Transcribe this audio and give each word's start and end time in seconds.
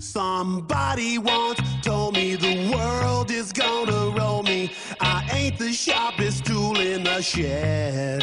Somebody 0.00 1.18
once 1.18 1.60
told 1.82 2.14
me 2.14 2.36
the 2.36 2.70
world 2.72 3.32
is 3.32 3.52
gonna 3.52 4.14
roll 4.16 4.44
me. 4.44 4.70
I 5.00 5.28
ain't 5.32 5.58
the 5.58 5.72
sharpest 5.72 6.44
tool 6.44 6.78
in 6.78 7.02
the 7.02 7.20
shed. 7.20 8.22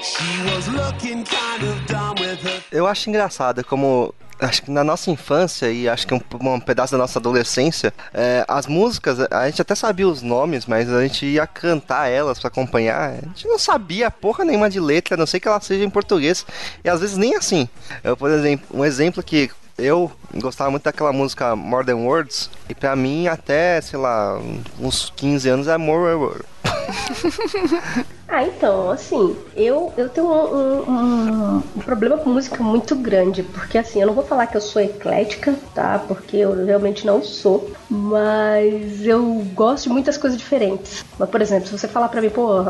She 0.00 0.42
was 0.54 0.68
looking 0.68 1.24
kind 1.24 1.64
of 1.64 1.84
dumb 1.88 2.14
with 2.20 2.40
her. 2.44 2.62
Eu 2.70 2.86
acho 2.86 3.10
engraçado 3.10 3.64
como 3.64 4.14
acho 4.40 4.62
que 4.62 4.70
na 4.70 4.84
nossa 4.84 5.10
infância 5.10 5.68
e 5.68 5.88
acho 5.88 6.06
que 6.06 6.14
um, 6.14 6.20
um 6.40 6.60
pedaço 6.60 6.92
da 6.92 6.98
nossa 6.98 7.18
adolescência, 7.18 7.92
é, 8.14 8.44
as 8.46 8.68
músicas, 8.68 9.18
a 9.32 9.46
gente 9.50 9.60
até 9.60 9.74
sabia 9.74 10.06
os 10.06 10.22
nomes, 10.22 10.64
mas 10.64 10.88
a 10.92 11.02
gente 11.02 11.26
ia 11.26 11.44
cantar 11.44 12.08
elas 12.08 12.38
para 12.38 12.46
acompanhar. 12.46 13.10
A 13.10 13.26
gente 13.26 13.48
não 13.48 13.58
sabia 13.58 14.12
porra 14.12 14.44
nenhuma 14.44 14.70
de 14.70 14.78
letra, 14.78 15.14
a 15.14 15.18
não 15.18 15.26
sei 15.26 15.40
que 15.40 15.48
ela 15.48 15.60
seja 15.60 15.84
em 15.84 15.90
português. 15.90 16.46
E 16.84 16.88
às 16.88 17.00
vezes 17.00 17.16
nem 17.16 17.34
assim. 17.34 17.68
Eu, 18.04 18.16
por 18.16 18.30
exemplo, 18.30 18.64
um 18.72 18.84
exemplo 18.84 19.24
que 19.24 19.50
eu 19.78 20.10
gostava 20.34 20.70
muito 20.70 20.82
daquela 20.82 21.12
música 21.12 21.54
More 21.54 21.86
Than 21.86 21.96
Words, 21.96 22.50
e 22.68 22.74
pra 22.74 22.96
mim, 22.96 23.28
até, 23.28 23.80
sei 23.80 23.98
lá, 23.98 24.38
uns 24.78 25.12
15 25.16 25.48
anos 25.48 25.68
é 25.68 25.78
More 25.78 26.42
Ah, 28.30 28.44
então, 28.44 28.90
assim, 28.90 29.34
eu, 29.56 29.90
eu 29.96 30.06
tenho 30.10 30.26
um, 30.26 30.82
um, 30.82 31.56
um, 31.56 31.80
problema 31.80 32.18
com 32.18 32.28
música 32.28 32.62
muito 32.62 32.94
grande, 32.94 33.42
porque 33.42 33.78
assim, 33.78 34.02
eu 34.02 34.06
não 34.06 34.12
vou 34.12 34.22
falar 34.22 34.46
que 34.46 34.54
eu 34.54 34.60
sou 34.60 34.82
eclética, 34.82 35.54
tá? 35.74 35.98
Porque 36.06 36.36
eu 36.36 36.52
realmente 36.66 37.06
não 37.06 37.24
sou, 37.24 37.70
mas 37.88 39.06
eu 39.06 39.24
gosto 39.54 39.84
de 39.84 39.88
muitas 39.88 40.18
coisas 40.18 40.38
diferentes. 40.38 41.02
Mas, 41.18 41.30
por 41.30 41.40
exemplo, 41.40 41.68
se 41.68 41.78
você 41.78 41.88
falar 41.88 42.10
pra 42.10 42.20
mim, 42.20 42.28
pô, 42.28 42.62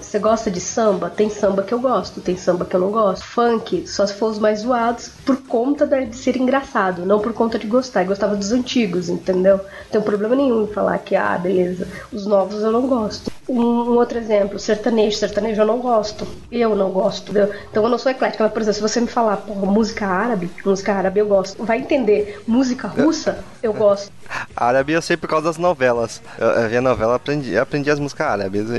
você 0.00 0.18
gosta 0.18 0.50
de 0.50 0.60
samba? 0.60 1.10
Tem 1.10 1.28
samba 1.28 1.62
que 1.62 1.74
eu 1.74 1.78
gosto, 1.78 2.22
tem 2.22 2.36
samba 2.38 2.64
que 2.64 2.74
eu 2.74 2.80
não 2.80 2.90
gosto. 2.90 3.22
Funk, 3.22 3.86
só 3.86 4.06
se 4.06 4.14
for 4.14 4.30
os 4.30 4.38
mais 4.38 4.60
zoados, 4.60 5.10
por 5.26 5.36
conta 5.42 5.86
de 5.86 6.16
ser 6.16 6.38
engraçado, 6.38 7.04
não 7.04 7.20
por 7.20 7.34
conta 7.34 7.58
de 7.58 7.66
gostar. 7.66 8.02
Eu 8.02 8.08
gostava 8.08 8.34
dos 8.34 8.50
antigos, 8.50 9.10
entendeu? 9.10 9.58
Não 9.58 9.90
tem 9.90 10.00
problema 10.00 10.34
nenhum 10.34 10.64
em 10.64 10.72
falar 10.72 10.96
que, 10.98 11.14
ah, 11.14 11.36
beleza, 11.36 11.86
os 12.10 12.24
novos 12.24 12.62
eu 12.62 12.72
não 12.72 12.86
gosto. 12.86 13.31
Um, 13.48 13.96
outro 13.96 14.18
exemplo, 14.18 14.58
sertanejo. 14.58 15.16
Sertanejo 15.16 15.62
eu 15.62 15.66
não 15.66 15.80
gosto. 15.80 16.26
Eu 16.50 16.76
não 16.76 16.90
gosto? 16.90 17.32
Então 17.70 17.82
eu 17.82 17.88
não 17.88 17.98
sou 17.98 18.12
eclética. 18.12 18.44
Mas, 18.44 18.52
por 18.52 18.62
exemplo, 18.62 18.74
se 18.74 18.80
você 18.80 19.00
me 19.00 19.06
falar, 19.06 19.44
música 19.46 20.06
árabe, 20.06 20.50
música 20.64 20.92
árabe 20.92 21.20
eu 21.20 21.26
gosto. 21.26 21.64
Vai 21.64 21.78
entender, 21.78 22.42
música 22.46 22.88
russa, 22.88 23.44
eu 23.62 23.72
gosto. 23.72 24.12
Árabe 24.56 24.92
eu 24.92 25.02
sei 25.02 25.16
por 25.16 25.28
causa 25.28 25.46
das 25.46 25.58
novelas. 25.58 26.22
Eu, 26.38 26.48
eu 26.48 26.68
vi 26.68 26.76
a 26.76 26.80
novela, 26.80 27.16
aprendi, 27.16 27.56
aprendi 27.56 27.90
as 27.90 27.98
músicas 27.98 28.26
árabes. 28.26 28.70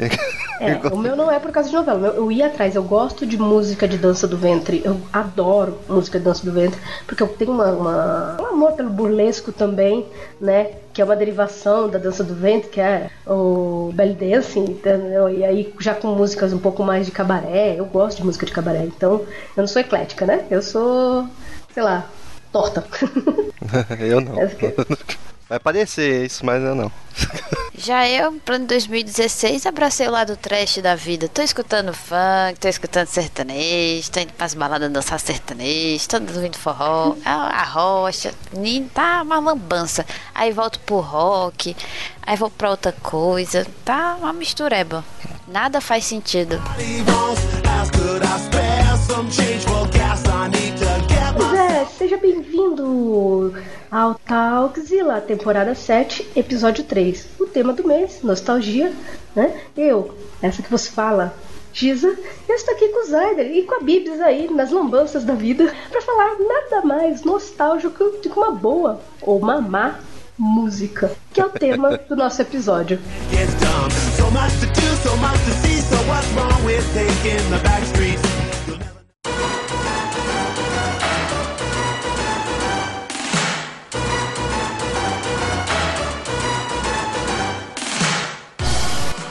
É, 0.59 0.80
o 0.92 0.98
meu 0.98 1.16
não 1.16 1.32
é 1.32 1.40
por 1.40 1.52
causa 1.52 1.70
de 1.70 1.76
novela. 1.76 2.14
Eu 2.16 2.32
ia 2.32 2.48
atrás, 2.48 2.76
eu 2.76 2.84
gosto 2.84 3.26
de 3.26 3.38
música 3.38 3.88
de 3.88 3.98
dança 3.98 4.28
do 4.28 4.38
ventre. 4.38 4.81
Eu 4.84 5.00
adoro 5.12 5.80
música 5.88 6.20
de 6.20 6.26
dança 6.26 6.46
do 6.46 6.52
ventre, 6.52 6.80
porque 7.06 7.24
eu 7.24 7.28
tenho 7.28 7.52
uma, 7.52 7.72
uma, 7.72 8.38
um 8.42 8.46
amor 8.48 8.74
pelo 8.74 8.90
burlesco 8.90 9.52
também, 9.52 10.06
né? 10.40 10.72
Que 10.94 11.02
é 11.02 11.06
uma 11.06 11.16
derivação 11.16 11.90
da 11.90 11.98
dança 11.98 12.24
do 12.24 12.36
ventre, 12.36 12.70
que 12.70 12.80
é 12.80 13.09
o 13.26 13.92
belly 13.94 14.14
dancing, 14.14 14.66
entendeu? 14.66 15.30
E 15.30 15.44
aí 15.44 15.74
já 15.80 15.96
com 15.96 16.08
músicas 16.09 16.54
um 16.54 16.59
pouco 16.59 16.84
mais 16.84 17.06
de 17.06 17.12
cabaré. 17.12 17.76
Eu 17.78 17.86
gosto 17.86 18.18
de 18.18 18.26
música 18.26 18.46
de 18.46 18.52
cabaré, 18.52 18.84
então 18.86 19.22
eu 19.56 19.62
não 19.62 19.68
sou 19.68 19.81
eclética, 19.81 20.26
né? 20.26 20.46
Eu 20.52 20.62
sou, 20.62 21.28
sei 21.74 21.84
lá, 21.84 22.06
torta. 22.52 22.86
eu 24.00 24.22
não. 24.22 24.36
Vai 25.49 25.59
parecer 25.59 26.25
isso, 26.25 26.45
mas 26.45 26.63
eu 26.63 26.73
não. 26.73 26.91
Já 27.75 28.08
eu, 28.08 28.31
plano 28.45 28.66
2016, 28.67 29.66
abracei 29.66 30.08
o 30.08 30.11
lado 30.11 30.38
trash 30.38 30.77
da 30.77 30.95
vida. 30.95 31.27
Tô 31.27 31.41
escutando 31.41 31.94
funk, 31.94 32.59
tô 32.59 32.67
escutando 32.67 33.08
sertanejo, 33.08 34.09
tô 34.09 34.19
indo 34.19 34.31
pras 34.33 34.53
baladas 34.53 34.91
dançar 34.91 35.19
sertanejo, 35.19 36.08
tô 36.08 36.17
ouvindo 36.17 36.58
forró, 36.58 37.16
a 37.25 37.63
rocha, 37.63 38.33
tá 38.94 39.22
uma 39.22 39.39
lambança. 39.39 40.05
Aí 40.33 40.52
volto 40.52 40.80
pro 40.80 41.00
rock, 41.00 41.75
aí 42.22 42.38
vou 42.38 42.50
pra 42.50 42.69
outra 42.69 42.91
coisa. 42.91 43.68
Tá 43.84 44.16
uma 44.16 44.31
mistureba. 44.31 45.03
Nada 45.47 45.81
faz 45.81 46.06
sentido. 46.06 46.62
Seja 51.85 52.17
bem-vindo 52.17 53.53
ao 53.91 54.16
Talkzilla, 54.16 55.19
temporada 55.19 55.75
7, 55.75 56.31
episódio 56.35 56.83
3. 56.83 57.27
O 57.39 57.45
tema 57.45 57.73
do 57.73 57.85
mês, 57.85 58.21
nostalgia, 58.23 58.94
né? 59.35 59.59
Eu, 59.75 60.16
essa 60.41 60.61
que 60.61 60.71
você 60.71 60.89
fala, 60.89 61.33
Giza, 61.73 62.17
eu 62.47 62.55
estou 62.55 62.73
aqui 62.73 62.88
com 62.88 63.03
o 63.03 63.09
Zayder 63.09 63.51
e 63.51 63.63
com 63.63 63.75
a 63.75 63.79
Bibs 63.81 64.21
aí 64.21 64.49
nas 64.49 64.71
lambanças 64.71 65.23
da 65.23 65.33
vida 65.33 65.73
para 65.89 66.01
falar 66.01 66.38
nada 66.39 66.85
mais 66.85 67.23
nostálgico 67.23 68.03
do 68.05 68.29
que 68.29 68.29
uma 68.29 68.51
boa 68.51 69.01
ou 69.21 69.39
uma 69.39 69.59
má 69.59 70.00
música, 70.38 71.11
que 71.33 71.41
é 71.41 71.45
o 71.45 71.50
tema 71.50 71.97
do 72.07 72.15
nosso 72.15 72.41
episódio. 72.41 73.00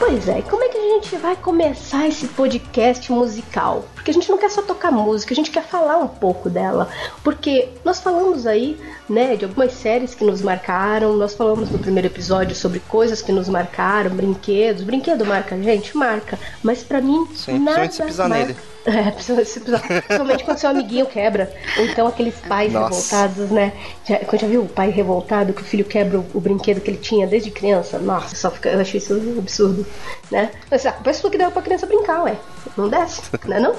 Pois 0.05 0.27
é, 0.27 0.41
como 0.41 0.61
é 0.61 0.67
que 0.67 0.77
a 0.77 0.81
gente 0.81 1.15
vai 1.15 1.33
começar 1.33 2.09
esse 2.09 2.27
podcast 2.27 3.09
musical? 3.09 3.85
Porque 4.03 4.11
a 4.11 4.13
gente 4.15 4.29
não 4.29 4.37
quer 4.37 4.51
só 4.51 4.61
tocar 4.61 4.91
música, 4.91 5.33
a 5.33 5.35
gente 5.35 5.49
quer 5.49 5.63
falar 5.63 5.97
um 5.97 6.09
pouco 6.09 6.49
dela. 6.49 6.89
Porque 7.23 7.69
nós 7.85 8.01
falamos 8.01 8.45
aí, 8.45 8.77
né, 9.07 9.37
de 9.37 9.45
algumas 9.45 9.71
séries 9.71 10.13
que 10.13 10.25
nos 10.25 10.41
marcaram, 10.41 11.15
nós 11.15 11.33
falamos 11.33 11.71
no 11.71 11.79
primeiro 11.79 12.07
episódio 12.07 12.53
sobre 12.53 12.81
coisas 12.81 13.21
que 13.21 13.31
nos 13.31 13.47
marcaram, 13.47 14.09
brinquedos. 14.13 14.83
Brinquedo 14.83 15.25
marca 15.25 15.55
a 15.55 15.57
gente? 15.57 15.95
Marca. 15.95 16.37
Mas 16.61 16.83
para 16.83 16.99
mim, 16.99 17.25
Sim, 17.33 17.59
nada 17.59 17.89
se 17.89 18.03
pisar 18.03 18.27
marca... 18.27 18.47
nele. 18.47 18.59
É, 18.85 19.11
principalmente 19.11 20.43
quando 20.43 20.57
seu 20.57 20.69
amiguinho 20.69 21.05
quebra. 21.05 21.49
Ou 21.77 21.85
então 21.85 22.05
aqueles 22.05 22.35
pais 22.35 22.73
Nossa. 22.73 23.15
revoltados, 23.15 23.49
né? 23.49 23.71
Já, 24.05 24.19
quando 24.19 24.41
já 24.41 24.47
viu 24.47 24.63
o 24.63 24.67
pai 24.67 24.89
revoltado 24.89 25.53
que 25.53 25.61
o 25.61 25.65
filho 25.65 25.85
quebra 25.85 26.19
o, 26.19 26.25
o, 26.33 26.41
brinquedo 26.41 26.81
que 26.81 26.91
ele 26.91 26.97
tinha 26.97 27.25
desde 27.25 27.49
criança? 27.49 27.97
Nossa, 27.97 28.35
só 28.35 28.51
fica, 28.51 28.69
eu 28.71 28.81
achei 28.81 28.97
isso 28.97 29.13
absurdo, 29.37 29.85
né? 30.29 30.51
Mas 30.69 30.85
a 30.85 30.91
pessoa 30.91 31.31
que 31.31 31.37
deu 31.37 31.49
pra 31.49 31.61
criança 31.61 31.85
brincar, 31.85 32.23
ué. 32.23 32.35
Não 32.75 32.89
desce, 32.89 33.21
né 33.47 33.57
não? 33.57 33.73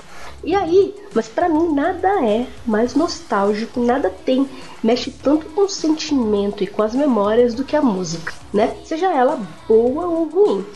E 0.45 0.55
aí, 0.55 0.95
mas 1.15 1.27
para 1.27 1.49
mim 1.49 1.73
nada 1.73 2.09
é 2.25 2.47
mais 2.67 2.95
nostálgico, 2.95 3.81
nada 3.81 4.11
tem, 4.11 4.49
mexe 4.83 5.11
tanto 5.11 5.47
com 5.47 5.63
o 5.63 5.69
sentimento 5.69 6.63
e 6.63 6.67
com 6.67 6.83
as 6.83 6.95
memórias 6.95 7.55
do 7.55 7.65
que 7.65 7.75
a 7.75 7.83
música, 7.83 8.35
né? 8.53 8.77
Seja 8.85 9.11
ela 9.13 9.41
boa 9.67 10.07
ou 10.07 10.25
ruim. 10.29 10.67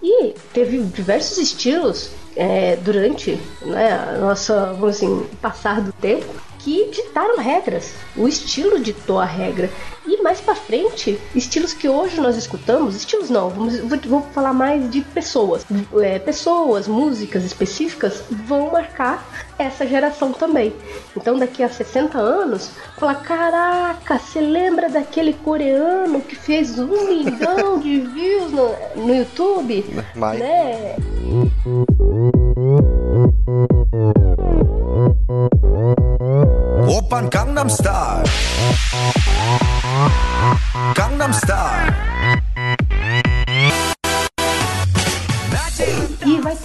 E 0.00 0.34
teve 0.52 0.78
diversos 0.78 1.38
estilos 1.38 2.10
é, 2.36 2.76
durante 2.76 3.36
né, 3.62 3.92
a 3.92 4.18
nossa, 4.18 4.72
vamos 4.74 4.96
assim, 4.96 5.26
passar 5.42 5.80
do 5.80 5.92
tempo 5.92 6.47
que 6.68 7.02
ditaram 7.02 7.38
regras. 7.38 7.94
O 8.16 8.28
estilo 8.28 8.78
ditou 8.78 9.18
a 9.18 9.24
regra. 9.24 9.70
E 10.06 10.22
mais 10.22 10.40
para 10.40 10.54
frente, 10.54 11.18
estilos 11.34 11.72
que 11.72 11.88
hoje 11.88 12.20
nós 12.20 12.36
escutamos, 12.36 12.96
estilos 12.96 13.28
não, 13.28 13.50
vamos, 13.50 13.78
vou, 14.06 14.22
falar 14.32 14.54
mais 14.54 14.90
de 14.90 15.02
pessoas. 15.02 15.66
É, 16.00 16.18
pessoas, 16.18 16.88
músicas 16.88 17.44
específicas 17.44 18.22
vão 18.30 18.72
marcar 18.72 19.26
essa 19.58 19.86
geração 19.86 20.32
também. 20.32 20.72
Então 21.16 21.38
daqui 21.38 21.62
a 21.62 21.68
60 21.68 22.18
anos, 22.18 22.70
falar, 22.98 23.16
caraca, 23.16 24.18
você 24.18 24.40
lembra 24.40 24.88
daquele 24.88 25.34
coreano 25.34 26.20
que 26.22 26.36
fez 26.36 26.78
um 26.78 27.08
milhão 27.08 27.78
de 27.78 28.00
views 28.00 28.50
no, 28.50 28.74
no 28.96 29.14
YouTube? 29.14 29.84
Mais. 30.16 30.40
Né? 30.40 30.96
Open 36.88 37.28
Gangnam 37.28 37.68
Style. 37.68 38.24
Gangnam 40.94 41.32
Style. 41.34 41.92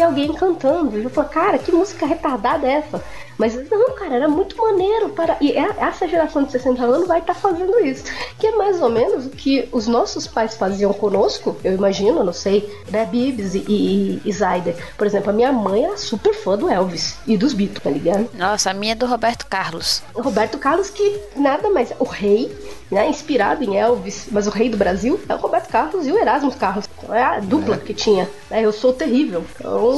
Alguém 0.03 0.33
cantando. 0.33 0.99
E 0.99 1.03
eu 1.03 1.09
falo, 1.09 1.29
cara, 1.29 1.57
que 1.57 1.71
música 1.71 2.05
retardada 2.05 2.67
é 2.67 2.73
essa? 2.73 3.03
Mas 3.37 3.55
não, 3.69 3.95
cara, 3.95 4.15
era 4.15 4.27
muito 4.27 4.55
maneiro. 4.57 5.09
para 5.09 5.37
E 5.41 5.51
é, 5.51 5.75
essa 5.77 6.07
geração 6.07 6.43
de 6.43 6.51
60 6.51 6.83
anos 6.83 7.07
vai 7.07 7.19
estar 7.19 7.33
tá 7.33 7.39
fazendo 7.39 7.79
isso. 7.79 8.03
Que 8.37 8.47
é 8.47 8.55
mais 8.55 8.81
ou 8.81 8.89
menos 8.89 9.25
o 9.25 9.29
que 9.29 9.67
os 9.71 9.87
nossos 9.87 10.27
pais 10.27 10.55
faziam 10.55 10.93
conosco, 10.93 11.55
eu 11.63 11.73
imagino, 11.73 12.23
não 12.23 12.33
sei, 12.33 12.69
né? 12.89 13.05
Bibs 13.05 13.55
e, 13.55 13.65
e, 13.67 14.21
e 14.23 14.31
Zyder. 14.31 14.75
Por 14.97 15.07
exemplo, 15.07 15.29
a 15.29 15.33
minha 15.33 15.51
mãe 15.51 15.85
era 15.85 15.97
super 15.97 16.33
fã 16.33 16.57
do 16.57 16.69
Elvis 16.69 17.17
e 17.25 17.37
dos 17.37 17.53
Beatles, 17.53 17.83
tá 17.83 17.89
ligado? 17.89 18.29
Nossa, 18.33 18.71
a 18.71 18.73
minha 18.73 18.93
é 18.93 18.95
do 18.95 19.05
Roberto 19.05 19.45
Carlos. 19.47 20.03
Roberto 20.15 20.57
Carlos, 20.57 20.89
que 20.89 21.19
nada 21.35 21.69
mais. 21.69 21.91
O 21.99 22.05
rei, 22.05 22.55
né? 22.91 23.09
Inspirado 23.09 23.63
em 23.63 23.77
Elvis, 23.77 24.27
mas 24.31 24.47
o 24.47 24.49
rei 24.49 24.69
do 24.69 24.77
Brasil 24.77 25.19
é 25.27 25.33
o 25.33 25.37
Roberto 25.37 25.69
Carlos 25.69 26.05
e 26.05 26.11
o 26.11 26.17
Erasmus 26.17 26.55
Carlos. 26.55 26.85
Então, 26.97 27.13
é 27.13 27.23
a 27.23 27.39
dupla 27.39 27.75
é. 27.75 27.79
que 27.79 27.93
tinha. 27.93 28.29
É, 28.49 28.61
eu 28.61 28.71
sou 28.71 28.93
terrível. 28.93 29.43
Então... 29.59 29.92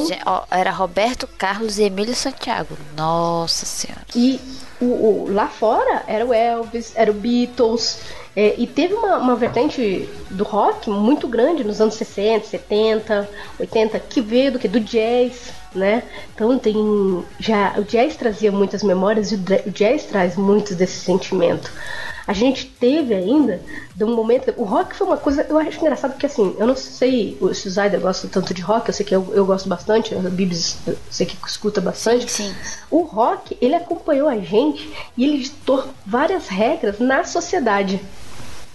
Era 0.50 0.70
Roberto 0.70 1.26
Carlos 1.26 1.78
e 1.78 1.84
Emílio 1.84 2.14
Santiago. 2.14 2.76
Nossa 2.96 3.66
Senhora. 3.66 4.06
E 4.14 4.40
o, 4.80 4.84
o, 4.84 5.26
lá 5.32 5.48
fora 5.48 6.04
era 6.06 6.24
o 6.24 6.32
Elvis, 6.32 6.92
era 6.94 7.10
o 7.10 7.14
Beatles. 7.14 8.00
É, 8.34 8.54
e 8.58 8.66
teve 8.66 8.92
uma, 8.92 9.16
uma 9.16 9.34
vertente 9.34 10.06
do 10.30 10.44
rock 10.44 10.90
muito 10.90 11.26
grande 11.26 11.64
nos 11.64 11.80
anos 11.80 11.94
60, 11.94 12.46
70, 12.46 13.28
80, 13.58 13.98
que 14.00 14.20
veio 14.20 14.52
do 14.52 14.58
que? 14.58 14.68
Do 14.68 14.78
jazz, 14.78 15.52
né? 15.74 16.02
Então 16.34 16.58
tem 16.58 17.24
já 17.38 17.74
o 17.78 17.82
jazz 17.82 18.14
trazia 18.14 18.52
muitas 18.52 18.82
memórias 18.82 19.32
e 19.32 19.36
o 19.36 19.70
jazz 19.70 20.04
traz 20.04 20.36
muitos 20.36 20.76
desse 20.76 21.00
sentimento. 21.00 21.72
A 22.26 22.32
gente 22.32 22.66
teve 22.66 23.14
ainda 23.14 23.60
de 23.94 24.04
um 24.04 24.14
momento. 24.14 24.52
O 24.56 24.64
rock 24.64 24.96
foi 24.96 25.06
uma 25.06 25.16
coisa. 25.16 25.46
Eu 25.48 25.58
acho 25.58 25.78
engraçado 25.78 26.12
porque 26.12 26.26
assim, 26.26 26.56
eu 26.58 26.66
não 26.66 26.74
sei 26.74 27.38
se 27.54 27.68
o 27.68 27.70
Zayda 27.70 27.98
gosta 27.98 28.26
tanto 28.28 28.52
de 28.52 28.62
rock, 28.62 28.88
eu 28.88 28.94
sei 28.94 29.06
que 29.06 29.14
eu, 29.14 29.32
eu 29.32 29.46
gosto 29.46 29.68
bastante, 29.68 30.14
a 30.14 30.18
Bibs 30.18 30.78
eu 30.86 30.96
sei 31.10 31.24
que 31.24 31.36
escuta 31.46 31.80
bastante. 31.80 32.30
Sim. 32.30 32.52
O 32.90 33.02
rock, 33.02 33.56
ele 33.60 33.74
acompanhou 33.74 34.28
a 34.28 34.38
gente 34.38 34.92
e 35.16 35.24
ele 35.24 35.38
ditou 35.38 35.84
várias 36.04 36.48
regras 36.48 36.98
na 36.98 37.24
sociedade 37.24 38.00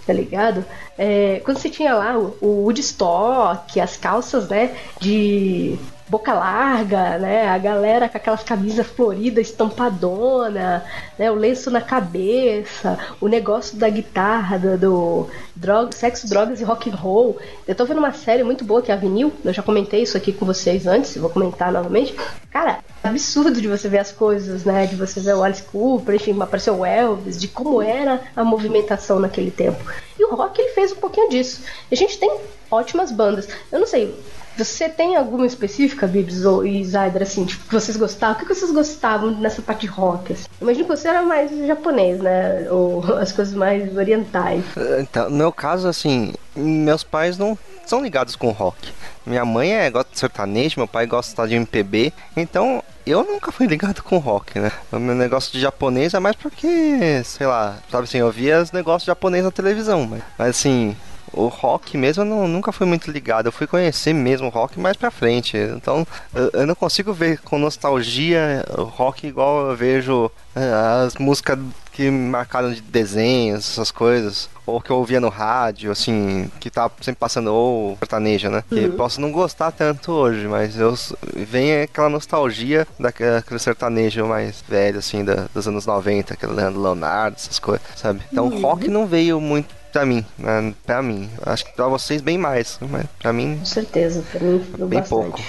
tá 0.06 0.12
ligado? 0.12 0.64
É, 0.98 1.40
quando 1.44 1.58
você 1.58 1.70
tinha 1.70 1.94
lá 1.94 2.18
o, 2.18 2.36
o 2.40 2.46
Woodstock, 2.64 3.78
as 3.80 3.96
calças, 3.96 4.48
né, 4.48 4.76
de 5.00 5.78
boca 6.12 6.34
larga, 6.34 7.16
né? 7.16 7.48
A 7.48 7.56
galera 7.56 8.06
com 8.06 8.18
aquelas 8.18 8.42
camisas 8.42 8.86
floridas, 8.86 9.46
estampadona, 9.48 10.84
né? 11.18 11.30
O 11.30 11.34
lenço 11.34 11.70
na 11.70 11.80
cabeça, 11.80 12.98
o 13.18 13.28
negócio 13.28 13.78
da 13.78 13.88
guitarra, 13.88 14.58
do, 14.58 14.76
do 14.76 15.26
droga, 15.56 15.90
sexo, 15.92 16.28
drogas 16.28 16.60
e 16.60 16.64
rock 16.64 16.90
and 16.90 16.96
roll. 16.96 17.38
Eu 17.66 17.74
tô 17.74 17.86
vendo 17.86 17.96
uma 17.96 18.12
série 18.12 18.44
muito 18.44 18.62
boa 18.62 18.82
que 18.82 18.92
é 18.92 18.94
a 18.94 18.98
Vinil, 18.98 19.32
eu 19.42 19.54
já 19.54 19.62
comentei 19.62 20.02
isso 20.02 20.14
aqui 20.14 20.34
com 20.34 20.44
vocês 20.44 20.86
antes, 20.86 21.16
vou 21.16 21.30
comentar 21.30 21.72
novamente. 21.72 22.14
Cara, 22.50 22.80
é 23.02 23.08
absurdo 23.08 23.58
de 23.58 23.66
você 23.66 23.88
ver 23.88 24.00
as 24.00 24.12
coisas, 24.12 24.66
né? 24.66 24.84
De 24.86 24.96
você 24.96 25.18
ver 25.18 25.34
o 25.34 25.42
Alice 25.42 25.62
Cooper, 25.62 26.14
enfim, 26.14 26.38
apareceu 26.38 26.74
o 26.74 26.84
Elvis, 26.84 27.40
de 27.40 27.48
como 27.48 27.80
era 27.80 28.20
a 28.36 28.44
movimentação 28.44 29.18
naquele 29.18 29.50
tempo. 29.50 29.82
E 30.18 30.24
o 30.26 30.34
rock 30.34 30.60
ele 30.60 30.72
fez 30.72 30.92
um 30.92 30.96
pouquinho 30.96 31.30
disso. 31.30 31.62
E 31.90 31.94
a 31.94 31.96
gente 31.96 32.18
tem 32.18 32.38
ótimas 32.70 33.10
bandas. 33.10 33.48
Eu 33.70 33.80
não 33.80 33.86
sei, 33.86 34.14
você 34.56 34.88
tem 34.88 35.16
alguma 35.16 35.46
específica, 35.46 36.06
Bibs 36.06 36.44
ou 36.44 36.66
Isaidra, 36.66 37.24
assim, 37.24 37.44
tipo, 37.44 37.66
que 37.66 37.72
vocês 37.72 37.96
gostavam? 37.96 38.36
O 38.36 38.46
que 38.46 38.54
vocês 38.54 38.70
gostavam 38.70 39.30
nessa 39.30 39.62
parte 39.62 39.82
de 39.82 39.86
rock? 39.86 40.32
Assim? 40.32 40.46
Imagino 40.60 40.84
que 40.84 40.96
você 40.96 41.08
era 41.08 41.22
mais 41.22 41.50
japonês, 41.66 42.20
né? 42.20 42.68
Ou 42.70 43.02
as 43.16 43.32
coisas 43.32 43.54
mais 43.54 43.96
orientais. 43.96 44.64
Então, 45.00 45.30
no 45.30 45.36
meu 45.36 45.52
caso, 45.52 45.88
assim, 45.88 46.32
meus 46.54 47.02
pais 47.02 47.38
não 47.38 47.56
são 47.86 48.02
ligados 48.02 48.36
com 48.36 48.50
rock. 48.50 48.92
Minha 49.24 49.44
mãe 49.44 49.72
é, 49.74 49.90
gosta 49.90 50.10
de 50.12 50.18
sertanejo, 50.18 50.74
meu 50.78 50.88
pai 50.88 51.06
gosta 51.06 51.46
de 51.46 51.54
MPB, 51.54 52.12
então 52.36 52.82
eu 53.06 53.24
nunca 53.24 53.52
fui 53.52 53.66
ligado 53.68 54.02
com 54.02 54.18
rock, 54.18 54.58
né? 54.58 54.72
O 54.90 54.98
meu 54.98 55.14
negócio 55.14 55.52
de 55.52 55.60
japonês 55.60 56.14
é 56.14 56.18
mais 56.18 56.36
porque, 56.36 57.22
sei 57.24 57.46
lá, 57.46 57.78
sabe 57.90 58.04
assim, 58.04 58.18
eu 58.18 58.30
via 58.30 58.60
os 58.60 58.72
negócios 58.72 59.06
japonês 59.06 59.44
na 59.44 59.50
televisão, 59.50 60.06
mas, 60.06 60.22
mas 60.38 60.48
assim, 60.50 60.96
o 61.32 61.46
rock 61.48 61.96
mesmo 61.96 62.22
eu 62.22 62.26
não, 62.26 62.48
nunca 62.48 62.72
fui 62.72 62.86
muito 62.86 63.10
ligado. 63.10 63.46
Eu 63.46 63.52
fui 63.52 63.66
conhecer 63.66 64.12
mesmo 64.12 64.48
o 64.48 64.50
rock 64.50 64.78
mais 64.78 64.96
pra 64.96 65.10
frente. 65.10 65.56
Então 65.56 66.06
eu, 66.34 66.50
eu 66.52 66.66
não 66.66 66.74
consigo 66.74 67.12
ver 67.12 67.38
com 67.38 67.58
nostalgia 67.58 68.64
o 68.76 68.82
rock 68.82 69.26
igual 69.26 69.70
eu 69.70 69.76
vejo 69.76 70.26
uh, 70.26 71.06
as 71.06 71.14
músicas 71.16 71.58
que 71.92 72.10
marcaram 72.10 72.72
de 72.72 72.80
desenhos, 72.80 73.70
essas 73.70 73.90
coisas. 73.90 74.48
Ou 74.64 74.80
que 74.80 74.90
eu 74.90 74.96
ouvia 74.96 75.20
no 75.20 75.28
rádio, 75.28 75.90
assim, 75.90 76.50
que 76.60 76.70
tá 76.70 76.90
sempre 77.00 77.18
passando, 77.18 77.52
ou 77.52 77.96
sertaneja, 77.98 78.48
né? 78.48 78.62
Uhum. 78.70 78.78
Que 78.78 78.88
posso 78.90 79.20
não 79.20 79.32
gostar 79.32 79.72
tanto 79.72 80.12
hoje, 80.12 80.46
mas 80.46 80.78
eu 80.78 80.94
vem 81.34 81.82
aquela 81.82 82.08
nostalgia 82.08 82.86
daquele 82.98 83.58
sertanejo 83.58 84.24
mais 84.24 84.62
velho, 84.66 85.00
assim, 85.00 85.24
da, 85.24 85.46
dos 85.52 85.66
anos 85.66 85.84
90, 85.84 86.34
aquele 86.34 86.52
Leonardo, 86.52 87.36
essas 87.36 87.58
coisas, 87.58 87.84
sabe? 87.96 88.22
Então 88.32 88.46
uhum. 88.46 88.60
rock 88.60 88.88
não 88.88 89.06
veio 89.06 89.40
muito 89.40 89.81
pra 89.92 90.06
mim, 90.06 90.24
né? 90.38 90.74
pra 90.84 91.02
mim. 91.02 91.30
Acho 91.44 91.64
que 91.64 91.72
pra 91.72 91.86
vocês 91.88 92.20
bem 92.20 92.38
mais, 92.38 92.78
mas 92.80 93.06
pra 93.20 93.32
mim. 93.32 93.58
Com 93.58 93.64
certeza, 93.64 94.24
pra 94.32 94.40
mim 94.40 94.58
bem 94.78 95.00
bastante. 95.00 95.08
pouco. 95.08 95.40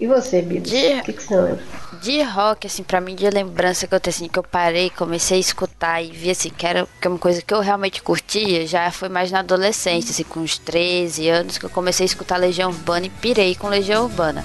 E 0.00 0.06
você, 0.06 0.40
Bibi? 0.40 0.60
De... 0.60 1.00
O 1.00 1.02
que, 1.02 1.12
que 1.12 1.22
você 1.22 1.36
lembra? 1.36 1.62
De 2.00 2.22
rock, 2.22 2.66
assim, 2.66 2.82
pra 2.82 3.02
mim, 3.02 3.14
de 3.14 3.28
lembrança 3.28 3.86
que 3.86 3.94
eu 3.94 4.00
tenho, 4.00 4.14
assim, 4.14 4.28
que 4.28 4.38
eu 4.38 4.42
parei, 4.42 4.88
comecei 4.88 5.36
a 5.36 5.40
escutar 5.40 6.02
e 6.02 6.10
vi, 6.10 6.30
assim, 6.30 6.48
que 6.48 6.66
era 6.66 6.88
que 6.98 7.06
é 7.06 7.10
uma 7.10 7.18
coisa 7.18 7.42
que 7.42 7.52
eu 7.52 7.60
realmente 7.60 8.02
curtia, 8.02 8.66
já 8.66 8.90
foi 8.90 9.10
mais 9.10 9.30
na 9.30 9.40
adolescência, 9.40 10.10
assim, 10.10 10.24
com 10.24 10.40
uns 10.40 10.56
13 10.56 11.28
anos, 11.28 11.58
que 11.58 11.66
eu 11.66 11.70
comecei 11.70 12.04
a 12.04 12.06
escutar 12.06 12.38
Legião 12.38 12.70
Urbana 12.70 13.06
e 13.06 13.10
pirei 13.10 13.54
com 13.54 13.68
Legião 13.68 14.04
Urbana. 14.04 14.42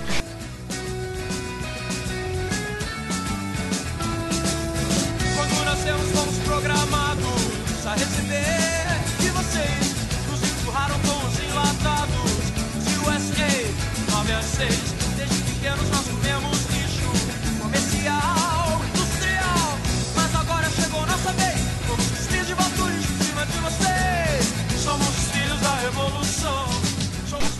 faces. 14.58 14.95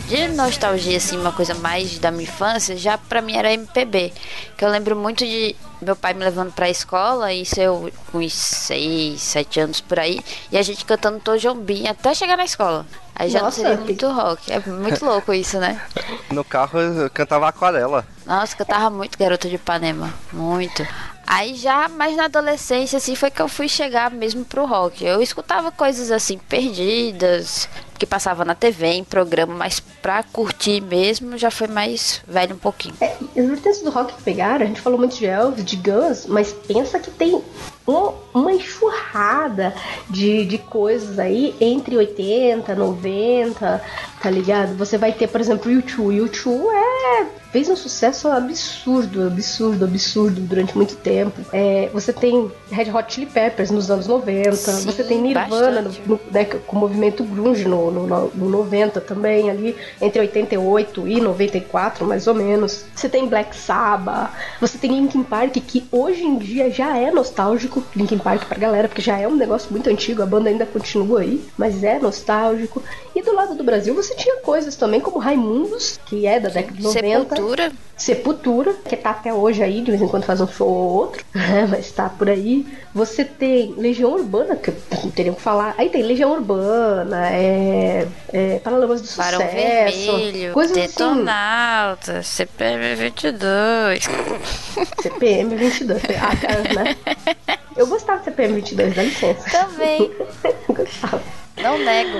De 0.06 0.28
nostalgia, 0.28 0.96
assim, 0.96 1.16
uma 1.16 1.32
coisa 1.32 1.54
mais 1.54 1.98
da 1.98 2.10
minha 2.10 2.24
infância, 2.24 2.76
já 2.76 2.96
pra 2.96 3.20
mim 3.20 3.36
era 3.36 3.52
MPB. 3.52 4.12
Que 4.56 4.64
eu 4.64 4.70
lembro 4.70 4.94
muito 4.94 5.24
de 5.24 5.56
meu 5.82 5.96
pai 5.96 6.14
me 6.14 6.24
levando 6.24 6.52
pra 6.52 6.70
escola, 6.70 7.32
isso 7.32 7.60
eu 7.60 7.92
com 8.10 8.18
uns 8.18 8.32
6, 8.32 9.20
7 9.20 9.60
anos 9.60 9.80
por 9.80 9.98
aí, 9.98 10.20
e 10.50 10.56
a 10.56 10.62
gente 10.62 10.84
cantando 10.84 11.20
Tojombim 11.20 11.88
até 11.88 12.14
chegar 12.14 12.36
na 12.36 12.44
escola. 12.44 12.86
Aí 13.14 13.30
já 13.30 13.40
Nossa, 13.40 13.62
não 13.62 13.70
seria 13.70 13.84
muito 13.84 14.08
rock. 14.10 14.52
É 14.52 14.60
muito 14.60 15.04
louco 15.04 15.32
isso, 15.32 15.58
né? 15.58 15.80
No 16.30 16.44
carro 16.44 16.78
eu 16.78 17.08
cantava 17.08 17.48
aquarela. 17.48 18.06
Nossa, 18.26 18.56
cantava 18.56 18.90
muito 18.90 19.18
Garota 19.18 19.48
de 19.48 19.54
Ipanema. 19.54 20.12
Muito. 20.32 20.86
Aí 21.26 21.54
já 21.54 21.88
mais 21.88 22.16
na 22.16 22.26
adolescência, 22.26 22.98
assim, 22.98 23.16
foi 23.16 23.30
que 23.30 23.40
eu 23.40 23.48
fui 23.48 23.68
chegar 23.68 24.10
mesmo 24.10 24.44
pro 24.44 24.66
rock. 24.66 25.04
Eu 25.04 25.22
escutava 25.22 25.72
coisas 25.72 26.10
assim, 26.10 26.38
perdidas, 26.38 27.68
que 27.98 28.06
passava 28.06 28.44
na 28.44 28.54
TV, 28.54 28.86
em 28.88 29.04
programa, 29.04 29.54
mas 29.54 29.80
pra 29.80 30.22
curtir 30.22 30.80
mesmo 30.80 31.36
já 31.36 31.50
foi 31.50 31.66
mais 31.66 32.22
velho 32.26 32.54
um 32.54 32.58
pouquinho. 32.58 32.94
É, 33.00 33.16
as 33.36 33.46
vertentes 33.46 33.82
do 33.82 33.90
rock 33.90 34.14
que 34.14 34.22
pegaram, 34.22 34.64
a 34.64 34.68
gente 34.68 34.80
falou 34.80 34.98
muito 34.98 35.16
de 35.16 35.26
Elvis, 35.26 35.64
de 35.64 35.76
Guns, 35.76 36.26
mas 36.26 36.52
pensa 36.52 36.98
que 36.98 37.10
tem 37.10 37.42
um, 37.86 38.12
uma 38.34 38.52
enxurrada 38.52 39.74
de, 40.10 40.44
de 40.44 40.58
coisas 40.58 41.18
aí 41.18 41.54
entre 41.60 41.96
80, 41.96 42.74
90, 42.74 43.82
tá 44.22 44.30
ligado? 44.30 44.76
Você 44.76 44.98
vai 44.98 45.12
ter, 45.12 45.28
por 45.28 45.40
exemplo, 45.40 45.70
YouTube. 45.70 46.16
YouTube 46.16 46.68
é 46.74 47.46
fez 47.56 47.70
um 47.70 47.76
sucesso 47.76 48.28
absurdo, 48.28 49.26
absurdo, 49.26 49.86
absurdo 49.86 50.42
durante 50.42 50.76
muito 50.76 50.94
tempo. 50.96 51.40
É, 51.50 51.88
você 51.90 52.12
tem 52.12 52.52
Red 52.70 52.90
Hot 52.90 53.14
Chili 53.14 53.24
Peppers 53.24 53.70
nos 53.70 53.90
anos 53.90 54.06
90, 54.06 54.54
Sim, 54.54 54.84
você 54.84 55.02
tem 55.02 55.22
Nirvana 55.22 55.80
no, 55.80 55.90
no, 56.06 56.20
né, 56.30 56.44
com 56.44 56.76
o 56.76 56.78
movimento 56.78 57.24
grunge 57.24 57.66
no, 57.66 57.90
no, 57.90 58.30
no 58.34 58.50
90 58.50 59.00
também, 59.00 59.48
ali 59.48 59.74
entre 60.02 60.20
88 60.20 61.08
e 61.08 61.18
94, 61.18 62.06
mais 62.06 62.26
ou 62.26 62.34
menos. 62.34 62.84
Você 62.94 63.08
tem 63.08 63.26
Black 63.26 63.56
Sabbath, 63.56 64.32
você 64.60 64.76
tem 64.76 64.90
Linkin 64.90 65.22
Park, 65.22 65.54
que 65.54 65.86
hoje 65.90 66.24
em 66.24 66.36
dia 66.36 66.70
já 66.70 66.98
é 66.98 67.10
nostálgico, 67.10 67.75
Linkin 67.94 68.18
Park 68.18 68.46
pra 68.46 68.58
galera, 68.58 68.88
porque 68.88 69.02
já 69.02 69.18
é 69.18 69.26
um 69.26 69.36
negócio 69.36 69.70
muito 69.70 69.88
antigo, 69.88 70.22
a 70.22 70.26
banda 70.26 70.48
ainda 70.48 70.66
continua 70.66 71.20
aí, 71.20 71.42
mas 71.56 71.82
é 71.82 71.98
nostálgico. 71.98 72.82
E 73.14 73.22
do 73.22 73.34
lado 73.34 73.54
do 73.54 73.64
Brasil 73.64 73.94
você 73.94 74.14
tinha 74.14 74.36
coisas 74.36 74.76
também 74.76 75.00
como 75.00 75.18
Raimundos, 75.18 75.98
que 76.06 76.26
é 76.26 76.38
da 76.38 76.48
década 76.48 76.76
de 76.76 76.82
90. 76.82 77.36
Sepultura. 77.36 77.72
Sepultura, 77.96 78.74
que 78.88 78.96
tá 78.96 79.10
até 79.10 79.32
hoje 79.32 79.62
aí, 79.62 79.80
de 79.80 79.90
vez 79.90 80.02
em 80.02 80.08
quando 80.08 80.24
faz 80.24 80.40
um 80.40 80.46
show 80.46 80.68
ou 80.68 80.92
outro, 80.92 81.24
né, 81.34 81.66
mas 81.70 81.90
tá 81.90 82.08
por 82.08 82.28
aí. 82.28 82.66
Você 82.96 83.26
tem 83.26 83.74
Legião 83.76 84.10
Urbana, 84.14 84.56
que 84.56 84.72
não 85.04 85.10
teriam 85.10 85.34
que 85.34 85.42
falar. 85.42 85.74
Aí 85.76 85.90
tem 85.90 86.02
Legião 86.02 86.32
Urbana, 86.32 87.28
é, 87.30 88.08
é 88.32 88.58
Paralamas 88.60 89.02
do 89.02 89.06
Sucesso. 89.06 89.32
Barão 89.32 89.52
Vermelho, 89.52 90.54
coisas 90.54 90.74
assim. 90.78 90.86
Detonauta, 90.88 92.18
assim. 92.20 92.36
CPM 92.36 92.94
22. 92.94 94.04
CPM 95.02 95.56
22, 95.56 96.02
ah, 96.04 96.74
né? 96.74 96.96
Eu 97.76 97.86
gostava 97.86 98.20
de 98.20 98.24
CPM 98.24 98.54
22, 98.54 98.94
dá 98.94 99.02
licença. 99.02 99.50
Também. 99.50 100.10
gostava. 100.66 101.22
Não 101.58 101.76
nego. 101.76 102.16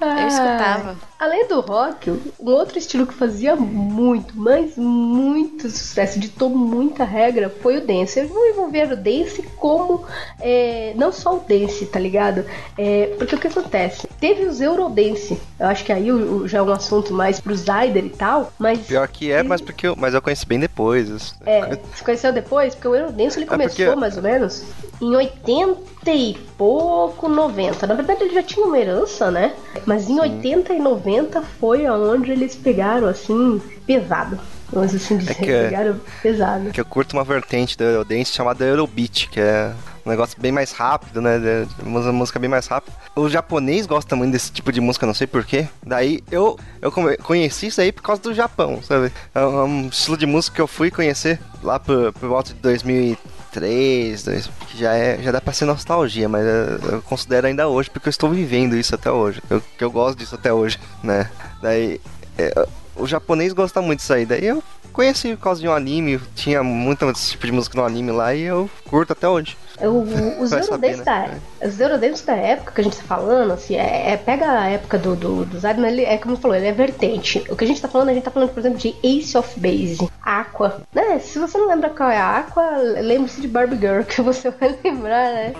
Eu 0.00 0.28
escutava. 0.28 0.96
Além 1.24 1.48
do 1.48 1.58
rock, 1.62 2.10
um 2.10 2.50
outro 2.50 2.76
estilo 2.76 3.06
que 3.06 3.14
fazia 3.14 3.56
muito, 3.56 4.34
mas 4.36 4.76
muito 4.76 5.70
sucesso, 5.70 6.20
ditou 6.20 6.50
muita 6.50 7.02
regra, 7.02 7.48
foi 7.48 7.78
o 7.78 7.86
dance. 7.86 8.20
Eu 8.20 8.28
vou 8.28 8.46
envolver 8.46 8.92
o 8.92 8.96
dance 8.96 9.40
como 9.56 10.04
é, 10.38 10.92
não 10.96 11.10
só 11.10 11.36
o 11.36 11.40
dance, 11.40 11.86
tá 11.86 11.98
ligado? 11.98 12.44
É, 12.76 13.14
porque 13.16 13.36
o 13.36 13.38
que 13.38 13.46
acontece? 13.46 14.06
Teve 14.20 14.44
os 14.44 14.60
Eurodance, 14.60 15.40
eu 15.58 15.66
acho 15.66 15.82
que 15.82 15.92
aí 15.94 16.08
já 16.44 16.58
é 16.58 16.62
um 16.62 16.70
assunto 16.70 17.14
mais 17.14 17.40
pro 17.40 17.56
Zyder 17.56 18.04
e 18.04 18.10
tal, 18.10 18.52
mas. 18.58 18.80
Pior 18.80 19.08
que 19.08 19.32
é, 19.32 19.42
mas 19.42 19.62
porque 19.62 19.86
eu, 19.86 19.96
mas 19.96 20.12
eu 20.12 20.20
conheci 20.20 20.44
bem 20.44 20.60
depois. 20.60 21.34
É, 21.46 21.74
você 21.74 22.04
conheceu 22.04 22.34
depois? 22.34 22.74
Porque 22.74 22.88
o 22.88 22.94
Eurodance 22.94 23.38
ele 23.38 23.46
é 23.46 23.48
começou 23.48 23.86
porque... 23.86 23.98
mais 23.98 24.18
ou 24.18 24.22
menos 24.22 24.62
em 25.00 25.16
80 25.16 26.10
e 26.10 26.34
pouco, 26.56 27.28
90. 27.28 27.86
Na 27.86 27.94
verdade, 27.94 28.24
ele 28.24 28.34
já 28.34 28.42
tinha 28.42 28.64
uma 28.64 28.78
herança, 28.78 29.30
né? 29.30 29.54
Mas 29.86 30.08
em 30.08 30.14
Sim. 30.14 30.20
80 30.20 30.74
e 30.74 30.78
90 30.78 31.13
foi 31.60 31.86
aonde 31.86 32.30
eles 32.30 32.54
pegaram 32.54 33.06
assim, 33.06 33.60
pesado. 33.86 34.38
Vamos 34.72 34.94
assim 34.94 35.18
dizer, 35.18 35.32
é 35.32 35.34
que, 35.34 35.44
pegaram 35.46 36.00
pesado. 36.22 36.70
Que 36.70 36.80
eu 36.80 36.84
curto 36.84 37.12
uma 37.12 37.24
vertente 37.24 37.76
do 37.76 37.84
Eurodance 37.84 38.32
chamada 38.32 38.64
Eurobeat, 38.64 39.28
que 39.28 39.38
é 39.38 39.72
um 40.04 40.10
negócio 40.10 40.38
bem 40.40 40.52
mais 40.52 40.72
rápido, 40.72 41.20
né? 41.20 41.66
Uma 41.82 42.12
música 42.12 42.38
bem 42.38 42.48
mais 42.48 42.66
rápida. 42.66 42.96
O 43.16 43.28
japonês 43.28 43.86
gosta 43.86 44.14
muito 44.16 44.32
desse 44.32 44.52
tipo 44.52 44.72
de 44.72 44.80
música, 44.80 45.06
não 45.06 45.14
sei 45.14 45.26
porquê. 45.26 45.68
Daí 45.84 46.22
eu, 46.30 46.58
eu 46.82 46.92
conheci 47.22 47.68
isso 47.68 47.80
aí 47.80 47.92
por 47.92 48.02
causa 48.02 48.20
do 48.20 48.34
Japão, 48.34 48.80
sabe? 48.82 49.12
É 49.34 49.44
um 49.44 49.88
estilo 49.88 50.16
de 50.16 50.26
música 50.26 50.56
que 50.56 50.60
eu 50.60 50.66
fui 50.66 50.90
conhecer 50.90 51.40
lá 51.62 51.78
por, 51.78 52.12
por 52.12 52.28
volta 52.28 52.52
de 52.52 52.60
2003, 52.60 53.33
2, 53.60 54.50
que 54.68 54.78
já, 54.78 54.94
é, 54.94 55.22
já 55.22 55.32
dá 55.32 55.40
pra 55.40 55.52
ser 55.52 55.64
nostalgia, 55.64 56.28
mas 56.28 56.44
eu, 56.46 57.02
considero 57.02 57.46
ainda 57.46 57.68
hoje, 57.68 57.90
porque 57.90 58.08
eu 58.08 58.10
estou 58.10 58.30
vivendo 58.30 58.76
isso 58.76 58.94
até 58.94 59.10
hoje. 59.10 59.42
Eu, 59.48 59.60
que 59.60 59.84
eu 59.84 59.90
gosto 59.90 60.18
disso 60.18 60.34
até 60.34 60.52
hoje, 60.52 60.78
né? 61.02 61.30
Daí. 61.62 62.00
É, 62.36 62.66
o 62.96 63.06
japonês 63.06 63.52
gosta 63.52 63.82
muito 63.82 64.00
disso 64.00 64.12
aí. 64.12 64.24
Daí 64.24 64.46
eu 64.46 64.62
conheci 64.92 65.34
por 65.36 65.42
causa 65.42 65.60
de 65.60 65.68
um 65.68 65.72
anime, 65.72 66.20
tinha 66.34 66.62
muito 66.62 67.12
tipo 67.12 67.46
de 67.46 67.52
música 67.52 67.76
no 67.76 67.84
anime 67.84 68.12
lá 68.12 68.34
e 68.34 68.42
eu 68.42 68.70
curto 68.88 69.12
até 69.12 69.28
hoje. 69.28 69.56
O, 69.80 70.02
os 70.42 70.52
Eurodance 70.52 70.98
né? 70.98 71.04
da, 71.04 71.66
os 71.66 71.80
Eurodance 71.80 72.26
da 72.26 72.34
época 72.34 72.72
que 72.72 72.80
a 72.80 72.84
gente 72.84 72.96
tá 72.96 73.02
falando, 73.04 73.52
assim, 73.52 73.76
é, 73.76 74.12
é 74.12 74.16
pega 74.16 74.50
a 74.50 74.68
época 74.68 74.98
do, 74.98 75.16
do, 75.16 75.44
do 75.44 75.58
Zayden, 75.58 75.86
ele 75.86 76.04
é 76.04 76.16
como 76.18 76.36
falou, 76.36 76.56
ele 76.56 76.66
é 76.66 76.72
vertente. 76.72 77.44
O 77.48 77.56
que 77.56 77.64
a 77.64 77.66
gente 77.66 77.80
tá 77.80 77.88
falando, 77.88 78.10
a 78.10 78.14
gente 78.14 78.24
tá 78.24 78.30
falando, 78.30 78.50
por 78.50 78.60
exemplo, 78.60 78.78
de 78.78 78.94
Ace 79.02 79.36
of 79.36 79.58
Base, 79.58 80.08
Aqua. 80.22 80.82
Né? 80.92 81.18
Se 81.18 81.38
você 81.38 81.58
não 81.58 81.68
lembra 81.68 81.90
qual 81.90 82.10
é 82.10 82.18
a 82.18 82.38
Aqua, 82.38 82.76
lembre-se 82.78 83.40
de 83.40 83.48
Barbie 83.48 83.76
Girl, 83.76 84.02
que 84.06 84.20
você 84.20 84.50
vai 84.50 84.78
lembrar, 84.82 85.32
né? 85.32 85.54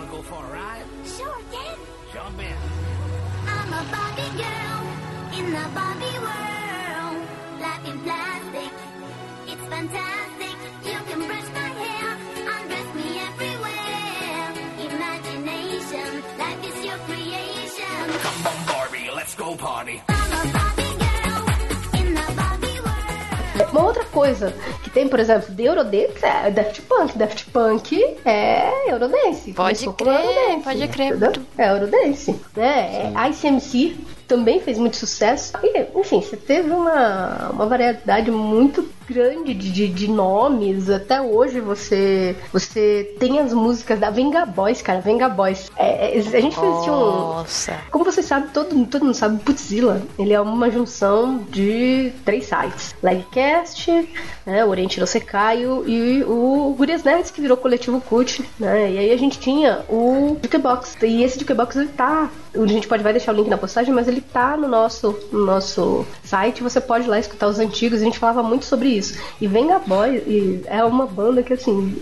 Uma 23.70 23.84
outra 23.84 24.04
coisa 24.06 24.54
que 24.82 24.88
tem, 24.88 25.06
por 25.06 25.20
exemplo, 25.20 25.54
de 25.54 25.64
Eurodance 25.64 26.24
é 26.24 26.50
Daft 26.50 26.80
Punk. 26.82 27.18
Daft 27.18 27.50
Punk 27.50 28.16
é 28.24 28.90
Eurodance. 28.90 29.52
Pode 29.52 29.84
crer, 29.92 30.14
Eurodance, 30.14 30.64
pode 30.64 30.88
crer. 30.88 31.18
É 31.58 31.70
Eurodance. 31.70 32.40
Né? 32.56 33.12
É 33.14 33.28
ICMC 33.28 33.94
também 34.26 34.60
fez 34.60 34.78
muito 34.78 34.96
sucesso. 34.96 35.52
E, 35.62 35.88
enfim, 35.94 36.22
você 36.22 36.38
teve 36.38 36.70
uma, 36.70 37.50
uma 37.50 37.66
variedade 37.66 38.30
muito 38.30 38.88
grande 39.06 39.54
de, 39.54 39.88
de, 39.88 40.08
nomes. 40.08 40.90
Até 40.90 41.20
hoje 41.20 41.60
você 41.60 42.36
você 42.52 43.14
tem 43.18 43.38
as 43.38 43.52
músicas 43.52 43.98
da 43.98 44.10
Venga 44.10 44.44
Boys, 44.46 44.82
cara. 44.82 45.00
Venga 45.00 45.28
Boys. 45.28 45.70
É, 45.76 46.16
é, 46.16 46.18
a 46.18 46.40
gente 46.40 46.56
fez 46.56 46.72
um. 46.88 46.90
Nossa. 46.90 47.78
Como 47.90 48.04
você 48.04 48.22
sabe, 48.22 48.48
todo, 48.52 48.86
todo 48.86 49.04
mundo 49.04 49.14
sabe, 49.14 49.42
Putzilla. 49.42 50.02
Ele 50.18 50.32
é 50.32 50.40
uma 50.40 50.70
junção 50.70 51.44
de 51.50 52.12
três 52.24 52.46
sites: 52.46 52.94
Legcast, 53.02 54.08
né, 54.46 54.64
Oriente 54.64 55.00
no 55.00 55.06
Secaio 55.06 55.88
e 55.88 56.22
o 56.24 56.74
Gurias 56.76 57.02
Nerds, 57.02 57.30
que 57.30 57.40
virou 57.40 57.56
coletivo 57.56 58.00
Cult. 58.00 58.44
Né? 58.58 58.92
E 58.92 58.98
aí 58.98 59.12
a 59.12 59.16
gente 59.16 59.38
tinha 59.38 59.84
o 59.88 60.36
Jukebox. 60.42 60.96
E 61.02 61.22
esse 61.22 61.38
Jukebox 61.38 61.76
ele 61.76 61.88
tá. 61.88 62.30
A 62.54 62.66
gente 62.66 62.86
pode 62.86 63.02
vai 63.02 63.12
deixar 63.12 63.32
o 63.32 63.36
link 63.36 63.48
na 63.48 63.58
postagem, 63.58 63.92
mas 63.92 64.08
ele 64.08 64.20
tá 64.20 64.56
no 64.56 64.68
nosso, 64.68 65.18
no 65.32 65.44
nosso 65.44 66.06
site. 66.22 66.62
Você 66.62 66.80
pode 66.80 67.04
ir 67.06 67.10
lá 67.10 67.18
escutar 67.18 67.48
os 67.48 67.58
antigos. 67.58 68.00
A 68.00 68.04
gente 68.04 68.18
falava 68.18 68.42
muito 68.42 68.64
sobre 68.64 68.93
isso. 68.96 69.18
E 69.40 69.46
Venga 69.46 69.78
Boy 69.78 70.62
é 70.66 70.84
uma 70.84 71.06
banda 71.06 71.42
que, 71.42 71.52
assim, 71.52 71.96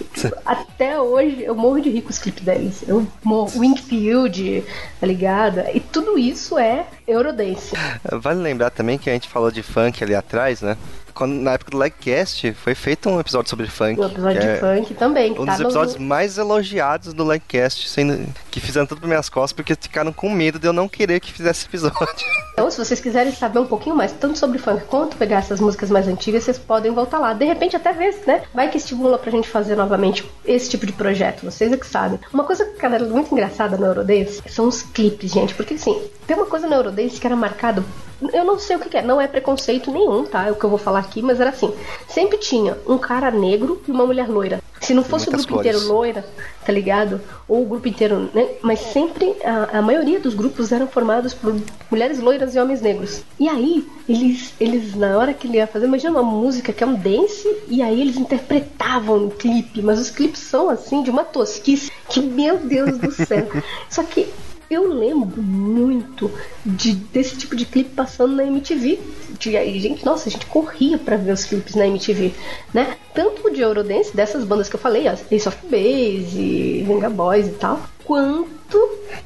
até 0.45 1.01
hoje 1.01 1.43
eu 1.43 1.55
morro 1.55 1.81
de 1.81 1.91
rico 1.91 2.11
os 2.11 2.19
clipes 2.19 2.45
deles. 2.45 2.85
Eu 2.87 3.07
morro. 3.23 3.51
Wingfield, 3.59 4.65
tá 5.01 5.07
ligado? 5.07 5.61
E 5.73 5.81
tudo 5.81 6.19
isso 6.19 6.59
é 6.59 6.87
Eurodance. 7.13 7.73
Vale 8.11 8.41
lembrar 8.41 8.71
também 8.71 8.99
que 8.99 9.09
a 9.09 9.13
gente 9.13 9.29
falou 9.29 9.51
de 9.51 9.63
funk 9.63 10.03
ali 10.03 10.15
atrás, 10.15 10.61
né? 10.63 10.77
quando, 11.13 11.35
na 11.35 11.53
época 11.53 11.71
do 11.71 11.79
Legcast, 11.79 12.53
foi 12.55 12.75
feito 12.75 13.09
um 13.09 13.21
episódio 13.21 13.49
sobre 13.49 13.67
funk. 13.67 14.01
Um 14.01 14.07
episódio 14.07 14.41
de 14.41 14.47
é 14.47 14.57
funk 14.57 14.95
também. 14.95 15.33
um 15.33 15.45
tá 15.45 15.53
dos 15.53 15.61
episódios 15.61 15.97
no... 15.97 16.07
mais 16.07 16.39
elogiados 16.39 17.15
do 17.15 17.25
Legcast, 17.25 17.89
sendo, 17.89 18.27
que 18.51 18.61
fizeram 18.61 18.87
tudo 18.87 19.01
para 19.01 19.09
minhas 19.09 19.29
costas, 19.29 19.53
porque 19.53 19.75
ficaram 19.75 20.13
com 20.13 20.31
medo 20.31 20.59
de 20.59 20.67
eu 20.67 20.73
não 20.73 20.89
querer 20.89 21.21
que 21.21 21.33
fizesse 21.33 21.67
episódio. 21.67 21.93
Então, 22.53 22.71
se 22.71 22.77
vocês 22.77 23.01
quiserem 23.01 23.33
saber 23.33 23.61
um 23.61 23.67
pouquinho 23.67 23.97
mais, 23.97 24.13
tanto 24.13 24.39
sobre 24.39 24.59
funk 24.59 24.85
quanto 24.85 25.17
pegar 25.17 25.39
essas 25.39 25.59
músicas 25.59 25.89
mais 25.89 26.07
antigas, 26.07 26.45
vocês 26.45 26.59
podem 26.59 26.93
voltar 26.93 27.19
lá. 27.19 27.33
De 27.33 27.47
repente, 27.47 27.77
até 27.77 27.95
ver, 27.95 28.15
né? 28.27 28.43
Vai 28.53 28.69
que 28.69 28.77
estimula 28.77 29.17
pra 29.17 29.31
gente 29.31 29.49
fazer 29.49 29.75
novamente 29.75 30.31
esse 30.45 30.69
tipo 30.69 30.85
de 30.85 30.93
projeto. 30.93 31.47
Vocês 31.47 31.73
é 31.73 31.79
que 31.79 31.87
sabem. 31.87 32.21
Uma 32.31 32.45
coisa, 32.45 32.71
galera, 32.79 33.07
muito 33.07 33.33
engraçada 33.33 33.79
no 33.79 33.87
Eurodance 33.87 34.43
são 34.51 34.69
os 34.69 34.83
clipes, 34.83 35.33
gente. 35.33 35.55
Porque, 35.55 35.75
assim, 35.75 35.99
tem 36.27 36.37
uma 36.37 36.45
coisa 36.45 36.67
no 36.67 36.75
Eurodance 36.75 37.02
que 37.09 37.27
era 37.27 37.37
marcado 37.37 37.85
eu 38.33 38.45
não 38.45 38.59
sei 38.59 38.77
o 38.77 38.79
que 38.79 38.97
é, 38.97 39.03
não 39.03 39.21
é 39.21 39.27
preconceito 39.27 39.91
nenhum, 39.91 40.25
tá? 40.25 40.47
É 40.47 40.53
o 40.53 40.55
que 40.55 40.65
eu 40.65 40.71
vou 40.71 40.79
falar 40.79 41.01
aqui, 41.01 41.23
mas 41.23 41.41
era 41.41 41.51
assim: 41.51 41.73
sempre 42.09 42.39
tinha 42.39 42.77
um 42.87 42.99
cara 42.99 43.31
negro 43.31 43.83
e 43.87 43.91
uma 43.91 44.07
mulher 44.07 44.29
loira. 44.29 44.61
Se 44.81 44.95
não 44.95 45.05
fosse 45.05 45.29
o 45.29 45.33
grupo 45.33 45.55
cores. 45.55 45.71
inteiro 45.71 45.93
loira, 45.93 46.25
tá 46.65 46.73
ligado? 46.73 47.21
Ou 47.49 47.63
o 47.63 47.65
grupo 47.65 47.87
inteiro, 47.87 48.29
né? 48.35 48.49
Mas 48.63 48.81
sempre 48.81 49.37
a, 49.45 49.79
a 49.79 49.83
maioria 49.83 50.19
dos 50.19 50.35
grupos 50.35 50.73
eram 50.73 50.89
formados 50.89 51.33
por 51.33 51.57
mulheres 51.89 52.19
loiras 52.19 52.55
e 52.55 52.59
homens 52.59 52.81
negros. 52.81 53.23
E 53.39 53.49
aí, 53.49 53.87
eles, 54.09 54.53
eles 54.59 54.97
na 54.97 55.17
hora 55.17 55.33
que 55.33 55.47
ele 55.47 55.59
ia 55.59 55.69
fazer, 55.69 55.87
imagina 55.87 56.11
uma 56.11 56.23
música 56.23 56.73
que 56.73 56.83
é 56.83 56.87
um 56.87 56.95
dance, 56.95 57.49
e 57.69 57.81
aí 57.81 58.01
eles 58.01 58.17
interpretavam 58.17 59.27
o 59.27 59.31
clipe, 59.31 59.81
mas 59.83 60.01
os 60.01 60.11
clipes 60.11 60.41
são 60.41 60.69
assim, 60.69 61.03
de 61.03 61.11
uma 61.11 61.23
tosquice 61.23 61.93
que, 62.09 62.21
meu 62.21 62.59
Deus 62.59 62.99
do 62.99 63.13
céu. 63.13 63.47
Só 63.89 64.03
que 64.03 64.29
eu 64.73 64.87
lembro 64.93 65.43
muito 65.43 66.31
de, 66.65 66.93
desse 66.93 67.37
tipo 67.37 67.55
de 67.57 67.65
clipe 67.65 67.91
passando 67.91 68.35
na 68.35 68.45
MTV. 68.45 68.99
De, 69.39 69.51
gente, 69.81 70.05
nossa, 70.05 70.29
a 70.29 70.33
gente 70.33 70.47
corria 70.47 70.99
para 70.99 71.17
ver 71.17 71.33
os 71.33 71.45
clipes 71.45 71.75
na 71.75 71.87
MTV, 71.87 72.33
né? 72.73 72.97
Tanto 73.15 73.51
de 73.51 73.61
Eurodance, 73.61 74.15
dessas 74.15 74.45
bandas 74.45 74.69
que 74.69 74.77
eu 74.77 74.81
falei, 74.81 75.07
Ace 75.09 75.49
of 75.49 75.59
Base, 75.65 76.85
Venga 76.87 77.11
Boys 77.11 77.47
e 77.47 77.53
tal, 77.53 77.81
quanto 78.05 78.53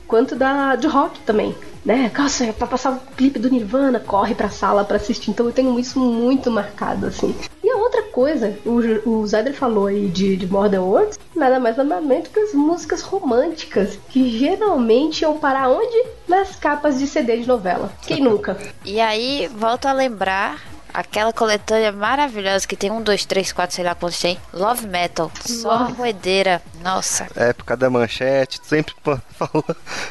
quanto 0.09 0.35
da 0.35 0.76
de 0.76 0.87
rock 0.87 1.21
também 1.21 1.55
né? 1.87 2.11
Nossa, 2.19 2.53
pra 2.53 2.67
passar 2.67 2.95
o 2.95 3.15
clipe 3.17 3.38
do 3.38 3.49
Nirvana, 3.49 4.00
corre 4.00 4.35
pra 4.35 4.50
sala 4.50 4.85
pra 4.85 4.97
assistir. 4.97 5.31
Então 5.31 5.47
eu 5.47 5.53
tenho 5.53 5.79
isso 5.79 6.00
muito 6.00 6.50
marcado, 6.50 7.07
assim. 7.07 7.33
Outra 7.76 8.02
coisa, 8.02 8.56
o, 8.64 9.11
o 9.11 9.26
Zyder 9.26 9.54
falou 9.54 9.87
aí 9.87 10.09
de, 10.09 10.37
de 10.37 10.47
Modern 10.47 10.83
Words, 10.83 11.18
nada 11.35 11.61
mais 11.61 11.76
nada 11.76 12.00
menos 12.00 12.28
que 12.28 12.40
as 12.40 12.52
músicas 12.52 13.02
românticas, 13.02 13.99
que 14.09 14.38
geralmente 14.38 15.23
iam 15.23 15.38
parar 15.38 15.68
onde? 15.68 16.04
Nas 16.26 16.56
capas 16.56 16.99
de 16.99 17.06
CD 17.06 17.38
de 17.38 17.47
novela. 17.47 17.92
Quem 18.02 18.21
nunca? 18.21 18.56
E 18.85 19.00
aí, 19.00 19.49
volto 19.54 19.87
a 19.87 19.92
lembrar 19.92 20.61
Aquela 20.97 21.30
coletânea 21.30 21.92
maravilhosa 21.92 22.66
que 22.66 22.75
tem 22.75 22.90
um, 22.90 23.02
dois, 23.02 23.26
três, 23.26 23.52
quatro, 23.52 23.76
sei 23.76 23.85
lá 23.85 23.95
quantos 23.95 24.18
tem. 24.18 24.38
Love 24.50 24.87
Metal. 24.87 25.30
Só 25.45 25.80
Nossa. 25.80 25.92
roedeira. 25.92 26.62
Nossa. 26.83 27.26
Época 27.37 27.76
da 27.76 27.90
manchete, 27.90 28.59
sempre 28.64 28.95
falou. 29.37 29.62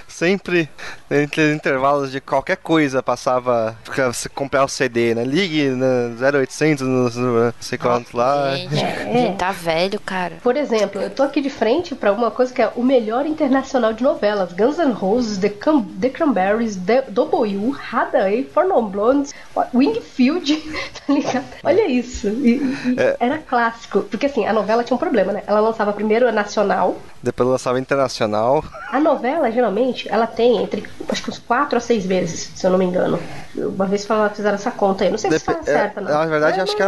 Sempre 0.07 0.69
entre 1.09 1.53
intervalos 1.53 2.11
de 2.11 2.19
qualquer 2.19 2.57
coisa 2.57 3.03
passava 3.03 3.77
pra 3.83 4.11
você 4.11 4.27
comprar 4.29 4.63
o 4.63 4.67
CD, 4.67 5.13
né? 5.13 5.23
Ligue 5.23 5.69
no 5.69 6.15
0800, 6.39 6.87
no, 6.87 7.09
no 7.09 7.53
sei 7.59 7.77
quanto 7.77 8.15
lá. 8.15 8.55
Gente, 8.55 8.75
é. 8.75 9.13
gente, 9.13 9.37
tá 9.37 9.51
velho, 9.51 9.99
cara. 9.99 10.35
Por 10.41 10.57
exemplo, 10.57 11.01
eu 11.01 11.09
tô 11.09 11.23
aqui 11.23 11.41
de 11.41 11.49
frente 11.49 11.95
pra 11.95 12.11
uma 12.11 12.31
coisa 12.31 12.53
que 12.53 12.61
é 12.61 12.71
o 12.75 12.83
melhor 12.83 13.25
internacional 13.25 13.93
de 13.93 14.03
novelas: 14.03 14.53
Guns 14.53 14.77
N' 14.77 14.91
Roses, 14.91 15.37
The, 15.37 15.49
Cam 15.49 15.83
The 15.99 16.09
Cranberries, 16.09 16.75
The 16.75 17.03
W, 17.09 17.75
Hada, 17.91 18.25
For 18.53 18.65
Non 18.65 18.85
Blondes, 18.85 19.33
Wingfield. 19.73 20.55
tá 21.05 21.13
ligado? 21.13 21.45
Olha 21.63 21.87
isso. 21.87 22.27
E, 22.27 22.55
e 22.55 22.95
é. 22.97 23.17
Era 23.19 23.37
clássico. 23.37 24.01
Porque 24.01 24.25
assim, 24.25 24.45
a 24.45 24.53
novela 24.53 24.83
tinha 24.83 24.95
um 24.95 24.99
problema, 24.99 25.31
né? 25.31 25.43
Ela 25.45 25.59
lançava 25.59 25.93
primeiro 25.93 26.27
a 26.27 26.31
nacional 26.31 26.55
nacional. 26.55 26.95
Depois 27.21 27.49
lançava 27.49 27.79
internacional. 27.79 28.63
A 28.91 28.99
novela, 28.99 29.51
geralmente, 29.51 30.07
ela 30.09 30.27
tem 30.27 30.61
entre 30.61 30.81
acho 31.09 31.23
que 31.23 31.29
uns 31.29 31.39
4 31.39 31.77
a 31.77 31.81
6 31.81 32.05
meses, 32.05 32.51
se 32.59 32.65
eu 32.65 32.71
não 32.71 32.77
me 32.77 32.85
engano. 32.85 33.19
Uma 33.55 33.85
vez 33.87 34.05
fizeram 34.35 34.55
essa 34.55 34.71
conta 34.71 35.03
aí. 35.03 35.09
Não 35.09 35.17
sei 35.17 35.31
se 35.31 35.37
Dep- 35.39 35.49
está 35.49 35.63
certa, 35.63 36.01
não. 36.01 36.11
Na 36.11 36.25
verdade, 36.25 36.59
É, 36.59 36.63
acho 36.63 36.75
que 36.75 36.83
é, 36.83 36.87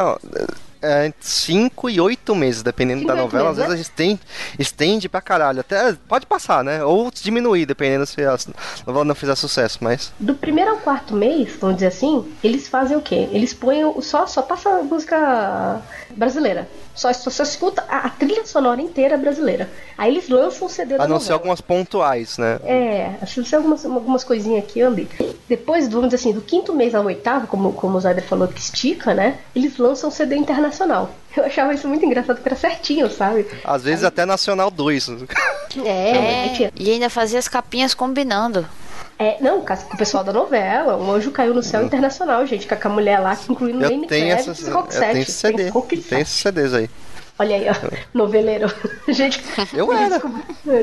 é 0.87 1.13
5 1.19 1.89
e 1.89 1.99
8 1.99 2.35
meses, 2.35 2.63
dependendo 2.63 3.05
da 3.05 3.15
novela. 3.15 3.49
Às 3.51 3.57
meses, 3.57 3.71
vezes 3.73 3.73
a 3.73 3.77
gente 4.03 4.19
estende, 4.59 5.09
pra 5.09 5.21
caralho. 5.21 5.59
Até 5.59 5.93
pode 6.07 6.25
passar, 6.25 6.63
né? 6.63 6.83
Ou 6.83 7.11
diminuir, 7.11 7.65
dependendo 7.65 8.05
se 8.05 8.21
a 8.23 8.37
novela 8.85 9.05
não 9.05 9.15
fizer 9.15 9.35
sucesso, 9.35 9.79
mas. 9.81 10.11
Do 10.19 10.33
primeiro 10.35 10.71
ao 10.71 10.77
quarto 10.77 11.13
mês, 11.13 11.49
vamos 11.59 11.77
dizer 11.77 11.87
assim, 11.87 12.25
eles 12.43 12.67
fazem 12.67 12.97
o 12.97 13.01
quê? 13.01 13.27
Eles 13.31 13.53
põem 13.53 13.83
o- 13.83 14.01
só 14.01 14.25
só 14.27 14.41
passa 14.41 14.81
música 14.83 15.81
brasileira. 16.11 16.67
Só 16.95 17.13
só, 17.13 17.29
só 17.29 17.43
escuta 17.43 17.85
a, 17.87 18.07
a 18.07 18.09
trilha 18.09 18.43
sonora 18.45 18.81
inteira 18.81 19.17
brasileira. 19.17 19.69
Aí 19.95 20.11
eles 20.11 20.27
lançam 20.29 20.67
o 20.67 20.69
CD 20.69 20.97
da 20.97 21.03
A 21.03 21.07
não 21.07 21.19
ser 21.19 21.33
algumas 21.33 21.61
pontuais, 21.61 22.37
né? 22.39 22.59
É, 22.63 23.11
tem 23.49 23.57
algumas, 23.57 23.85
algumas 23.85 24.23
coisinhas 24.23 24.63
aqui, 24.63 24.81
ali. 24.81 25.07
Depois, 25.49 25.87
vamos 25.87 26.09
dizer 26.09 26.15
assim, 26.17 26.33
do 26.33 26.41
quinto 26.41 26.73
mês 26.73 26.93
ao 26.93 27.05
oitavo, 27.05 27.47
como, 27.47 27.71
como 27.73 27.97
o 27.97 28.01
Zyder 28.01 28.23
falou 28.23 28.47
que 28.49 28.59
estica, 28.59 29.13
né? 29.13 29.37
Eles 29.55 29.77
lançam 29.77 30.11
CD 30.11 30.35
internacional. 30.35 31.09
Eu 31.35 31.45
achava 31.45 31.73
isso 31.73 31.87
muito 31.87 32.05
engraçado, 32.05 32.35
porque 32.37 32.49
era 32.49 32.57
certinho, 32.57 33.09
sabe? 33.09 33.47
Às 33.63 33.83
vezes 33.83 34.03
até 34.03 34.25
Nacional 34.25 34.69
2. 34.69 35.09
É, 35.85 36.11
aí 36.43 36.53
tinha- 36.55 36.71
E 36.75 36.91
ainda 36.91 37.09
fazia 37.09 37.39
as 37.39 37.47
capinhas 37.47 37.93
combinando. 37.93 38.67
é, 39.19 39.37
não, 39.41 39.61
com 39.61 39.73
o 39.73 39.97
pessoal 39.97 40.23
da 40.23 40.33
novela, 40.33 40.97
um 40.97 41.11
anjo 41.11 41.31
caiu 41.31 41.53
no 41.53 41.63
céu 41.63 41.83
internacional, 41.83 42.45
gente, 42.45 42.67
com 42.67 42.87
a 42.87 42.91
mulher 42.91 43.19
lá, 43.19 43.37
incluindo 43.49 43.83
Eu 43.83 43.89
Lenny 43.89 44.07
tenho, 44.07 44.27
Kravitz 44.27 44.47
essas, 44.49 44.67
e 44.67 44.69
eu 44.69 44.75
Roxette. 44.75 45.11
tenho 45.11 45.21
esse 45.23 45.31
CD. 45.31 45.57
Tem 45.63 45.69
Roxette. 45.71 46.01
Tem 46.09 46.19
esses 46.21 46.35
CDs 46.39 46.73
aí. 46.73 46.89
Olha 47.39 47.55
aí, 47.55 47.67
ó, 47.69 47.73
noveleiro. 48.13 48.71
Gente, 49.07 49.43
Eu 49.73 49.91
era. 49.93 50.19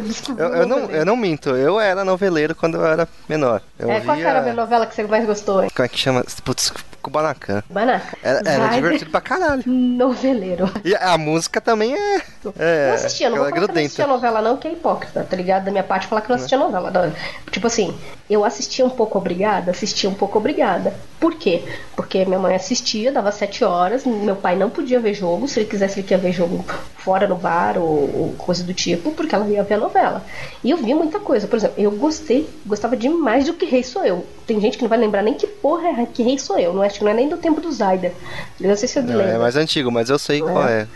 desculpa, 0.03 0.43
Eu, 0.43 0.49
eu 0.55 0.67
não, 0.67 0.79
eu 0.91 1.05
não 1.05 1.17
minto, 1.17 1.51
eu 1.51 1.81
era 1.81 2.05
noveleiro 2.05 2.55
quando 2.55 2.77
eu 2.77 2.87
era 2.87 3.09
menor. 3.29 3.61
Eu 3.79 3.91
É, 3.91 4.01
qual 4.01 4.17
que 4.17 4.23
era 4.23 4.39
a 4.39 4.43
via. 4.43 4.53
novela 4.53 4.87
que 4.87 4.95
você 4.95 5.03
mais 5.05 5.25
gostou, 5.27 5.63
hein? 5.65 5.71
Como 5.75 5.85
é 5.85 5.89
que 5.89 5.99
chama? 5.99 6.25
Putz, 6.45 6.73
Kubanacan. 7.03 7.63
Banaca. 7.69 8.17
Era, 8.23 8.41
era 8.49 8.69
divertido 8.69 9.11
pra 9.11 9.21
caralho. 9.21 9.63
Noveleiro. 9.67 10.71
E 10.85 10.95
a 10.95 11.17
música 11.19 11.61
também 11.61 11.95
é. 11.95 12.23
É, 12.59 12.89
não 12.89 12.95
assistia, 12.95 13.31
não 13.31 13.37
vou 13.39 13.47
aquela 13.47 13.67
falar 13.67 13.73
que 13.73 13.79
não 13.81 13.85
assistia 13.85 14.07
novela 14.07 14.43
não, 14.43 14.57
que 14.57 14.69
é 14.69 14.73
hipócrita, 14.73 15.27
tá 15.29 15.37
ligado? 15.37 15.65
Da 15.65 15.71
minha 15.71 15.85
parte 15.85 16.07
falar 16.07 16.21
que 16.23 16.29
não 16.29 16.37
assistia 16.37 16.59
novela. 16.59 16.91
Não. 16.91 17.13
Tipo 17.51 17.67
assim, 17.67 17.95
eu 18.29 18.45
assistia 18.45 18.85
um 18.85 18.91
pouco 18.91 19.19
obrigada, 19.19 19.71
assistia 19.71 20.09
um 20.09 20.15
pouco 20.15 20.39
obrigada. 20.39 20.95
Por 21.21 21.35
quê? 21.35 21.63
Porque 21.97 22.25
minha 22.25 22.39
mãe 22.39 22.55
assistia, 22.55 23.11
dava 23.13 23.33
sete 23.33 23.65
horas, 23.65 24.05
meu 24.05 24.37
pai 24.37 24.57
não 24.57 24.69
podia 24.69 25.01
ver 25.01 25.15
jogo, 25.15 25.49
se 25.49 25.61
ele 25.61 25.69
quisesse 25.69 26.01
ele 26.01 26.07
queria 26.07 26.23
ver 26.23 26.33
jogo 26.33 26.44
fora 26.99 27.29
no 27.29 27.37
bar 27.37 27.77
ou, 27.77 27.85
ou 27.85 28.35
coisa 28.39 28.65
do 28.65 28.73
tipo, 28.73 29.11
porque 29.13 29.35
ela 29.35 29.47
ia 29.47 29.63
ver 29.63 29.75
a 29.75 29.79
novela. 29.79 30.25
E 30.63 30.71
eu 30.71 30.77
via 30.79 30.97
muita 30.97 31.21
coisa, 31.21 31.47
por 31.47 31.57
exemplo, 31.57 31.75
eu 31.83 31.91
gostei, 31.91 32.49
gostava 32.65 32.97
demais 32.97 33.45
do 33.45 33.53
Que 33.55 33.67
Rei 33.67 33.83
Sou 33.83 34.05
Eu. 34.05 34.25
Tem 34.47 34.59
gente 34.61 34.77
que 34.79 34.83
não 34.83 34.89
vai 34.89 34.99
lembrar 34.99 35.23
nem 35.23 35.35
que 35.35 35.47
porra 35.47 35.89
é 35.89 36.07
Que 36.07 36.23
Rei 36.23 36.39
Sou 36.39 36.59
Eu, 36.59 36.73
não 36.73 36.83
acho 36.83 36.99
que 36.99 37.05
não 37.05 37.11
é 37.11 37.15
nem 37.15 37.29
do 37.29 37.37
tempo 37.37 37.61
do. 37.61 37.69
Eu 38.61 38.69
não 38.69 38.77
sei 38.77 38.89
se 38.89 38.99
eu 38.99 39.03
Não, 39.03 39.17
lembro. 39.17 39.33
é 39.33 39.39
mais 39.39 39.57
antigo, 39.57 39.91
mas 39.91 40.09
eu 40.09 40.19
sei 40.19 40.41
qual 40.41 40.67
é. 40.67 40.87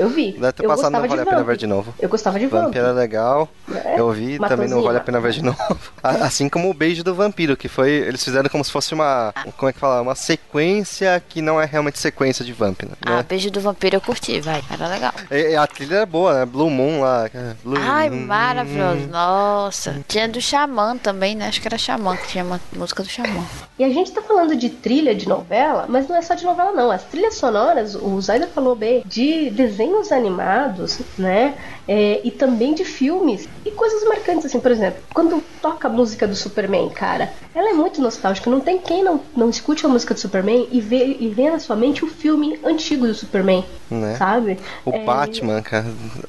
Eu 0.00 0.08
vi. 0.08 0.32
Deve 0.32 0.52
ter 0.52 0.64
eu 0.64 0.68
passado, 0.68 0.90
não 0.92 1.00
gostava 1.00 1.08
vale 1.08 1.20
a 1.20 1.24
de 1.24 1.30
pena 1.30 1.42
ver 1.44 1.56
de 1.56 1.66
novo. 1.66 1.94
Eu 1.98 2.08
gostava 2.08 2.38
de 2.38 2.46
Vamp. 2.46 2.64
Vamp 2.64 2.76
era 2.76 2.92
legal. 2.92 3.48
É, 3.84 4.00
Eu 4.00 4.10
vi, 4.10 4.38
também 4.38 4.68
não 4.68 4.82
vale 4.82 4.98
a 4.98 5.00
pena 5.00 5.20
ver 5.20 5.32
de 5.32 5.42
novo. 5.44 5.58
Assim 6.02 6.48
como 6.48 6.70
o 6.70 6.74
Beijo 6.74 7.04
do 7.04 7.14
Vampiro, 7.14 7.56
que 7.56 7.68
foi. 7.68 7.90
Eles 7.90 8.22
fizeram 8.24 8.48
como 8.48 8.64
se 8.64 8.70
fosse 8.72 8.94
uma. 8.94 9.32
Como 9.56 9.68
é 9.68 9.72
que 9.72 9.78
fala? 9.78 10.00
Uma 10.00 10.14
sequência 10.14 11.22
que 11.28 11.40
não 11.42 11.60
é 11.60 11.64
realmente 11.64 11.98
sequência 11.98 12.44
de 12.44 12.52
Vamp, 12.52 12.82
né? 12.82 12.92
Ah, 13.04 13.22
Beijo 13.22 13.50
do 13.50 13.60
Vampiro 13.60 13.96
eu 13.96 14.00
curti, 14.00 14.40
vai. 14.40 14.62
Era 14.70 14.88
legal. 14.88 15.12
E, 15.30 15.50
e 15.52 15.56
a 15.56 15.66
trilha 15.66 15.96
é 15.96 16.06
boa, 16.06 16.32
né? 16.34 16.46
Blue 16.46 16.70
Moon 16.70 17.00
lá. 17.00 17.26
é, 17.32 17.54
Blue 17.62 17.76
Ai, 17.78 18.10
Moon. 18.10 18.26
maravilhoso. 18.26 19.06
Nossa. 19.08 20.00
Tinha 20.08 20.28
do 20.28 20.40
Xamã 20.40 20.96
também, 20.96 21.34
né?Cho 21.34 21.60
que 21.60 21.68
era 21.68 21.78
Xamã, 21.78 22.16
que 22.16 22.28
tinha 22.28 22.44
uma 22.44 22.60
música 22.74 23.02
do 23.02 23.08
Xamã. 23.08 23.44
E 23.78 23.84
a 23.84 23.88
gente 23.90 24.12
tá 24.12 24.22
falando 24.22 24.56
de 24.56 24.70
trilha 24.70 25.14
de 25.14 25.28
novela, 25.28 25.86
mas 25.88 26.08
não 26.08 26.16
é 26.16 26.22
só 26.22 26.34
de 26.34 26.44
novela, 26.44 26.72
não. 26.72 26.90
As 26.90 27.02
trilhas 27.04 27.34
sonoras, 27.34 27.94
o 27.94 28.20
Zaida 28.20 28.46
falou 28.46 28.74
bem, 28.74 29.02
de 29.06 29.50
desenhos 29.90 30.12
animados, 30.12 30.98
né? 31.18 31.54
É, 31.88 32.20
e 32.24 32.30
também 32.30 32.72
de 32.74 32.84
filmes. 32.84 33.48
E 33.64 33.70
coisas 33.72 34.04
marcantes, 34.08 34.46
assim, 34.46 34.60
por 34.60 34.70
exemplo, 34.70 35.02
quando 35.12 35.42
toca 35.60 35.88
a 35.88 35.90
música 35.90 36.26
do 36.26 36.34
Superman, 36.36 36.88
cara, 36.90 37.32
ela 37.54 37.70
é 37.70 37.72
muito 37.72 38.00
nostálgica. 38.00 38.48
Não 38.48 38.60
tem 38.60 38.78
quem 38.78 39.02
não, 39.02 39.20
não 39.36 39.50
escute 39.50 39.84
a 39.84 39.88
música 39.88 40.14
do 40.14 40.20
Superman 40.20 40.68
e 40.70 40.80
vê, 40.80 41.16
e 41.18 41.28
vê 41.28 41.50
na 41.50 41.58
sua 41.58 41.74
mente 41.76 42.04
o 42.04 42.08
filme 42.08 42.58
antigo 42.64 43.06
do 43.06 43.14
Superman, 43.14 43.64
Né? 43.90 44.14
sabe? 44.16 44.58
O 44.84 44.90
É, 44.90 45.04
Batman, 45.04 45.60
cara. 45.62 45.86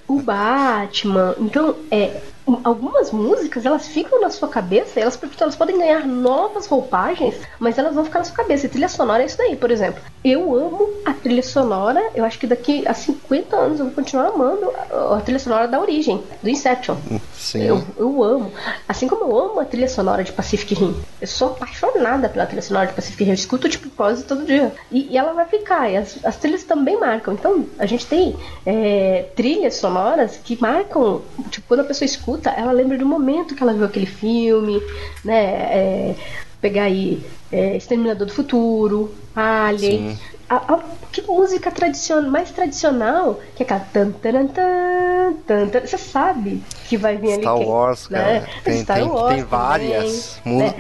o 0.08 0.20
Batman. 0.20 1.36
Então, 1.40 1.76
é, 1.92 2.22
algumas 2.64 3.12
músicas 3.12 3.66
elas 3.66 3.88
ficam 3.88 4.20
na 4.20 4.30
sua 4.30 4.48
cabeça, 4.48 5.00
elas, 5.00 5.20
elas 5.40 5.56
podem 5.56 5.78
ganhar 5.78 6.06
novas 6.08 6.68
roupagens, 6.68 7.36
mas 7.60 7.78
elas 7.78 7.94
vão 7.94 8.06
ficar 8.06 8.20
na 8.20 8.26
sua 8.26 8.36
cabeça. 8.36 8.66
E 8.66 8.70
trilha 8.70 8.90
sonora 8.90 9.24
é 9.24 9.26
isso 9.26 9.38
daí, 9.38 9.56
por 9.56 9.72
exemplo. 9.72 10.02
Eu 10.24 10.56
amo 10.56 10.90
a 11.06 11.14
trilha 11.14 11.44
sonora, 11.44 12.02
eu 12.14 12.24
acho 12.24 12.40
que 12.40 12.48
daqui 12.48 12.88
a 12.88 12.94
50 12.94 13.56
anos 13.56 13.80
eu 13.80 13.86
vou 13.86 13.94
continuar 13.94 14.28
amando 14.28 14.72
a, 14.92 15.18
a 15.18 15.22
trilha 15.22 15.40
sonora 15.40 15.68
da 15.68 15.80
origem, 15.80 16.24
do 16.42 16.50
Inception. 16.50 16.96
Sim. 17.34 17.64
Eu, 17.64 17.84
eu 17.98 18.24
amo. 18.24 18.52
Assim 18.88 19.08
como 19.08 19.26
eu 19.26 19.40
amo 19.40 19.60
a 19.60 19.66
trilha 19.66 19.90
sonora 19.90 20.24
de 20.24 20.32
Pacific 20.32 20.76
Rim. 20.76 20.96
Eu 21.20 21.28
sou 21.28 21.50
apaixonada 21.50 22.30
pela 22.30 22.46
trilha 22.46 22.62
sonora 22.62 22.88
de 22.88 22.94
Pacific 22.94 23.24
Rim. 23.24 23.32
Eu 23.32 23.36
escuto, 23.36 23.68
tipo, 23.68 23.90
quase 23.90 24.24
todo 24.24 24.46
dia. 24.46 24.72
E, 24.92 25.08
e 25.12 25.18
ela 25.18 25.34
vai 25.34 25.46
ficar. 25.46 25.90
E 25.90 25.98
as, 25.98 26.24
as 26.24 26.38
trilhas 26.38 26.64
também 26.64 27.00
marcam. 27.00 27.34
Então, 27.34 27.66
a 27.80 27.86
gente 27.86 28.06
tem 28.06 28.36
é, 28.66 29.26
trilhas 29.36 29.76
sonoras 29.76 30.38
que 30.44 30.60
marcam. 30.62 31.22
Tipo, 31.50 31.68
quando 31.68 31.80
a 31.80 31.84
pessoa 31.84 32.06
escuta, 32.06 32.31
ela 32.56 32.72
lembra 32.72 32.98
do 32.98 33.06
momento 33.06 33.56
que 33.56 33.64
ela 33.64 33.74
viu 33.74 33.86
aquele 33.86 34.06
filme, 34.06 34.82
né? 35.24 35.44
É, 35.44 36.16
pegar 36.62 36.84
aí 36.84 37.24
é, 37.52 37.76
Exterminador 37.76 38.28
do 38.28 38.34
Futuro, 38.34 39.14
Alien. 39.36 40.18
A, 40.50 40.74
a- 40.74 40.84
que 41.12 41.22
música 41.24 41.72
tradicional, 41.72 42.30
mais 42.32 42.52
tradicional 42.52 43.40
que 43.56 43.64
é 43.64 43.66
aquela 43.66 43.80
tan, 43.82 44.12
taran, 44.12 44.48
tan, 44.48 45.34
tan, 45.48 45.68
tan. 45.68 45.80
Você 45.82 45.98
sabe 45.98 46.62
que 46.92 46.98
vai 46.98 47.16
vir 47.16 47.32
ali 47.32 47.42
Star 47.42 47.56
quem, 47.56 47.66
Wars, 47.66 48.08
cara. 48.08 48.24
né? 48.26 48.48
Tem, 48.66 48.84
Star 48.84 48.98
tem, 48.98 49.08
Wars 49.08 49.34
tem 49.34 49.44
várias 49.46 50.42
músicas. 50.44 50.76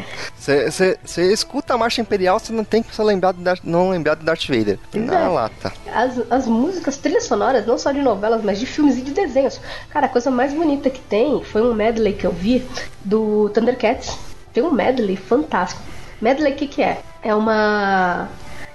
né? 0.45 0.97
Você 1.05 1.31
escuta 1.31 1.73
a 1.73 1.77
Marcha 1.77 2.01
Imperial, 2.01 2.37
você 2.37 2.51
não 2.51 2.65
tem 2.65 2.83
que 2.83 2.93
só 2.93 3.01
lembrar 3.01 3.31
de 3.31 3.39
Darth, 3.39 3.61
não 3.63 3.91
lembrar 3.91 4.15
de 4.15 4.25
Darth 4.25 4.45
Vader. 4.45 4.77
Na 4.93 5.29
lata. 5.29 5.71
As, 5.93 6.19
as 6.29 6.47
músicas, 6.47 6.97
trilhas 6.97 7.23
sonoras, 7.23 7.65
não 7.65 7.77
só 7.77 7.93
de 7.93 8.01
novelas, 8.01 8.43
mas 8.43 8.59
de 8.59 8.65
filmes 8.65 8.97
e 8.97 9.01
de 9.01 9.11
desenhos. 9.11 9.61
Cara, 9.89 10.07
a 10.07 10.09
coisa 10.09 10.29
mais 10.29 10.53
bonita 10.53 10.89
que 10.89 10.99
tem 10.99 11.41
foi 11.45 11.61
um 11.61 11.73
medley 11.73 12.11
que 12.11 12.27
eu 12.27 12.31
vi 12.33 12.67
do 13.05 13.49
Thundercats. 13.53 14.17
Tem 14.51 14.61
um 14.61 14.71
medley 14.71 15.15
fantástico. 15.15 15.81
Medley 16.21 16.51
o 16.51 16.55
que, 16.57 16.67
que 16.67 16.83
é? 16.83 16.99
É 17.23 17.33
uma 17.33 18.27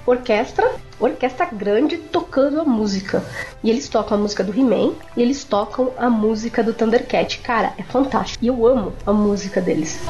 orquestra, 0.07 0.71
orquestra 0.99 1.47
grande 1.47 1.97
tocando 1.97 2.61
a 2.61 2.65
música. 2.65 3.25
E 3.63 3.71
eles 3.71 3.89
tocam 3.89 4.19
a 4.19 4.21
música 4.21 4.43
do 4.43 4.55
He-Man 4.57 4.95
e 5.17 5.23
eles 5.23 5.45
tocam 5.45 5.93
a 5.97 6.09
música 6.09 6.63
do 6.63 6.73
Thundercat. 6.73 7.39
Cara, 7.39 7.73
é 7.79 7.83
fantástico. 7.83 8.45
E 8.45 8.49
eu 8.49 8.67
amo 8.67 8.93
a 9.07 9.13
música 9.13 9.61
deles. 9.61 10.01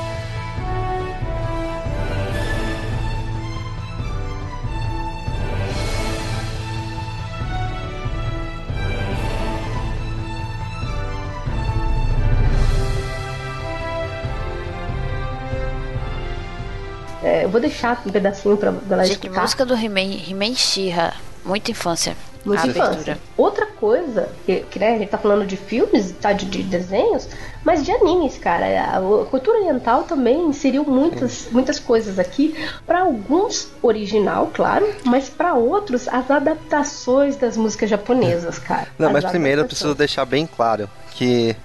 Vou 17.56 17.60
deixar 17.60 18.02
um 18.04 18.10
pedacinho 18.10 18.56
pra 18.56 18.70
galera 18.70 19.08
Gente, 19.08 19.24
escutar. 19.24 19.40
música 19.40 19.64
do 19.64 19.74
He-Man, 19.74 20.20
He-Man 20.28 20.54
She-Ra. 20.54 21.14
Muita 21.44 21.70
infância. 21.70 22.16
Muita 22.44 22.64
a 22.64 22.66
infância. 22.66 22.92
abertura. 22.92 23.18
Outra 23.36 23.66
coisa, 23.66 24.28
que, 24.44 24.60
que 24.70 24.78
né, 24.78 24.94
a 24.94 24.98
gente 24.98 25.08
tá 25.08 25.18
falando 25.18 25.46
de 25.46 25.56
filmes, 25.56 26.12
tá, 26.20 26.32
de, 26.32 26.44
de 26.44 26.62
desenhos, 26.62 27.28
mas 27.64 27.84
de 27.84 27.90
animes, 27.90 28.36
cara. 28.36 28.66
A, 28.66 28.98
a 28.98 29.24
cultura 29.24 29.58
oriental 29.58 30.02
também 30.04 30.46
inseriu 30.46 30.84
muitas, 30.84 31.48
muitas 31.50 31.78
coisas 31.78 32.18
aqui. 32.18 32.54
Pra 32.86 33.00
alguns, 33.00 33.68
original, 33.82 34.50
claro, 34.52 34.86
mas 35.04 35.28
pra 35.28 35.54
outros, 35.54 36.06
as 36.08 36.30
adaptações 36.30 37.36
das 37.36 37.56
músicas 37.56 37.88
japonesas, 37.88 38.58
cara. 38.58 38.86
Não, 38.98 39.08
As 39.08 39.12
mas 39.14 39.24
primeiro 39.24 39.62
eu 39.62 39.66
preciso 39.66 39.94
deixar 39.94 40.24
bem 40.26 40.46
claro 40.46 40.90
que 41.12 41.56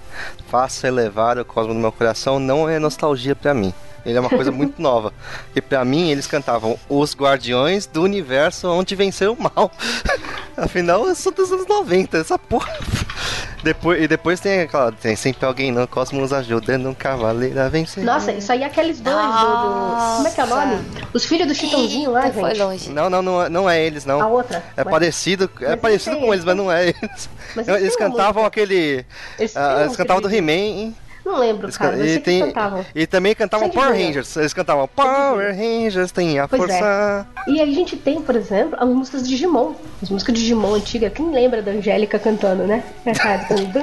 Faça 0.47 0.87
Elevar 0.87 1.37
o 1.37 1.43
Cosmo 1.45 1.73
do 1.73 1.79
Meu 1.79 1.91
Coração 1.91 2.39
não 2.39 2.69
é 2.69 2.79
nostalgia 2.79 3.35
pra 3.35 3.53
mim. 3.53 3.73
Ele 4.05 4.17
é 4.17 4.19
uma 4.19 4.29
coisa 4.29 4.51
muito 4.51 4.79
nova. 4.81 5.13
E 5.55 5.61
pra 5.61 5.83
mim 5.85 6.09
eles 6.09 6.27
cantavam 6.27 6.77
Os 6.89 7.15
Guardiões 7.15 7.85
do 7.85 8.01
Universo 8.01 8.67
onde 8.69 8.95
venceu 8.95 9.33
o 9.33 9.41
mal. 9.41 9.71
Afinal, 10.57 11.07
eu 11.07 11.15
sou 11.15 11.31
dos 11.31 11.51
anos 11.51 11.67
90, 11.67 12.17
essa 12.17 12.37
porra. 12.37 12.69
Depois, 13.63 14.01
e 14.01 14.07
depois 14.07 14.39
tem 14.39 14.61
aquela. 14.61 14.91
Tem 14.91 15.15
sempre 15.15 15.45
alguém 15.45 15.71
no 15.71 15.87
cosmos 15.87 16.33
ajudando 16.33 16.89
um 16.89 16.95
cavaleiro 16.95 17.61
a 17.61 17.69
vencer. 17.69 18.03
Nossa, 18.03 18.31
isso 18.31 18.51
aí 18.51 18.63
é 18.63 18.65
aqueles 18.65 18.99
dois 18.99 19.15
do, 19.15 19.21
do- 19.21 20.15
Como 20.15 20.27
é 20.27 20.31
que 20.31 20.41
é 20.41 20.43
o 20.43 20.47
nome? 20.47 20.81
Os 21.13 21.25
filhos 21.25 21.47
do 21.47 21.53
Chitãozinho 21.53 22.09
lá, 22.09 22.25
Eita, 22.25 22.39
Foi 22.39 22.49
gente. 22.49 22.59
longe. 22.59 22.89
Não, 22.89 23.07
não, 23.07 23.21
não, 23.21 23.43
é- 23.43 23.49
não 23.49 23.69
é 23.69 23.79
eles, 23.79 24.03
não. 24.03 24.19
A 24.19 24.25
outra. 24.25 24.63
É 24.75 24.83
Mas- 24.83 24.91
parecido, 24.91 25.47
é 25.61 25.75
parecido 25.75 26.17
com 26.17 26.33
eles, 26.33 26.43
mas 26.43 26.57
não 26.57 26.71
é 26.71 26.87
eles. 26.89 27.29
Mas 27.55 27.67
eles 27.67 27.93
uma 27.93 27.99
cantavam 27.99 28.41
música. 28.43 28.47
aquele. 28.47 29.05
Eles 29.37 29.55
ah, 29.55 29.81
eles 29.83 29.95
cantavam 29.95 30.23
do 30.23 30.35
He-Man. 30.35 30.93
Não 31.25 31.37
lembro, 31.37 31.65
Eles 31.67 31.77
cara. 31.77 31.95
can- 31.97 32.03
E, 32.05 32.19
tem- 32.19 32.41
cantavam. 32.47 32.85
e 32.95 33.05
também 33.07 33.35
cantavam 33.35 33.69
Power. 33.69 33.91
Rangers. 33.91 34.35
Eles 34.37 34.53
cantavam 34.53 34.87
Power 34.87 35.55
Rangers, 35.55 36.11
tem 36.11 36.39
a 36.39 36.47
Pois 36.47 36.61
é. 36.63 36.67
força. 36.67 37.27
E 37.47 37.61
aí 37.61 37.69
a 37.71 37.73
gente 37.73 37.95
tem, 37.95 38.21
por 38.21 38.35
exemplo, 38.35 38.75
as 38.79 38.89
músicas 38.89 39.23
de 39.23 39.29
Digimon. 39.29 39.73
As 40.01 40.09
músicas 40.09 40.33
de 40.35 40.41
Digimon 40.41 40.73
antiga. 40.75 41.09
Quem 41.09 41.31
lembra 41.31 41.61
da 41.61 41.71
Angélica 41.71 42.17
cantando, 42.19 42.63
né? 42.63 42.83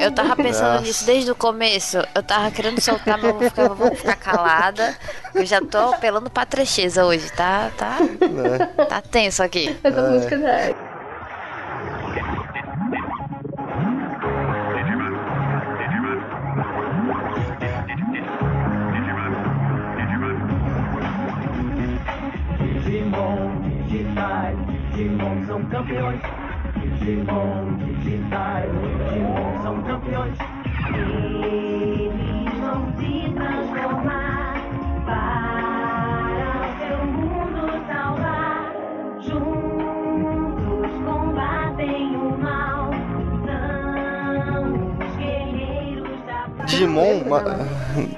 Eu 0.00 0.12
tava 0.12 0.34
pensando 0.36 0.72
Nossa. 0.72 0.82
nisso 0.84 1.04
desde 1.06 1.30
o 1.30 1.34
começo. 1.34 1.98
Eu 2.14 2.22
tava 2.22 2.50
querendo 2.50 2.80
soltar, 2.80 3.18
mas 3.18 3.24
eu 3.30 3.34
vou 3.38 3.48
ficar, 3.48 3.68
vou 3.68 3.94
ficar 3.94 4.16
calada. 4.16 4.96
Eu 5.34 5.46
já 5.46 5.60
tô 5.60 5.78
apelando 5.94 6.28
pra 6.30 6.44
trecheza 6.44 7.04
hoje, 7.04 7.30
tá? 7.32 7.70
Tá, 7.76 7.98
né? 8.00 8.58
tá 8.88 9.00
tenso 9.00 9.42
aqui. 9.42 9.76
Músicas. 10.10 10.42
É... 10.42 10.66
Digimon 10.66 10.87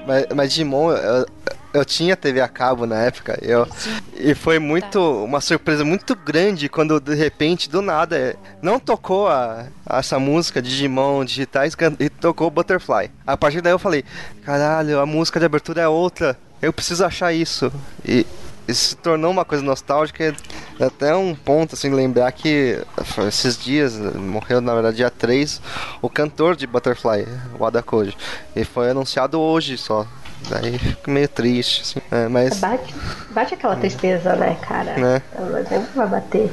mas, 0.05 0.25
mas 0.35 0.49
Digimon, 0.49 0.91
eu, 0.91 1.25
eu 1.73 1.85
tinha 1.85 2.15
TV 2.15 2.41
a 2.41 2.47
cabo 2.47 2.85
na 2.85 3.01
época, 3.03 3.37
eu, 3.41 3.67
e 4.15 4.35
foi 4.35 4.59
muito, 4.59 4.99
uma 5.23 5.39
surpresa 5.39 5.85
muito 5.85 6.15
grande 6.15 6.67
quando 6.67 6.99
de 6.99 7.15
repente, 7.15 7.69
do 7.69 7.81
nada, 7.81 8.17
é, 8.17 8.35
não 8.61 8.79
tocou 8.79 9.27
a, 9.27 9.65
essa 9.89 10.19
música 10.19 10.61
Digimon 10.61 11.23
digitais 11.25 11.75
e 11.99 12.09
tocou 12.09 12.49
Butterfly. 12.49 13.09
A 13.25 13.37
partir 13.37 13.61
daí 13.61 13.73
eu 13.73 13.79
falei, 13.79 14.03
caralho, 14.43 14.99
a 14.99 15.05
música 15.05 15.39
de 15.39 15.45
abertura 15.45 15.81
é 15.81 15.87
outra, 15.87 16.37
eu 16.61 16.71
preciso 16.71 17.03
achar 17.05 17.33
isso. 17.33 17.71
E 18.05 18.25
isso 18.67 18.89
se 18.89 18.95
tornou 18.95 19.31
uma 19.31 19.45
coisa 19.45 19.63
nostálgica, 19.63 20.35
e 20.79 20.83
até 20.83 21.15
um 21.15 21.35
ponto, 21.35 21.75
assim, 21.75 21.89
lembrar 21.89 22.31
que 22.31 22.81
esses 23.27 23.57
dias, 23.57 23.97
morreu 23.97 24.61
na 24.61 24.73
verdade 24.73 24.97
dia 24.97 25.09
3, 25.09 25.61
o 26.01 26.09
cantor 26.09 26.55
de 26.55 26.65
Butterfly, 26.65 27.27
o 27.59 27.65
Ada 27.65 27.81
Koji. 27.81 28.15
E 28.55 28.63
foi 28.63 28.91
anunciado 28.91 29.39
hoje 29.39 29.77
só. 29.77 30.05
Daí 30.49 30.77
fico 30.77 31.11
meio 31.11 31.27
triste, 31.27 31.81
assim. 31.81 32.01
É, 32.11 32.27
mas. 32.27 32.59
Bate, 32.59 32.95
bate 33.29 33.53
aquela 33.53 33.75
tristeza, 33.75 34.35
né, 34.35 34.57
cara? 34.61 34.97
Né? 34.97 35.21
Ela 35.35 35.63
sempre 35.65 35.89
vai 35.95 36.07
bater. 36.07 36.51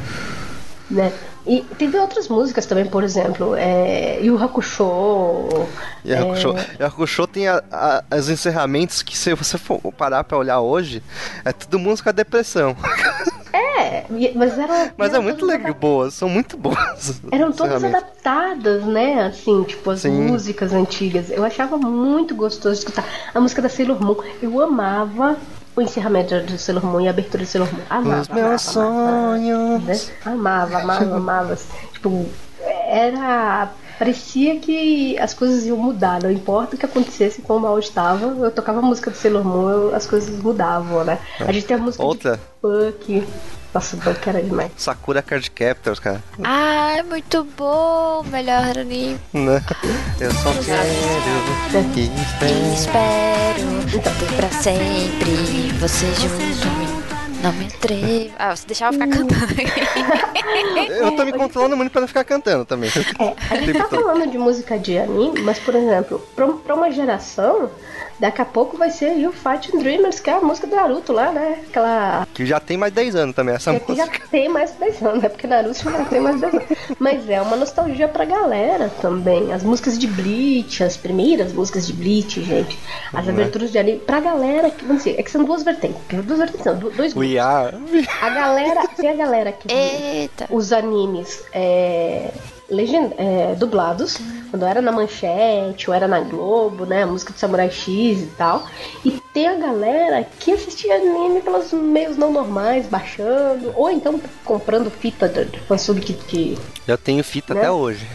Né? 0.90 1.12
E 1.48 1.62
teve 1.78 1.96
outras 1.98 2.28
músicas 2.28 2.66
também, 2.66 2.84
por 2.84 3.02
exemplo, 3.02 3.54
é, 3.56 4.20
Yu 4.20 4.37
Hakusho. 4.42 5.48
E 6.04 6.12
a 6.14 6.20
Hakusho, 6.20 6.54
e 6.78 6.82
a 6.82 6.87
Hakusho 6.87 7.26
tem 7.26 7.48
a- 7.48 7.62
a- 7.72 8.04
os 8.16 8.28
encerramentos 8.28 9.00
que, 9.02 9.16
se 9.16 9.32
você 9.34 9.56
for 9.56 9.80
parar 9.96 10.24
pra 10.24 10.37
olhar 10.37 10.61
hoje, 10.61 11.02
é 11.44 11.50
tudo 11.52 11.78
música 11.78 12.12
depressão. 12.12 12.76
É, 13.80 14.04
mas 14.34 14.58
eram. 14.58 14.90
Mas 14.96 15.11
é 15.11 15.14
eram 15.14 15.22
muito 15.22 15.38
todas 15.40 15.56
legal, 15.56 15.72
boas, 15.74 16.12
são 16.14 16.28
muito 16.28 16.56
boas. 16.56 17.20
Eram 17.32 17.50
todas 17.52 17.82
adaptadas, 17.82 18.84
né? 18.84 19.22
Assim, 19.26 19.62
tipo, 19.62 19.90
as 19.90 20.00
Sim. 20.00 20.11
músicas 20.11 20.72
antigas. 20.72 21.30
Eu 21.30 21.44
achava 21.44 21.78
muito 21.78 22.34
gostoso 22.34 22.74
escutar. 22.80 23.04
A 23.34 23.40
música 23.40 23.62
da 23.62 23.68
Sailor 23.68 24.02
Moon. 24.02 24.16
Eu 24.42 24.61
amava 24.61 25.37
o 25.79 25.83
encerramento 25.83 26.41
de 26.43 26.59
Sailor 26.59 26.85
Moon 26.85 27.01
e 27.01 27.07
a 27.07 27.11
abertura 27.11 27.45
de 27.45 27.49
Sailor 27.51 27.73
Moon. 27.73 27.83
Amava. 27.88 28.21
Os 28.23 28.31
amava, 28.31 28.49
meus 28.49 28.77
amava, 28.77 29.37
sonhos. 29.38 29.83
né? 29.85 30.01
Amava, 30.25 30.79
amava, 30.79 31.17
amava. 31.17 31.59
Tipo, 31.93 32.27
era. 32.87 33.71
Parecia 33.99 34.61
que 34.61 35.19
as 35.19 35.35
coisas 35.35 35.64
iam 35.67 35.77
mudar, 35.77 36.23
não 36.23 36.31
importa 36.31 36.77
o 36.77 36.79
que 36.79 36.87
acontecesse, 36.87 37.43
como 37.43 37.67
mal 37.67 37.77
estava, 37.81 38.27
eu 38.27 38.49
tocava 38.53 38.79
a 38.79 38.83
música 38.83 39.11
do 39.11 39.17
Sailor 39.17 39.45
Moon, 39.45 39.69
eu- 39.69 39.95
as 39.95 40.07
coisas 40.07 40.41
mudavam, 40.41 41.03
né? 41.03 41.19
A 41.41 41.51
gente 41.51 41.67
tem 41.67 41.77
a 41.77 41.81
música 41.81 42.05
Outra. 42.05 42.37
de 42.37 42.41
Buck. 42.62 43.27
Nossa, 43.74 43.96
Buck 43.96 44.26
era 44.28 44.42
demais. 44.42 44.70
Sakura 44.76 45.20
Card 45.22 45.50
Captors, 45.50 46.00
cara. 46.00 46.22
Ah, 46.42 46.92
é 46.96 47.02
muito 47.02 47.44
bom. 47.57 48.24
Melhor 48.24 48.78
anime. 48.78 49.18
Né? 49.33 49.62
Eu 50.18 50.31
só 50.33 50.50
quero 50.52 51.85
que 51.92 52.00
E 52.00 52.22
esteja. 52.22 52.74
espero 52.74 54.02
ter 54.18 54.37
pra 54.37 54.48
sempre 54.50 55.72
você 55.78 56.07
junto. 56.14 57.09
Não 57.42 57.52
me 57.52 57.66
atrevo. 57.66 58.35
Ah, 58.38 58.57
você 58.57 58.66
deixava 58.66 58.96
eu 58.96 59.00
ficar 59.00 59.16
cantando. 59.16 59.44
Eu 60.92 61.12
tô 61.14 61.24
me 61.24 61.33
controlando 61.33 61.76
muito 61.76 61.92
pra 61.92 62.00
não 62.00 62.09
ficar 62.09 62.24
cantando 62.24 62.64
também. 62.64 62.90
É, 63.20 63.35
a 63.54 63.57
gente 63.61 63.78
tá 63.78 63.85
falando 63.87 64.28
de 64.31 64.38
música 64.38 64.76
de 64.78 64.98
anime, 64.98 65.40
mas, 65.42 65.59
por 65.61 65.74
exemplo, 65.74 66.18
pra, 66.35 66.48
pra 66.48 66.74
uma 66.74 66.90
geração, 66.90 67.70
daqui 68.18 68.40
a 68.42 68.44
pouco 68.44 68.76
vai 68.76 68.90
ser 68.90 69.16
You 69.18 69.33
Fighting 69.33 69.78
Dreamers, 69.78 70.20
que 70.20 70.31
é 70.31 70.35
a 70.35 70.40
música 70.40 70.66
do 70.66 70.74
Naruto 70.76 71.12
lá, 71.12 71.31
né? 71.33 71.61
Aquela. 71.68 72.26
Que 72.35 72.44
já 72.46 72.59
tem 72.61 72.76
mais 72.76 72.92
10 72.92 73.14
anos 73.16 73.35
também 73.37 73.54
essa 73.54 73.78
que 73.78 73.94
já 73.94 74.07
música. 74.07 74.26
tem 74.31 74.48
mais 74.48 74.72
de 74.72 74.78
10 74.78 75.02
anos, 75.02 75.22
né? 75.22 75.28
Porque 75.28 75.46
Naruto 75.46 75.74
já 75.90 76.04
tem 76.04 76.20
mais 76.20 76.37
de 76.37 76.40
10 76.42 76.54
anos. 76.54 76.66
Mas 76.98 77.28
é 77.31 77.40
uma 77.40 77.57
nostalgia 77.57 78.09
pra 78.09 78.24
galera 78.24 78.90
também. 79.00 79.52
As 79.52 79.62
músicas 79.62 79.98
de 79.98 80.07
Bleach, 80.07 80.83
as 80.83 80.96
primeiras 80.96 81.52
músicas 81.52 81.87
de 81.87 81.92
Bleach, 81.92 82.42
gente. 82.42 82.78
As 83.12 83.24
Uhum. 83.26 83.33
aberturas 83.33 83.70
de 83.70 83.78
anime. 83.78 83.98
Pra 84.00 84.20
galera 84.20 84.70
que. 84.70 84.85
Vamos 84.85 85.04
dizer, 85.04 85.18
é 85.18 85.22
que 85.22 85.31
são 85.31 85.44
duas 85.44 85.62
vertentes. 85.62 86.00
Duas 86.24 86.38
vertentes, 86.38 86.64
não, 86.66 86.76
do- 86.78 86.90
dois 86.90 87.12
grupos. 87.12 87.33
We 87.33 87.38
are. 87.38 87.76
A 88.22 88.31
galera. 88.31 88.87
Tem 88.96 89.11
a 89.11 89.14
galera 89.14 89.52
que. 89.52 89.72
Eita. 89.72 90.46
os 90.50 90.72
animes 90.72 91.42
é, 91.52 92.31
legend, 92.70 93.14
é, 93.16 93.54
dublados, 93.54 94.18
quando 94.50 94.66
era 94.66 94.81
na 94.81 94.92
Manchete 94.92 95.88
ou 95.88 95.94
era 95.94 96.07
na 96.07 96.20
Globo, 96.20 96.85
né? 96.85 97.02
A 97.02 97.07
música 97.07 97.33
do 97.33 97.38
Samurai 97.38 97.70
X 97.70 98.22
e 98.22 98.31
tal. 98.37 98.66
E 99.04 99.20
tem 99.33 99.48
a 99.48 99.54
galera 99.54 100.26
que 100.38 100.52
assistia 100.52 100.96
anime 100.96 101.40
pelos 101.40 101.72
meios 101.72 102.16
não 102.16 102.33
normais, 102.33 102.87
baixando, 102.87 103.72
ou 103.74 103.90
então 103.90 104.20
comprando 104.44 104.90
fita 104.90 105.28
de 105.28 105.59
fansub 105.61 106.00
que. 106.00 106.14
que 106.14 106.59
Eu 106.87 106.98
tenho 106.98 107.22
fita 107.24 107.54
Né? 107.54 107.61
até 107.61 107.70
hoje. 107.70 108.07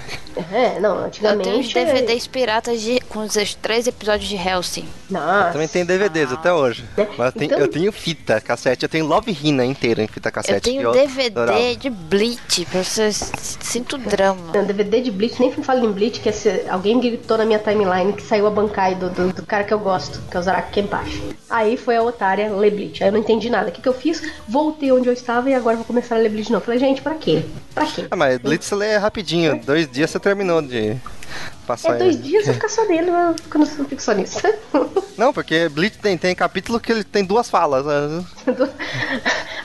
É, 0.51 0.79
não, 0.79 0.97
Eu 0.99 1.05
antigamente. 1.05 1.49
tenho 1.49 1.59
os 1.61 1.73
DVDs 1.73 2.27
piratas 2.27 2.81
de, 2.81 2.99
com 3.09 3.19
os 3.19 3.33
três 3.61 3.87
episódios 3.87 4.27
de 4.29 4.35
Hellsing. 4.35 4.85
Nossa. 5.09 5.51
Também 5.51 5.67
tem 5.67 5.85
DVDs 5.85 6.31
até 6.31 6.51
hoje. 6.51 6.83
Né? 6.97 7.07
Mas 7.17 7.27
eu 7.27 7.31
tenho, 7.39 7.45
Então- 7.45 7.59
eu 7.59 7.67
tenho 7.67 7.91
fita 7.91 8.39
cassete. 8.41 8.83
Eu 8.83 8.89
tenho 8.89 9.05
Love 9.05 9.37
Hina 9.43 9.65
inteira 9.65 10.01
em 10.03 10.07
fita 10.07 10.31
cassete. 10.31 10.55
Eu 10.55 10.61
tenho 10.61 10.81
que 10.81 10.87
eu 10.87 10.91
DVD 10.91 11.39
adorava. 11.39 11.75
de 11.75 11.89
Bleach, 11.89 12.65
pra 12.65 12.83
vocês 12.83 13.31
sinto 13.61 13.97
drama. 13.97 14.51
Não, 14.53 14.63
DVD 14.65 15.01
de 15.01 15.11
Bleach, 15.11 15.39
nem 15.39 15.51
falo 15.51 15.85
em 15.85 15.91
Bleach, 15.91 16.19
que 16.19 16.29
esse- 16.29 16.65
alguém 16.69 16.99
gritou 16.99 17.37
na 17.37 17.45
minha 17.45 17.59
timeline 17.59 18.13
que 18.13 18.21
saiu 18.23 18.47
a 18.47 18.49
bancai 18.49 18.95
do, 18.95 19.09
do, 19.09 19.33
do 19.33 19.45
cara 19.45 19.63
que 19.63 19.73
eu 19.73 19.79
gosto, 19.79 20.19
que 20.29 20.35
é 20.35 20.39
o 20.39 20.43
Zaraki 20.43 20.71
Kenpachi. 20.73 21.23
Aí 21.49 21.77
foi 21.77 21.95
a 21.95 22.01
otária 22.03 22.51
ler 22.51 22.71
Bleach. 22.71 23.03
Aí 23.03 23.09
eu 23.09 23.13
não 23.13 23.19
entendi 23.19 23.49
nada. 23.49 23.69
O 23.69 23.71
que, 23.71 23.81
que 23.81 23.87
eu 23.87 23.93
fiz? 23.93 24.21
Voltei 24.47 24.91
onde 24.91 25.07
eu 25.07 25.13
estava 25.13 25.49
e 25.49 25.53
agora 25.53 25.75
vou 25.75 25.85
começar 25.85 26.15
a 26.15 26.17
ler 26.17 26.29
Bleach 26.29 26.47
de 26.47 26.51
novo. 26.53 26.65
Falei, 26.65 26.79
gente, 26.79 27.01
pra 27.01 27.13
quê? 27.15 27.43
Pra 27.75 27.85
quê? 27.85 28.07
Ah, 28.09 28.15
mas 28.15 28.37
Blitz 28.39 28.65
você 28.65 28.75
lê 28.75 28.97
rapidinho. 28.97 29.61
Dois 29.63 29.89
dias 29.89 30.09
você 30.09 30.19
terminou 30.23 30.61
de 30.61 30.97
passar 31.67 31.95
É 31.95 31.99
dois 31.99 32.15
ele. 32.15 32.23
dias 32.23 32.47
eu 32.47 32.53
ficar 32.53 32.69
só 32.69 32.85
nele, 32.87 33.09
eu 33.09 33.33
fico- 33.41 33.57
não 33.57 33.65
fico 33.65 34.01
só 34.01 34.13
nisso. 34.13 34.39
Não, 35.15 35.31
porque 35.31 35.69
Blitz 35.69 35.97
tem, 35.97 36.17
tem 36.17 36.33
capítulo 36.33 36.79
que 36.79 36.91
ele 36.91 37.03
tem 37.03 37.23
duas 37.23 37.47
falas. 37.47 37.85
né? 37.85 38.25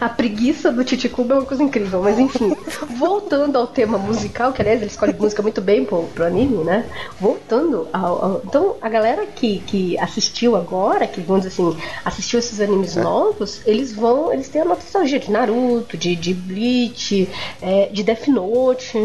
A 0.01 0.09
preguiça 0.09 0.71
do 0.71 0.85
Titicuba 0.85 1.35
é 1.35 1.39
uma 1.39 1.47
coisa 1.47 1.63
incrível, 1.63 2.03
mas 2.03 2.19
enfim. 2.19 2.55
Voltando 2.99 3.57
ao 3.59 3.67
tema 3.67 3.99
musical, 3.99 4.53
que 4.53 4.61
aliás 4.63 4.81
ele 4.81 4.91
escolhe 4.91 5.13
música 5.13 5.43
muito 5.43 5.61
bem 5.61 5.85
pro, 5.85 6.05
pro 6.15 6.25
anime, 6.25 6.63
né? 6.63 6.85
Voltando 7.19 7.89
ao. 7.93 8.25
ao- 8.25 8.43
então, 8.45 8.77
a 8.81 8.89
galera 8.89 9.27
que, 9.27 9.59
que 9.67 9.99
assistiu 9.99 10.55
agora, 10.55 11.07
que 11.07 11.21
vamos 11.21 11.43
dizer 11.45 11.55
assim, 11.63 11.77
assistiu 12.05 12.39
esses 12.39 12.61
animes 12.61 12.95
novos, 12.95 13.61
eles 13.67 13.93
vão. 13.93 14.33
Eles 14.33 14.49
têm 14.49 14.61
a 14.61 14.65
nostalgia 14.67 15.19
de 15.19 15.31
Naruto, 15.33 15.97
de, 15.97 16.15
de 16.15 16.33
Bleach, 16.35 17.29
é, 17.61 17.87
de 17.91 18.03
Death 18.05 18.29
Note, 18.29 18.99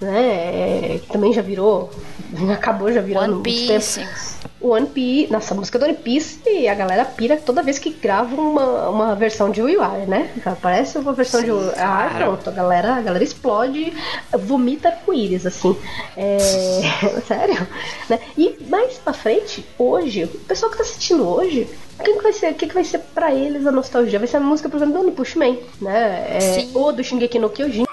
né? 0.00 0.94
é, 0.94 1.00
que 1.00 1.12
também 1.12 1.32
já 1.32 1.42
virou. 1.42 1.90
Acabou 2.52 2.92
já 2.92 3.00
virando 3.00 3.24
One 3.24 3.34
muito 3.34 3.66
tempo. 3.66 3.72
Piece. 3.72 4.06
One 4.60 4.86
Piece, 4.86 5.32
nossa, 5.32 5.54
a 5.54 5.56
música 5.56 5.78
do 5.78 5.86
One 5.86 5.94
Piece, 5.94 6.38
e 6.46 6.68
a 6.68 6.74
galera 6.74 7.04
pira 7.04 7.36
toda 7.38 7.62
vez 7.62 7.78
que 7.78 7.90
grava 7.90 8.34
uma, 8.34 8.88
uma 8.90 9.14
versão 9.14 9.50
de 9.50 9.62
We 9.62 9.76
Are, 9.76 10.06
né? 10.06 10.30
Parece 10.60 10.98
uma 10.98 11.14
versão 11.14 11.42
de 11.42 11.50
We 11.50 11.68
Are, 11.78 12.10
claro. 12.10 12.16
pronto, 12.16 12.50
a 12.50 12.52
galera, 12.52 12.94
a 12.94 13.00
galera 13.00 13.24
explode, 13.24 13.92
vomita 14.32 14.88
arco-íris, 14.88 15.46
assim. 15.46 15.74
É, 16.16 16.38
sério? 17.26 17.66
Né? 18.08 18.20
E 18.36 18.58
mais 18.68 18.98
pra 18.98 19.14
frente, 19.14 19.64
hoje, 19.78 20.24
o 20.24 20.28
pessoal 20.40 20.70
que 20.70 20.76
tá 20.76 20.82
assistindo 20.82 21.26
hoje, 21.26 21.66
o 21.98 22.02
que, 22.02 22.14
que 22.14 22.22
vai 22.22 22.32
ser? 22.32 22.52
O 22.52 22.54
que, 22.54 22.66
que 22.66 22.74
vai 22.74 22.84
ser 22.84 22.98
pra 22.98 23.34
eles 23.34 23.66
a 23.66 23.72
nostalgia? 23.72 24.18
Vai 24.18 24.28
ser 24.28 24.38
a 24.38 24.40
música, 24.40 24.68
por 24.68 24.76
exemplo, 24.76 24.94
do 24.94 25.00
One 25.00 25.12
Punch 25.12 25.38
Man, 25.38 25.56
né? 25.80 26.26
É, 26.36 26.40
Sim. 26.40 26.70
ou 26.74 26.92
do 26.92 27.04
Shingeki 27.04 27.38
no 27.38 27.50
Kyojin. 27.50 27.84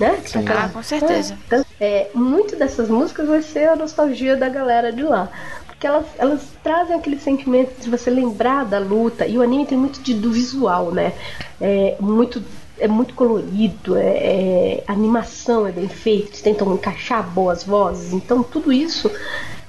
Né? 0.00 0.18
Aquela- 0.34 0.64
Ah, 0.64 0.68
com 0.70 0.82
certeza. 0.82 1.36
então, 1.46 1.64
é, 1.78 2.08
muito 2.14 2.56
dessas 2.56 2.88
músicas 2.88 3.28
vai 3.28 3.42
ser 3.42 3.68
a 3.68 3.76
nostalgia 3.76 4.34
da 4.36 4.48
galera 4.48 4.90
de 4.92 5.02
lá. 5.02 5.28
Porque 5.66 5.86
elas, 5.86 6.06
elas 6.18 6.40
trazem 6.62 6.96
aquele 6.96 7.18
sentimento 7.18 7.80
de 7.80 7.88
você 7.90 8.10
lembrar 8.10 8.64
da 8.64 8.78
luta. 8.78 9.26
E 9.26 9.36
o 9.38 9.42
anime 9.42 9.66
tem 9.66 9.76
muito 9.78 10.00
de, 10.00 10.14
do 10.14 10.30
visual, 10.32 10.90
né? 10.90 11.12
É 11.60 11.96
muito, 12.00 12.42
é 12.78 12.88
muito 12.88 13.14
colorido, 13.14 13.96
é, 13.96 14.00
é- 14.02 14.84
a 14.86 14.92
animação 14.92 15.66
é 15.66 15.72
bem 15.72 15.88
feita, 15.88 16.28
eles 16.28 16.40
tentam 16.42 16.72
encaixar 16.74 17.22
boas 17.22 17.62
vozes. 17.64 18.12
Então 18.12 18.42
tudo 18.42 18.72
isso 18.72 19.10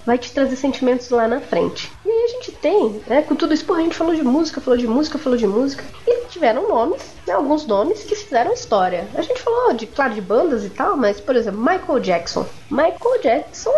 vai 0.05 0.17
te 0.17 0.31
trazer 0.31 0.55
sentimentos 0.55 1.09
lá 1.09 1.27
na 1.27 1.39
frente. 1.41 1.91
E 2.05 2.09
aí 2.09 2.23
a 2.25 2.27
gente 2.29 2.50
tem, 2.61 3.01
né, 3.07 3.21
com 3.23 3.35
tudo 3.35 3.53
isso, 3.53 3.65
porra, 3.65 3.79
a 3.79 3.83
gente 3.83 3.95
falou 3.95 4.13
de 4.13 4.23
música, 4.23 4.61
falou 4.61 4.77
de 4.77 4.87
música, 4.87 5.17
falou 5.17 5.37
de 5.37 5.47
música, 5.47 5.83
e 6.07 6.25
tiveram 6.27 6.67
nomes, 6.69 7.01
né, 7.25 7.33
alguns 7.33 7.65
nomes 7.65 8.03
que 8.03 8.15
fizeram 8.15 8.53
história. 8.53 9.07
A 9.15 9.21
gente 9.21 9.41
falou, 9.41 9.73
de, 9.73 9.87
claro, 9.87 10.13
de 10.13 10.21
bandas 10.21 10.63
e 10.63 10.69
tal, 10.69 10.95
mas, 10.95 11.19
por 11.19 11.35
exemplo, 11.35 11.59
Michael 11.59 11.99
Jackson. 11.99 12.45
Michael 12.69 13.21
Jackson, 13.21 13.73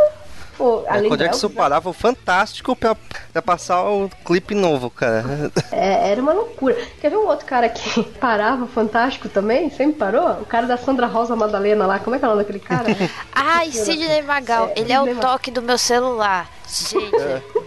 pô, 0.57 0.83
além 0.87 1.09
Quando 1.09 1.19
do 1.19 1.25
é 1.25 1.29
que 1.29 1.35
isso 1.35 1.45
Elvis, 1.45 1.57
parava 1.57 1.89
o 1.89 1.93
fantástico 1.93 2.75
pra, 2.75 2.95
pra 3.31 3.41
passar 3.41 3.83
o 3.83 4.09
clipe 4.25 4.55
novo, 4.55 4.89
cara. 4.89 5.23
é, 5.71 6.11
era 6.11 6.21
uma 6.21 6.33
loucura. 6.33 6.77
Quer 6.99 7.09
ver 7.09 7.17
um 7.17 7.27
outro 7.27 7.45
cara 7.45 7.69
que 7.69 8.03
parava, 8.19 8.65
fantástico 8.67 9.29
também, 9.29 9.69
sempre 9.69 9.99
parou? 9.99 10.41
O 10.41 10.45
cara 10.45 10.67
da 10.67 10.77
Sandra 10.77 11.07
Rosa 11.07 11.35
Madalena 11.35 11.85
lá, 11.85 11.99
como 11.99 12.15
é 12.15 12.19
que 12.19 12.25
é 12.25 12.27
o 12.27 12.31
nome 12.31 12.43
daquele 12.43 12.59
cara? 12.59 12.85
Ai, 13.33 13.71
Sidney 13.71 14.21
Magal, 14.21 14.71
É, 14.75 14.79
ele 14.79 14.93
é 14.93 15.01
o 15.01 15.15
toque 15.15 15.51
do 15.51 15.61
meu 15.61 15.77
celular. 15.77 16.49
Gente, 16.67 17.11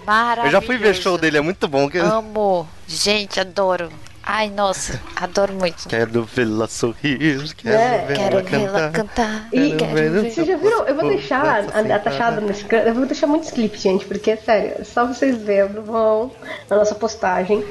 maravilhoso. 0.05 0.49
Eu 0.49 0.51
já 0.51 0.61
fui 0.61 0.79
ver 0.79 0.95
show 0.95 1.17
dele, 1.19 1.39
é 1.39 1.41
muito 1.41 1.69
bom. 1.69 1.89
Que... 1.89 1.99
Amo. 1.99 2.67
Gente, 2.87 3.39
adoro. 3.39 3.91
Ai, 4.29 4.51
nossa, 4.51 5.01
adoro 5.15 5.53
muito. 5.55 5.89
Quero 5.89 6.25
vê-la 6.25 6.67
sorrir, 6.67 7.55
quero 7.55 7.77
É, 7.77 8.05
vê-la 8.07 8.17
Quero 8.19 8.37
cantar. 8.45 8.59
vê-la 8.59 8.91
cantar. 8.91 9.49
E- 9.53 9.77
quero 9.77 9.95
ver- 9.95 10.11
ver. 10.11 10.33
Vocês 10.33 10.47
já 10.49 10.57
viram? 10.57 10.85
Eu 10.85 10.97
vou 10.97 11.09
deixar 11.09 11.63
sim, 11.63 11.93
atachado 11.93 12.35
cara. 12.35 12.41
nesse 12.41 12.65
canto. 12.65 12.89
Eu 12.89 12.95
vou 12.95 13.07
deixar 13.07 13.29
muitos 13.29 13.53
clipes, 13.53 13.81
gente, 13.81 14.05
porque 14.05 14.33
é 14.33 14.37
sério, 14.37 14.75
é 14.81 14.85
só 14.85 15.07
vocês 15.07 15.37
vendo, 15.41 15.81
vão 15.83 16.33
na 16.69 16.77
nossa 16.77 16.95
postagem. 16.97 17.65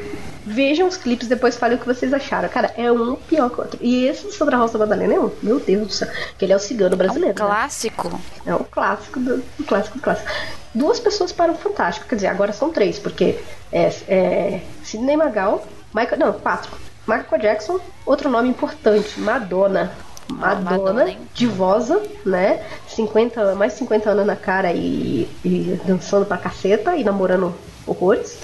Vejam 0.46 0.88
os 0.88 0.96
clipes, 0.96 1.28
depois 1.28 1.58
falem 1.58 1.76
o 1.76 1.80
que 1.80 1.86
vocês 1.86 2.13
acharam. 2.13 2.48
Cara, 2.48 2.72
é 2.78 2.89
um 2.89 3.15
pior 3.15 3.50
que 3.50 3.56
o 3.58 3.62
outro. 3.62 3.80
E 3.82 4.06
esse 4.06 4.32
sobre 4.32 4.56
a 4.56 4.58
Rosa 4.58 4.78
Madalena 4.78 5.13
é 5.15 5.20
um, 5.20 5.32
meu 5.44 5.60
Deus 5.60 5.88
do 5.88 5.91
céu, 5.94 6.08
que 6.38 6.46
ele 6.46 6.54
é 6.54 6.56
o 6.56 6.60
cigano 6.60 6.94
É 6.94 6.96
um 6.96 6.98
brasileiro. 6.98 7.36
né? 7.38 7.46
clássico. 7.48 8.22
É 8.46 8.56
um 8.56 8.63
clássico 8.63 9.20
do, 9.20 9.38
do 9.58 9.63
clássico 9.65 9.98
do 9.98 10.02
clássico. 10.02 10.30
Duas 10.74 11.00
pessoas 11.02 11.34
para 11.34 11.52
o 11.52 11.56
Fantástico, 11.56 12.08
quer 12.08 12.15
dizer, 12.15 12.28
agora 12.28 12.54
são 12.54 12.70
três, 12.72 12.98
porque 13.00 13.39
é, 13.74 13.91
é 14.08 14.62
Sidney 14.84 15.18
Magal, 15.18 15.65
Michael, 15.95 16.19
não, 16.19 16.34
quatro. 16.34 16.71
Michael 17.08 17.41
Jackson, 17.41 17.79
outro 18.05 18.29
nome 18.29 18.49
importante, 18.49 19.19
Madonna. 19.19 19.91
Madonna, 20.27 20.71
Madonna, 20.71 21.17
divosa, 21.36 22.01
né? 22.25 22.63
50, 22.88 23.39
anos- 23.41 23.58
mais 23.58 23.73
de 23.73 23.77
50 23.79 24.10
anos 24.10 24.25
na 24.25 24.36
cara 24.36 24.73
e, 24.73 25.29
e 25.45 25.79
dançando 25.86 26.25
pra 26.25 26.36
caceta 26.38 26.95
e 26.97 27.03
namorando 27.03 27.53
horrores, 27.86 28.38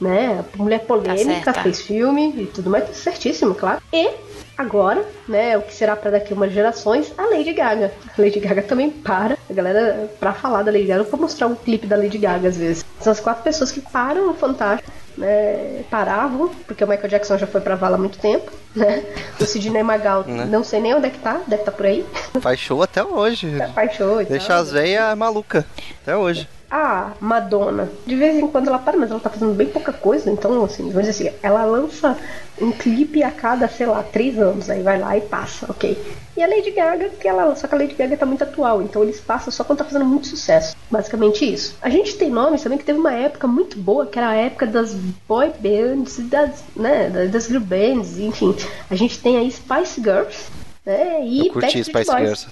né? 0.00 0.44
Mulher 0.56 0.80
polêmica, 0.86 1.44
certa. 1.52 1.62
fez 1.62 1.82
filme 1.82 2.32
e 2.42 2.46
tudo 2.46 2.70
mais, 2.70 2.96
certíssimo, 2.96 3.56
claro. 3.56 3.82
E 3.92 4.08
agora, 4.56 5.04
né, 5.28 5.58
o 5.58 5.62
que 5.62 5.74
será 5.74 5.96
pra 5.96 6.12
daqui 6.12 6.32
umas 6.32 6.52
gerações, 6.52 7.12
a 7.18 7.22
Lady 7.24 7.52
Gaga. 7.52 7.92
A 8.16 8.22
Lady 8.22 8.38
Gaga 8.38 8.62
também 8.62 8.88
para, 8.88 9.36
a 9.50 9.52
galera, 9.52 10.08
pra 10.20 10.32
falar 10.32 10.62
da 10.62 10.70
Lady 10.70 10.84
Gaga, 10.86 11.00
eu 11.02 11.10
vou 11.10 11.18
mostrar 11.20 11.48
um 11.48 11.56
clipe 11.56 11.88
da 11.88 11.96
Lady 11.96 12.18
Gaga 12.18 12.48
às 12.48 12.56
vezes. 12.56 12.84
São 13.00 13.10
as 13.12 13.18
quatro 13.18 13.42
pessoas 13.42 13.72
que 13.72 13.80
param 13.80 14.28
no 14.28 14.34
Fantástico, 14.34 14.92
né, 15.16 15.82
paravam, 15.90 16.50
porque 16.66 16.84
o 16.84 16.88
Michael 16.88 17.08
Jackson 17.08 17.38
já 17.38 17.46
foi 17.46 17.60
pra 17.60 17.74
vala 17.74 17.96
há 17.96 17.98
muito 17.98 18.18
tempo, 18.18 18.50
né? 18.74 19.02
O 19.40 19.44
Sidney 19.44 19.82
Magal, 19.82 20.24
não 20.26 20.62
sei 20.64 20.80
nem 20.80 20.94
onde 20.94 21.06
é 21.06 21.10
que 21.10 21.18
tá, 21.18 21.40
deve 21.46 21.62
estar 21.62 21.72
por 21.72 21.86
aí, 21.86 22.04
Faz 22.40 22.58
show 22.60 22.82
até 22.82 23.02
hoje. 23.02 23.50
faz 23.74 23.92
show 23.94 24.20
e 24.20 24.24
Deixa 24.26 24.48
tal. 24.48 24.58
as 24.62 24.70
veias 24.72 25.16
malucas. 25.16 25.64
Até 26.02 26.16
hoje. 26.16 26.48
A 26.70 27.12
Madonna, 27.20 27.88
de 28.04 28.16
vez 28.16 28.36
em 28.36 28.48
quando 28.48 28.68
ela 28.68 28.78
para, 28.78 28.96
mas 28.96 29.10
ela 29.10 29.20
tá 29.20 29.30
fazendo 29.30 29.54
bem 29.54 29.68
pouca 29.68 29.92
coisa, 29.92 30.30
então, 30.30 30.64
assim, 30.64 30.90
vamos 30.90 31.06
dizer 31.06 31.28
assim, 31.28 31.36
ela 31.42 31.64
lança 31.64 32.16
um 32.60 32.72
clipe 32.72 33.22
a 33.22 33.30
cada, 33.30 33.68
sei 33.68 33.86
lá, 33.86 34.02
três 34.02 34.38
anos, 34.38 34.68
aí 34.68 34.82
vai 34.82 34.98
lá 34.98 35.16
e 35.16 35.20
passa, 35.20 35.66
ok. 35.68 35.96
E 36.36 36.42
a 36.42 36.46
Lady 36.48 36.70
Gaga, 36.72 37.08
que 37.10 37.28
ela, 37.28 37.54
só 37.54 37.66
que 37.66 37.74
a 37.74 37.78
Lady 37.78 37.94
Gaga 37.94 38.16
tá 38.16 38.26
muito 38.26 38.42
atual, 38.42 38.82
então 38.82 39.02
eles 39.02 39.20
passam 39.20 39.52
só 39.52 39.62
quando 39.62 39.78
tá 39.78 39.84
fazendo 39.84 40.04
muito 40.04 40.26
sucesso. 40.26 40.76
Basicamente 40.90 41.50
isso. 41.50 41.76
A 41.80 41.88
gente 41.88 42.16
tem 42.16 42.30
nomes 42.30 42.62
também 42.62 42.78
que 42.78 42.84
teve 42.84 42.98
uma 42.98 43.12
época 43.12 43.46
muito 43.46 43.78
boa, 43.78 44.06
que 44.06 44.18
era 44.18 44.30
a 44.30 44.34
época 44.34 44.66
das 44.66 44.94
boy 45.28 45.52
bands, 45.60 46.18
das, 46.28 46.64
né, 46.74 47.28
das 47.30 47.46
girl 47.46 47.62
bands, 47.62 48.18
enfim. 48.18 48.54
A 48.90 48.94
gente 48.94 49.20
tem 49.20 49.36
aí 49.36 49.50
Spice 49.50 50.00
Girls, 50.00 50.50
né, 50.86 51.24
e 51.26 51.48
Eu 51.48 51.52
curti 51.52 51.84
Spice 51.84 52.04
Boys. 52.06 52.20
Girls. 52.20 52.46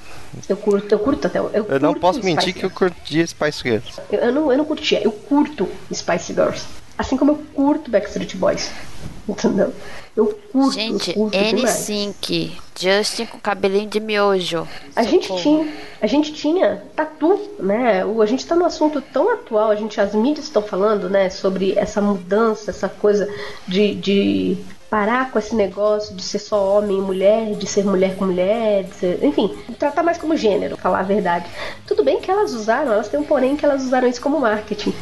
Eu 0.48 0.56
curto, 0.56 0.92
eu 0.92 0.98
curto 0.98 1.26
até. 1.28 1.38
Eu, 1.38 1.50
Eu 1.54 1.80
não 1.80 1.90
curto 1.90 2.00
posso 2.00 2.18
Spice 2.18 2.34
mentir 2.34 2.52
que 2.52 2.64
eu 2.64 2.68
Girls. 2.68 2.94
curti 2.94 3.26
Spice 3.28 3.62
Girls. 3.62 4.00
Eu, 4.10 4.18
eu 4.18 4.32
não, 4.32 4.50
eu 4.52 4.58
não 4.58 4.64
curtia, 4.64 5.00
eu 5.02 5.12
curto 5.12 5.68
Spice 5.92 6.34
Girls. 6.34 6.64
Assim 6.98 7.16
como 7.16 7.32
eu 7.32 7.36
curto 7.54 7.90
Backstreet 7.90 8.36
Boys. 8.36 8.70
Entendeu? 9.28 9.72
Eu 10.16 10.26
curto, 10.52 10.74
Gente, 10.74 11.08
eu 11.10 11.14
curto 11.14 11.36
demais. 11.38 11.88
N5, 11.88 12.50
Justin 12.78 13.26
com 13.26 13.38
cabelinho 13.38 13.88
de 13.88 13.98
miojo. 13.98 14.68
A 14.94 15.02
gente 15.02 15.34
tinha, 15.36 15.66
a 16.00 16.06
gente 16.06 16.32
tinha 16.32 16.84
tatu, 16.94 17.40
né? 17.58 18.04
O, 18.04 18.20
a 18.22 18.26
gente 18.26 18.46
tá 18.46 18.54
num 18.54 18.64
assunto 18.66 19.00
tão 19.00 19.32
atual, 19.32 19.70
a 19.70 19.74
gente, 19.76 20.00
as 20.00 20.14
mídias 20.14 20.46
estão 20.46 20.62
falando, 20.62 21.08
né, 21.10 21.30
sobre 21.30 21.72
essa 21.76 22.00
mudança, 22.00 22.70
essa 22.70 22.88
coisa 22.88 23.28
de, 23.66 23.94
de 23.96 24.58
parar 24.94 25.32
com 25.32 25.40
esse 25.40 25.56
negócio 25.56 26.14
de 26.14 26.22
ser 26.22 26.38
só 26.38 26.78
homem 26.78 26.98
e 26.98 27.00
mulher, 27.00 27.54
de 27.56 27.66
ser 27.66 27.84
mulher 27.84 28.14
com 28.14 28.26
mulher, 28.26 28.84
de 28.84 28.94
ser, 28.94 29.24
enfim, 29.24 29.52
tratar 29.76 30.04
mais 30.04 30.18
como 30.18 30.36
gênero, 30.36 30.76
falar 30.76 31.00
a 31.00 31.02
verdade. 31.02 31.46
Tudo 31.84 32.04
bem 32.04 32.20
que 32.20 32.30
elas 32.30 32.52
usaram, 32.52 32.92
elas 32.92 33.08
têm 33.08 33.18
um 33.18 33.24
porém 33.24 33.56
que 33.56 33.64
elas 33.64 33.82
usaram 33.82 34.06
isso 34.06 34.20
como 34.20 34.38
marketing, 34.38 34.94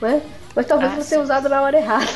né? 0.00 0.22
Mas 0.54 0.66
talvez 0.66 0.92
Ah, 0.92 0.96
não 0.98 1.04
tenha 1.04 1.20
usado 1.20 1.48
na 1.48 1.62
hora 1.62 1.76
errada. 1.76 2.06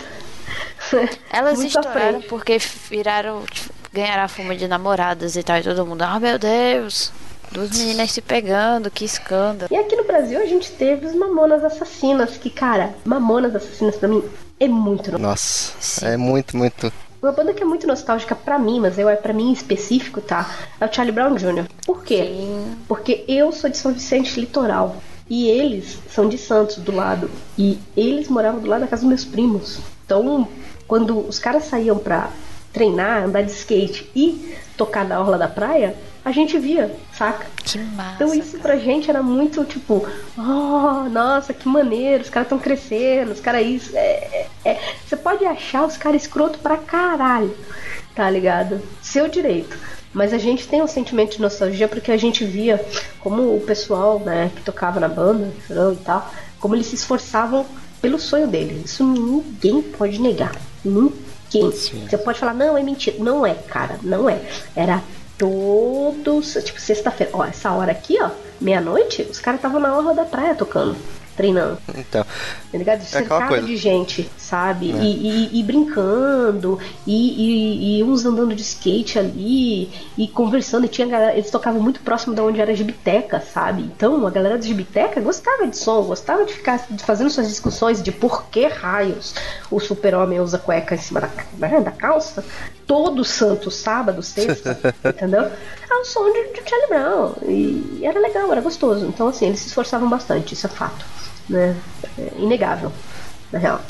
Elas 1.29 1.57
Muito 1.59 1.77
estouraram 1.77 2.23
porque 2.23 2.57
viraram, 2.89 3.43
tipo, 3.51 3.75
ganharam 3.93 4.23
a 4.23 4.29
fama 4.29 4.55
de 4.55 4.69
namoradas 4.69 5.35
e 5.35 5.43
tal, 5.43 5.59
e 5.59 5.63
todo 5.65 5.85
mundo, 5.85 6.03
ah 6.03 6.21
meu 6.21 6.39
Deus, 6.39 7.11
duas 7.51 7.77
meninas 7.77 8.13
se 8.13 8.23
pegando, 8.23 8.93
que 8.93 9.05
escândalo. 9.05 9.69
E 9.73 9.77
aqui 9.77 9.97
no 9.97 10.05
Brasil 10.05 10.39
a 10.41 10.47
gente 10.47 10.71
teve 10.71 11.05
os 11.07 11.15
Mamonas 11.17 11.65
Assassinas, 11.65 12.37
que, 12.37 12.49
cara, 12.49 12.95
Mamonas 13.05 13.57
Assassinas 13.57 13.97
pra 13.97 14.09
mim 14.09 14.23
é 14.61 14.69
muito 14.69 15.11
no- 15.11 15.19
Nossa, 15.19 15.73
Sim. 15.81 16.07
é 16.07 16.17
muito, 16.17 16.57
muito. 16.57 16.93
Uma 17.25 17.33
banda 17.33 17.55
que 17.55 17.63
é 17.63 17.65
muito 17.67 17.87
nostálgica 17.87 18.35
pra 18.35 18.59
mim, 18.59 18.79
mas 18.79 18.99
eu 18.99 19.09
é 19.09 19.17
pra 19.17 19.33
mim 19.33 19.49
em 19.49 19.53
específico, 19.55 20.21
tá? 20.21 20.47
É 20.79 20.85
o 20.85 20.93
Charlie 20.93 21.11
Brown 21.11 21.35
Jr. 21.37 21.65
Por 21.87 22.05
quê? 22.05 22.23
Sim. 22.23 22.77
Porque 22.87 23.25
eu 23.27 23.51
sou 23.51 23.71
de 23.71 23.79
São 23.79 23.95
Vicente 23.95 24.39
Litoral. 24.39 24.97
E 25.31 25.49
eles 25.49 25.99
são 26.11 26.29
de 26.29 26.37
Santos, 26.37 26.77
do 26.77 26.95
lado. 26.95 27.31
E 27.57 27.79
eles 27.97 28.29
moravam 28.29 28.61
do 28.61 28.69
lado 28.69 28.83
da 28.83 28.87
casa 28.87 29.01
dos 29.01 29.09
meus 29.09 29.25
primos. 29.25 29.79
Então, 30.05 30.47
quando 30.87 31.19
os 31.27 31.39
caras 31.39 31.65
saíam 31.65 31.97
pra 31.97 32.29
treinar, 32.75 33.25
andar 33.25 33.41
de 33.41 33.53
skate 33.53 34.11
e 34.15 34.55
tocar 34.77 35.09
na 35.09 35.19
orla 35.19 35.39
da 35.39 35.49
praia, 35.49 35.97
a 36.25 36.33
gente 36.33 36.59
via, 36.59 36.95
saca? 37.13 37.47
Que 37.63 37.79
massa. 37.79 38.15
Então 38.15 38.35
isso 38.35 38.59
pra 38.59 38.77
gente 38.77 39.11
era 39.11 39.23
muito 39.23 39.65
tipo, 39.65 40.07
oh, 40.39 41.09
nossa, 41.11 41.53
que 41.53 41.69
maneiro, 41.69 42.23
os 42.23 42.31
caras 42.31 42.47
estão 42.47 42.59
crescendo, 42.59 43.33
os 43.33 43.41
caras 43.41 43.67
isso. 43.67 43.91
É, 43.95 44.01
é- 44.01 44.47
é- 44.65 44.81
Você 45.07 45.17
pode 45.17 45.45
achar 45.45 45.85
os 45.87 45.97
caras 45.97 46.23
escroto 46.23 46.59
pra 46.59 46.77
caralho, 46.79 47.55
tá 48.15 48.29
ligado? 48.31 48.81
Seu 49.03 49.29
direito. 49.29 49.77
Mas 50.13 50.33
a 50.33 50.39
gente 50.39 50.67
tem 50.69 50.81
um 50.81 50.87
sentimento 50.87 51.33
de 51.37 51.43
nostalgia 51.43 51.89
porque 51.89 52.13
a 52.13 52.17
gente 52.17 52.45
via 52.45 52.85
como 53.21 53.57
o 53.57 53.61
pessoal, 53.61 54.21
né, 54.21 54.51
que 54.55 54.63
tocava 54.63 55.01
na 55.01 55.09
banda 55.09 55.51
e 55.69 55.97
tal, 56.05 56.33
como 56.61 56.75
eles 56.75 56.87
se 56.87 56.95
esforçavam 56.95 57.67
pelo 58.01 58.19
sonho 58.19 58.47
deles. 58.47 58.85
Isso 58.93 59.05
ninguém 59.05 59.83
pode 59.83 60.21
negar. 60.21 60.55
Ninguém. 60.85 61.13
Você 62.09 62.17
pode 62.19 62.39
falar, 62.39 62.55
não, 62.55 62.79
é 62.79 62.83
mentira. 62.83 63.17
Não 63.19 63.45
é, 63.45 63.55
cara, 63.55 63.99
não 64.03 64.29
é. 64.31 64.41
Era 64.77 65.03
todos, 65.39 66.55
tipo, 66.65 66.81
sexta-feira. 66.81 67.33
Ó, 67.35 67.45
essa 67.45 67.71
hora 67.73 67.93
aqui, 67.93 68.17
ó, 68.21 68.31
meia-noite, 68.61 69.23
os 69.31 69.41
caras 69.41 69.59
estavam 69.59 69.81
na 69.81 69.97
orla 69.97 70.15
da 70.15 70.25
praia 70.25 70.55
tocando. 70.55 70.97
treinando. 71.37 71.79
Então, 71.97 72.25
Tá 72.71 72.79
ligado? 72.79 73.01
É 73.01 73.05
Cercado 73.05 73.61
de 73.67 73.77
gente, 73.77 74.31
sabe? 74.39 74.93
E, 74.93 75.49
e- 75.57 75.59
e 75.59 75.63
brincando, 75.65 76.79
e, 77.05 77.99
e- 77.99 78.05
uns 78.05 78.25
andando 78.25 78.55
de 78.55 78.63
skate 78.63 79.19
ali, 79.19 79.91
e 80.17 80.29
conversando, 80.29 80.85
e 80.85 80.89
tinha 80.89 81.09
galera, 81.09 81.33
eles 81.33 81.51
tocavam 81.51 81.83
muito 81.83 81.99
próximo 82.03 82.37
de 82.37 82.41
onde 82.41 82.61
era 82.61 82.71
a 82.71 82.75
gibiteca, 82.75 83.41
sabe? 83.41 83.83
Então 83.83 84.25
a 84.25 84.31
galera 84.31 84.57
da 84.57 84.65
gibiteca 84.65 85.21
gostava 85.21 85.67
de 85.67 85.77
som, 85.77 86.03
gostava 86.05 86.45
de 86.45 86.53
ficar 86.53 86.79
fazendo 86.99 87.31
suas 87.31 87.49
discussões 87.49 88.01
de 88.01 88.13
por 88.13 88.45
que 88.47 88.69
raios 88.69 89.35
o 89.73 89.81
super-homem 89.81 90.39
usa 90.39 90.57
cueca 90.59 90.95
em 90.95 90.99
cima 90.99 91.21
da, 91.21 91.31
né, 91.59 91.81
da 91.81 91.91
calça 91.91 92.45
todo 92.87 93.25
santo 93.25 93.71
sábado, 93.71 94.23
sexta, 94.23 94.79
entendeu? 95.05 95.43
É 95.91 95.95
o 95.97 96.05
som 96.05 96.25
de, 96.33 96.53
de 96.53 96.69
Charlie 96.69 96.89
Brown. 96.89 97.35
E 97.49 98.01
era 98.05 98.19
legal, 98.21 98.51
era 98.53 98.61
gostoso. 98.61 99.07
Então, 99.07 99.29
assim, 99.29 99.47
eles 99.47 99.61
se 99.61 99.69
esforçavam 99.69 100.09
bastante, 100.09 100.55
isso 100.55 100.67
é 100.67 100.71
fato. 100.71 101.05
Né? 101.49 101.77
É 102.19 102.33
inegável, 102.39 102.91
na 103.53 103.59
real. 103.59 103.81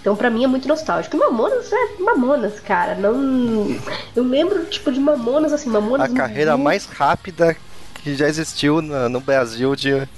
Então, 0.00 0.14
pra 0.16 0.30
mim 0.30 0.44
é 0.44 0.46
muito 0.46 0.68
nostálgico. 0.68 1.16
E 1.16 1.18
Mamonas 1.18 1.70
é 1.72 2.00
Mamonas, 2.02 2.60
cara. 2.60 2.94
Não. 2.94 3.76
Eu 4.14 4.22
lembro, 4.24 4.64
tipo, 4.66 4.90
de 4.92 5.00
Mamonas, 5.00 5.52
assim, 5.52 5.68
Mamonas. 5.68 6.10
a 6.10 6.14
carreira 6.14 6.52
muito- 6.52 6.64
mais 6.64 6.86
rápida 6.86 7.56
que 7.94 8.14
já 8.14 8.28
existiu 8.28 8.80
na- 8.80 9.08
no 9.08 9.20
Brasil 9.20 9.74
de, 9.74 10.08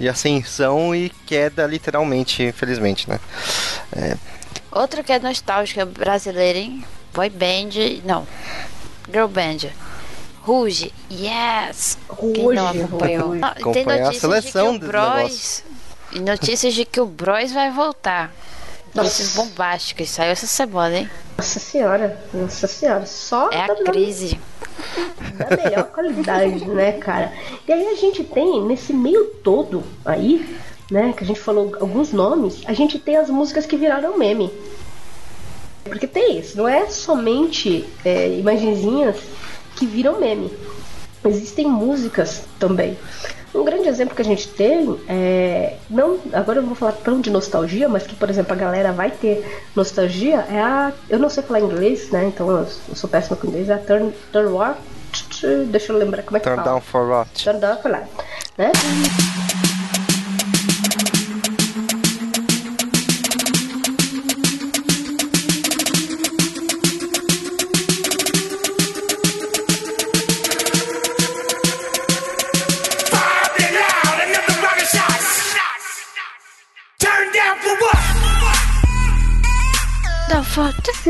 de 0.00 0.08
ascensão 0.08 0.94
e 0.94 1.10
queda, 1.26 1.66
literalmente, 1.66 2.42
infelizmente, 2.42 3.08
né? 3.08 3.20
Outro 4.72 5.02
que 5.04 5.12
é 5.12 5.18
nostálgico, 5.18 5.80
é 5.80 5.84
brasileiro, 5.84 6.58
hein? 6.58 6.84
Boy 7.16 7.30
band, 7.30 7.70
não. 8.04 8.26
Girl 9.10 9.26
band. 9.26 9.70
Ruge, 10.42 10.92
yes! 11.10 11.98
Quem 12.20 12.54
não 12.54 12.66
Ruge, 12.68 12.82
acompanhou? 12.82 13.28
Ruge. 13.30 13.40
Tem 13.40 13.50
Acompanhar 13.50 13.94
a 13.94 14.04
notícias 14.04 14.20
seleção 14.20 14.72
de 14.74 14.78
que 14.78 14.84
o 14.84 14.88
Bros... 14.88 15.64
E 16.12 16.20
notícias 16.20 16.74
de 16.74 16.84
que 16.84 17.00
o 17.00 17.06
Bros 17.06 17.50
vai 17.52 17.70
voltar. 17.72 18.32
Notícias 18.94 19.32
bombásticas. 19.34 20.08
Saiu 20.10 20.30
essa 20.30 20.46
semana, 20.46 20.98
hein? 20.98 21.10
Nossa 21.36 21.58
senhora, 21.58 22.20
nossa 22.32 22.66
senhora. 22.66 23.04
Só 23.06 23.50
É 23.50 23.62
a 23.62 23.66
da- 23.66 23.74
crise. 23.84 24.38
da 25.36 25.56
melhor 25.56 25.84
qualidade, 25.90 26.64
né, 26.66 26.92
cara? 26.92 27.32
E 27.66 27.72
aí 27.72 27.86
a 27.88 27.94
gente 27.96 28.22
tem, 28.22 28.62
nesse 28.62 28.92
meio 28.92 29.24
todo 29.42 29.82
aí, 30.04 30.58
né, 30.90 31.12
que 31.16 31.24
a 31.24 31.26
gente 31.26 31.40
falou 31.40 31.74
alguns 31.80 32.12
nomes, 32.12 32.62
a 32.66 32.72
gente 32.72 32.98
tem 32.98 33.16
as 33.16 33.28
músicas 33.28 33.66
que 33.66 33.76
viraram 33.76 34.16
meme. 34.16 34.50
Porque 35.88 36.06
tem 36.06 36.38
isso, 36.38 36.56
não 36.56 36.68
é 36.68 36.86
somente 36.86 37.84
é, 38.04 38.28
imagenzinhas 38.38 39.16
que 39.76 39.86
viram 39.86 40.20
meme. 40.20 40.50
Existem 41.24 41.66
músicas 41.66 42.42
também. 42.58 42.96
Um 43.54 43.64
grande 43.64 43.88
exemplo 43.88 44.14
que 44.14 44.22
a 44.22 44.24
gente 44.24 44.48
tem 44.48 44.98
é. 45.08 45.76
Não, 45.88 46.18
agora 46.32 46.58
eu 46.58 46.62
não 46.62 46.68
vou 46.68 46.76
falar 46.76 46.92
tão 46.92 47.20
de 47.20 47.30
nostalgia, 47.30 47.88
mas 47.88 48.06
que, 48.06 48.14
por 48.14 48.28
exemplo, 48.28 48.52
a 48.52 48.56
galera 48.56 48.92
vai 48.92 49.10
ter 49.10 49.64
nostalgia 49.74 50.44
é 50.50 50.60
a. 50.60 50.92
Eu 51.08 51.18
não 51.18 51.30
sei 51.30 51.42
falar 51.42 51.60
inglês, 51.60 52.10
né? 52.10 52.26
Então 52.26 52.50
eu, 52.50 52.66
eu 52.88 52.94
sou 52.94 53.08
péssima 53.08 53.36
com 53.36 53.46
inglês. 53.46 53.70
É 53.70 53.74
a 53.74 53.78
Turn, 53.78 54.12
turn 54.30 54.48
What? 54.52 54.78
Deixa 55.68 55.92
eu 55.92 55.98
lembrar 55.98 56.22
como 56.22 56.36
é 56.36 56.40
que 56.40 56.44
Turn 56.44 56.56
fala. 56.62 56.70
down 56.70 56.80
for 56.82 57.08
what? 57.08 57.44
Turn 57.44 57.58
down 57.58 57.78
for 57.78 57.90
what? 57.90 58.06
Né? 58.58 58.72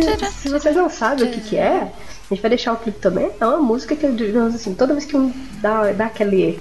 Se, 0.02 0.32
se 0.42 0.48
vocês 0.48 0.76
não 0.76 0.88
sabem 0.88 1.28
o 1.28 1.30
que, 1.30 1.40
que 1.40 1.56
é, 1.56 1.82
a 1.82 2.35
gente 2.35 2.40
vai 2.40 2.48
deixar 2.48 2.72
o 2.72 2.76
clipe 2.76 2.98
também. 2.98 3.30
É 3.40 3.46
uma 3.46 3.59
música 3.59 3.94
que, 3.94 4.09
digamos 4.12 4.54
assim, 4.54 4.74
toda 4.74 4.92
vez 4.92 5.04
que 5.04 5.16
um 5.16 5.32
dá, 5.61 5.92
dá 5.92 6.06
aquele. 6.06 6.61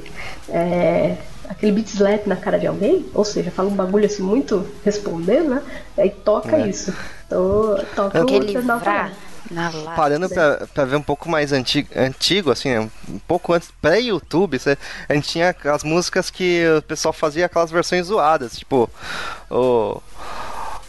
É, 0.50 1.17
aquele 1.50 1.71
beat 1.71 1.88
slap 1.88 2.28
na 2.28 2.36
cara 2.36 2.58
de 2.58 2.67
alguém, 2.67 3.06
ou 3.13 3.24
seja, 3.24 3.52
fala 3.52 3.69
um 3.69 3.76
bagulho 3.76 4.06
assim 4.06 4.24
muito 4.24 4.67
respondendo, 4.84 5.50
né? 5.50 5.62
Aí 5.98 6.10
toca 6.10 6.56
É. 6.56 6.67
isso. 6.67 6.93
Então, 7.26 7.84
toca 7.95 8.24
o 8.24 8.62
vrá 8.62 8.76
What. 8.76 9.15
na 9.52 9.69
lata. 9.69 9.95
Parando 9.95 10.30
pra, 10.30 10.67
pra 10.74 10.86
ver 10.86 10.95
um 10.95 11.02
pouco 11.02 11.30
mais 11.30 11.52
antigo, 11.52 11.89
antigo 11.95 12.52
assim, 12.52 12.78
um 12.78 13.19
pouco 13.28 13.54
antes, 13.54 13.71
pré-YouTube, 13.82 14.60
a 15.08 15.13
gente 15.13 15.28
tinha 15.30 15.56
as 15.65 15.84
músicas 15.84 16.30
que 16.30 16.63
o 16.78 16.82
pessoal 16.82 17.13
fazia 17.13 17.45
aquelas 17.45 17.71
versões 17.71 18.08
zoadas, 18.08 18.58
tipo, 18.58 18.89
o. 19.50 20.02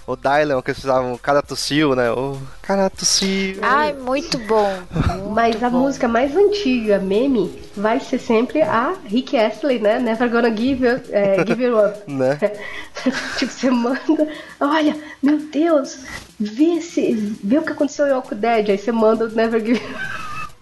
O 0.07 0.15
Dylan, 0.15 0.63
que 0.63 0.71
eles 0.71 0.85
usavam, 0.85 1.15
o 1.15 1.19
cara 1.19 1.43
tossiu, 1.43 1.97
né? 1.97 2.11
O 2.13 2.39
cara 2.63 2.89
tossiu. 2.89 3.59
Ai, 3.61 3.93
muito 3.93 4.39
bom. 4.39 4.73
muito 5.19 5.31
Mas 5.31 5.61
a 5.63 5.69
bom. 5.69 5.81
música 5.81 6.07
mais 6.07 6.37
antiga, 6.37 6.99
meme, 7.01 7.53
vai 7.77 7.99
ser 7.99 8.19
sempre 8.21 8.63
a 8.63 8.95
Rick 9.05 9.37
Astley, 9.37 9.81
né? 9.81 9.99
Never 9.99 10.31
Gonna 10.31 10.57
Give, 10.57 10.87
you- 10.87 11.01
é, 11.11 11.43
give 11.45 11.61
You 11.63 11.85
Up. 11.85 11.99
Né? 12.11 12.39
tipo, 13.37 13.51
você 13.53 13.69
manda, 13.69 14.29
olha, 14.61 14.97
meu 15.21 15.39
Deus, 15.39 15.99
vê, 16.39 16.81
se, 16.81 17.13
vê 17.43 17.59
o 17.59 17.63
que 17.63 17.73
aconteceu 17.73 18.07
em 18.07 18.13
Walking 18.13 18.37
Dead. 18.37 18.71
Aí 18.71 18.79
você 18.79 18.93
manda 18.93 19.25
o 19.25 19.29
Never 19.31 19.61
Give 19.65 19.83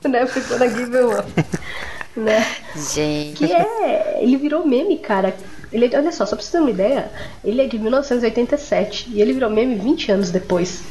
Never 0.05 0.49
Gonna 0.49 0.69
Give 0.69 0.97
You 0.97 1.19
Up. 1.19 1.45
né? 2.17 2.47
Gente. 2.95 3.47
Que 3.47 3.53
é. 3.53 4.21
Ele 4.23 4.37
virou 4.39 4.67
meme, 4.67 4.99
cara. 4.99 5.35
Ele, 5.75 5.91
olha 5.93 6.13
só, 6.13 6.25
só 6.25 6.37
pra 6.37 6.45
você 6.45 6.53
ter 6.53 6.59
uma 6.61 6.71
ideia, 6.71 7.11
ele 7.45 7.61
é 7.61 7.67
de 7.67 7.77
1987 7.81 9.11
e 9.13 9.21
ele 9.21 9.33
virou 9.33 9.51
meme 9.51 9.75
20 9.75 10.13
anos 10.13 10.31
depois. 10.31 10.85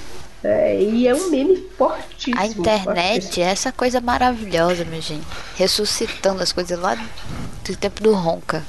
É, 0.43 0.77
e 0.77 1.07
é 1.07 1.15
um 1.15 1.29
meme 1.29 1.55
fortíssimo. 1.77 2.37
A 2.37 2.45
internet 2.45 3.21
fortíssimo. 3.21 3.45
é 3.45 3.49
essa 3.49 3.71
coisa 3.71 4.01
maravilhosa, 4.01 4.83
minha 4.83 5.01
gente. 5.01 5.25
Ressuscitando 5.55 6.43
as 6.43 6.51
coisas 6.51 6.77
lá 6.77 6.95
do 6.95 7.77
tempo 7.77 8.03
do 8.03 8.13
Ronca. 8.13 8.61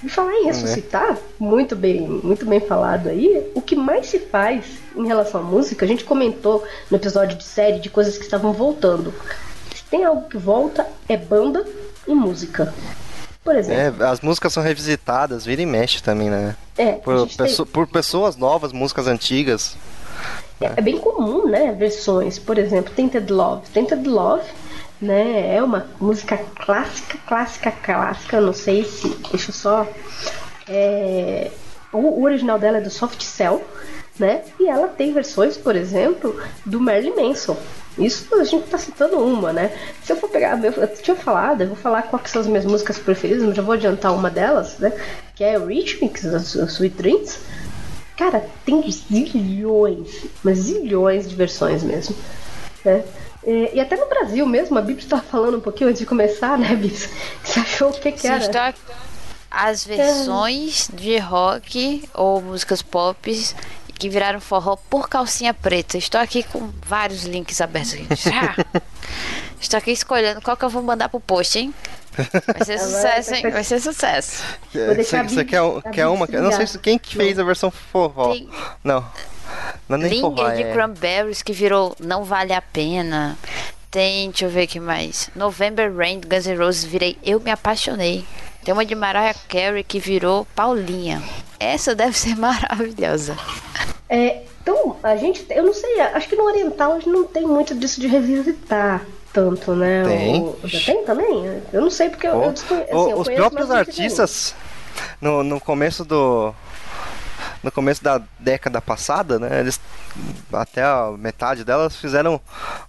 E 0.00 0.08
falar 0.08 0.32
em 0.32 0.44
ressuscitar, 0.44 1.18
muito 1.40 1.74
bem, 1.74 2.02
muito 2.02 2.46
bem 2.46 2.60
falado 2.60 3.08
aí, 3.08 3.50
o 3.52 3.60
que 3.60 3.74
mais 3.74 4.06
se 4.06 4.20
faz 4.20 4.64
em 4.94 5.08
relação 5.08 5.40
à 5.40 5.44
música, 5.44 5.84
a 5.84 5.88
gente 5.88 6.04
comentou 6.04 6.62
no 6.88 6.96
episódio 6.96 7.36
de 7.36 7.42
série 7.42 7.80
de 7.80 7.90
coisas 7.90 8.16
que 8.16 8.22
estavam 8.22 8.52
voltando. 8.52 9.12
Se 9.74 9.82
tem 9.90 10.04
algo 10.04 10.28
que 10.28 10.38
volta, 10.38 10.86
é 11.08 11.16
banda 11.16 11.66
e 12.06 12.14
música. 12.14 12.72
Por 13.48 13.56
exemplo, 13.56 14.04
É, 14.04 14.06
as 14.10 14.20
músicas 14.20 14.52
são 14.52 14.62
revisitadas, 14.62 15.46
vira 15.46 15.62
e 15.62 15.64
mexe 15.64 16.02
também, 16.02 16.28
né? 16.28 16.54
é, 16.76 16.92
Por, 16.92 17.20
gente 17.20 17.38
tem- 17.38 17.64
por 17.64 17.86
pessoas 17.86 18.36
novas, 18.36 18.74
músicas 18.74 19.06
antigas. 19.06 19.74
É 20.60 20.82
bem 20.82 20.98
comum, 20.98 21.48
né? 21.48 21.72
Versões, 21.72 22.38
por 22.38 22.58
exemplo, 22.58 22.92
Tainted 22.94 23.32
Love. 23.32 23.62
Tainted 23.72 24.06
Love, 24.06 24.44
né? 25.00 25.56
É 25.56 25.62
uma 25.62 25.86
música 25.98 26.36
clássica, 26.56 27.16
clássica, 27.26 27.70
clássica. 27.70 28.36
Eu 28.36 28.42
não 28.42 28.52
sei 28.52 28.84
se. 28.84 29.08
Deixa 29.30 29.48
eu 29.48 29.54
só. 29.54 29.86
É, 30.68 31.50
o, 31.90 32.22
original 32.22 32.58
dela 32.58 32.76
é 32.76 32.80
do 32.82 32.90
Soft 32.90 33.22
Cell, 33.22 33.64
né? 34.18 34.42
E 34.60 34.68
ela 34.68 34.88
tem 34.88 35.10
versões, 35.14 35.56
por 35.56 35.74
exemplo, 35.74 36.38
do 36.66 36.78
Marilyn 36.78 37.14
Manson. 37.16 37.56
Isso 37.98 38.32
a 38.34 38.44
gente 38.44 38.66
tá 38.68 38.78
citando 38.78 39.18
uma, 39.18 39.52
né? 39.52 39.72
Se 40.04 40.12
eu 40.12 40.16
for 40.16 40.28
pegar, 40.30 40.62
eu, 40.64 40.72
eu 40.72 40.88
tinha 40.96 41.16
falado, 41.16 41.62
eu 41.62 41.68
vou 41.68 41.76
falar 41.76 42.02
quais 42.02 42.30
são 42.30 42.40
as 42.40 42.46
minhas 42.46 42.64
músicas 42.64 42.98
preferidas, 42.98 43.42
mas 43.42 43.56
já 43.56 43.62
vou 43.62 43.72
adiantar 43.74 44.14
uma 44.14 44.30
delas, 44.30 44.78
né? 44.78 44.92
Que 45.34 45.42
é 45.44 45.58
da 46.30 46.38
Su- 46.40 46.64
Sweet 46.64 46.96
Dreams. 46.96 47.38
Cara, 48.16 48.44
tem 48.64 48.80
zilhões, 48.90 50.24
mas 50.42 50.58
zilhões 50.58 51.28
de 51.28 51.34
versões 51.34 51.82
mesmo. 51.82 52.14
né? 52.84 53.04
É, 53.44 53.70
e 53.76 53.80
até 53.80 53.96
no 53.96 54.06
Brasil 54.08 54.44
mesmo, 54.46 54.76
a 54.76 54.82
Bibs 54.82 55.04
estava 55.04 55.22
falando 55.22 55.56
um 55.58 55.60
pouquinho 55.60 55.88
antes 55.88 56.00
de 56.00 56.06
começar, 56.06 56.58
né, 56.58 56.74
Bibs? 56.74 57.08
Você 57.42 57.60
achou 57.60 57.90
o 57.90 57.92
que, 57.92 58.12
que 58.12 58.26
era? 58.26 58.36
aqui- 58.68 58.78
As 59.50 59.84
versões 59.84 60.90
de 60.92 61.16
rock 61.18 62.08
ou 62.12 62.42
músicas 62.42 62.82
pop 62.82 63.32
que 63.98 64.08
viraram 64.08 64.40
forró 64.40 64.76
por 64.88 65.08
calcinha 65.08 65.52
preta. 65.52 65.98
Estou 65.98 66.20
aqui 66.20 66.42
com 66.42 66.70
vários 66.86 67.24
links 67.24 67.60
abertos. 67.60 67.94
Estou 69.60 69.78
aqui 69.78 69.90
escolhendo 69.90 70.40
qual 70.40 70.56
que 70.56 70.64
eu 70.64 70.68
vou 70.68 70.82
mandar 70.82 71.08
pro 71.08 71.18
post, 71.18 71.58
hein? 71.58 71.74
Vai 72.16 72.64
ser 72.64 72.78
sucesso, 72.80 73.34
hein? 73.34 73.50
Vai 73.50 73.64
ser 73.64 73.80
sucesso. 73.80 74.42
Deixar 74.72 75.20
a 75.20 75.28
Você 75.28 75.44
quer, 75.44 75.60
quer 75.92 76.06
uma? 76.06 76.26
Não 76.26 76.52
sei 76.52 76.66
se 76.66 76.78
quem 76.78 76.98
que 76.98 77.16
fez 77.16 77.38
a 77.38 77.44
versão 77.44 77.70
forró. 77.70 78.32
Tem- 78.32 78.48
Não. 78.84 79.04
Não 79.88 79.96
é 79.96 80.00
nem 80.00 80.20
forró, 80.20 80.48
Linger 80.48 80.56
de 80.56 80.62
é... 80.62 80.72
Cranberries 80.72 81.42
que 81.42 81.52
virou 81.52 81.96
Não 81.98 82.22
Vale 82.24 82.52
a 82.52 82.62
Pena. 82.62 83.36
Tem, 83.90 84.28
deixa 84.30 84.44
eu 84.44 84.50
ver 84.50 84.62
aqui 84.62 84.78
mais. 84.78 85.30
November 85.34 85.92
Rain 85.94 86.20
do 86.20 86.28
Guns 86.28 86.46
N' 86.46 86.56
Roses 86.56 86.84
virei 86.84 87.16
Eu 87.24 87.40
Me 87.40 87.50
Apaixonei. 87.50 88.24
Tem 88.68 88.74
uma 88.74 88.84
de 88.84 88.94
Mariah 88.94 89.34
Carey 89.48 89.82
que 89.82 89.98
virou 89.98 90.46
Paulinha. 90.54 91.22
Essa 91.58 91.94
deve 91.94 92.14
ser 92.18 92.36
maravilhosa. 92.36 93.34
É, 94.10 94.42
então, 94.60 94.94
a 95.02 95.16
gente, 95.16 95.46
eu 95.48 95.64
não 95.64 95.72
sei, 95.72 95.98
acho 96.02 96.28
que 96.28 96.36
no 96.36 96.44
Oriental 96.44 96.92
a 96.92 96.94
gente 96.96 97.08
não 97.08 97.24
tem 97.24 97.46
muito 97.46 97.74
disso 97.74 97.98
de 97.98 98.06
revisitar 98.06 99.06
tanto, 99.32 99.72
né? 99.74 100.02
Tem. 100.04 100.42
O- 100.42 100.58
já 100.64 100.80
tem 100.84 101.02
também? 101.02 101.62
Eu 101.72 101.80
não 101.80 101.88
sei 101.88 102.10
porque 102.10 102.26
eu, 102.26 102.42
eu, 102.42 102.52
desconhe- 102.52 102.82
assim, 102.82 102.92
O- 102.94 103.08
eu 103.08 103.18
os 103.20 103.28
próprios 103.30 103.70
artistas 103.70 104.54
no, 105.18 105.42
no 105.42 105.58
começo 105.58 106.04
do. 106.04 106.54
No 107.62 107.72
começo 107.72 108.02
da 108.04 108.20
década 108.38 108.80
passada, 108.80 109.38
né? 109.38 109.60
Eles 109.60 109.80
até 110.52 110.82
a 110.82 111.10
metade 111.18 111.64
delas 111.64 111.96
fizeram 111.96 112.40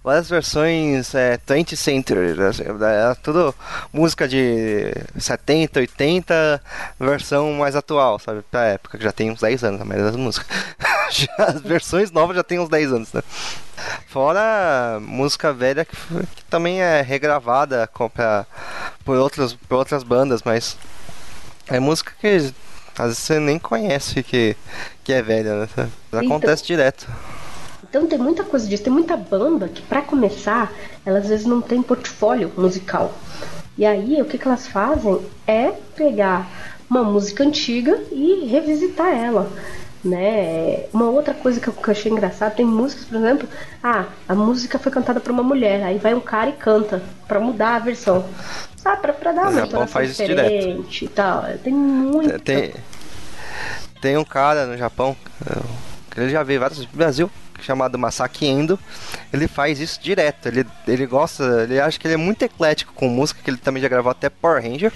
várias 0.02 0.28
versões 0.28 1.14
é, 1.14 1.36
20th 1.38 1.76
Century. 1.76 2.34
né, 2.34 2.48
assim, 2.48 2.62
Era 2.62 3.14
tudo 3.16 3.54
música 3.92 4.28
de 4.28 4.92
70, 5.18 5.80
80, 5.80 6.62
versão 6.98 7.52
mais 7.54 7.74
atual, 7.74 8.18
sabe? 8.18 8.42
Pra 8.50 8.64
época, 8.66 8.96
que 8.98 9.04
já 9.04 9.12
tem 9.12 9.30
uns 9.30 9.40
10 9.40 9.64
anos 9.64 9.80
a 9.80 9.84
maioria 9.84 10.06
das 10.10 10.16
músicas. 10.16 10.46
As 11.38 11.60
versões 11.60 12.10
novas 12.12 12.36
já 12.36 12.44
tem 12.44 12.58
uns 12.60 12.68
10 12.68 12.92
anos, 12.92 13.12
né? 13.12 13.22
Fora 14.06 14.98
música 15.00 15.52
velha 15.52 15.84
que, 15.84 15.96
que 16.36 16.44
também 16.48 16.80
é 16.80 17.00
regravada 17.02 17.88
pra- 18.14 18.46
por, 19.04 19.16
outras, 19.16 19.54
por 19.54 19.76
outras 19.76 20.02
bandas, 20.02 20.42
mas 20.44 20.76
é 21.68 21.80
música 21.80 22.12
que 22.20 22.52
às 23.00 23.06
vezes 23.08 23.18
você 23.18 23.40
nem 23.40 23.58
conhece 23.58 24.22
que, 24.22 24.56
que 25.02 25.12
é 25.12 25.22
velha, 25.22 25.54
né? 25.60 25.68
Acontece 26.12 26.64
direto. 26.64 27.08
Então 27.88 28.06
tem 28.06 28.18
muita 28.18 28.44
coisa 28.44 28.68
disso, 28.68 28.84
tem 28.84 28.92
muita 28.92 29.16
banda 29.16 29.66
que 29.68 29.82
pra 29.82 30.02
começar, 30.02 30.72
elas 31.04 31.24
às 31.24 31.28
vezes 31.28 31.46
não 31.46 31.60
tem 31.60 31.82
portfólio 31.82 32.52
musical. 32.56 33.12
E 33.76 33.84
aí 33.84 34.20
o 34.20 34.24
que, 34.24 34.38
que 34.38 34.46
elas 34.46 34.68
fazem 34.68 35.20
é 35.46 35.72
pegar 35.96 36.48
uma 36.88 37.02
música 37.02 37.42
antiga 37.42 37.98
e 38.12 38.46
revisitar 38.46 39.08
ela. 39.08 39.50
Né? 40.02 40.84
Uma 40.92 41.10
outra 41.10 41.34
coisa 41.34 41.60
que 41.60 41.68
eu, 41.68 41.72
que 41.74 41.88
eu 41.88 41.92
achei 41.92 42.10
engraçado, 42.10 42.54
tem 42.54 42.64
músicas, 42.64 43.04
por 43.04 43.16
exemplo, 43.16 43.48
ah, 43.82 44.06
a 44.26 44.34
música 44.34 44.78
foi 44.78 44.90
cantada 44.90 45.20
por 45.20 45.30
uma 45.30 45.42
mulher, 45.42 45.82
aí 45.82 45.98
vai 45.98 46.14
um 46.14 46.20
cara 46.20 46.50
e 46.50 46.54
canta 46.54 47.02
pra 47.28 47.38
mudar 47.38 47.76
a 47.76 47.78
versão. 47.80 48.24
Ah, 48.84 48.96
pra, 48.96 49.12
pra 49.12 49.32
dar 49.32 49.42
uma 49.42 49.52
Japão 49.52 49.66
entonação 49.66 50.02
isso 50.02 50.24
direto. 50.24 50.50
diferente 50.50 51.04
e 51.04 51.08
tal. 51.08 51.44
Tem 51.62 51.72
muito. 51.72 52.38
Tem, 52.40 52.72
tem 54.00 54.16
um 54.16 54.24
cara 54.24 54.66
no 54.66 54.76
Japão, 54.76 55.16
que 56.10 56.20
ele 56.20 56.30
já 56.30 56.42
veio 56.42 56.60
vários 56.60 56.78
no 56.80 56.88
Brasil, 56.92 57.30
chamado 57.60 57.98
Masaki 57.98 58.46
Endo. 58.46 58.78
Ele 59.32 59.46
faz 59.46 59.80
isso 59.80 60.00
direto. 60.00 60.46
Ele, 60.46 60.66
ele 60.86 61.06
gosta, 61.06 61.62
ele 61.62 61.80
acha 61.80 61.98
que 61.98 62.06
ele 62.06 62.14
é 62.14 62.16
muito 62.16 62.42
eclético 62.42 62.92
com 62.94 63.08
música, 63.08 63.40
que 63.42 63.50
ele 63.50 63.58
também 63.58 63.82
já 63.82 63.88
gravou 63.88 64.10
até 64.10 64.28
Power 64.28 64.62
Ranger. 64.62 64.92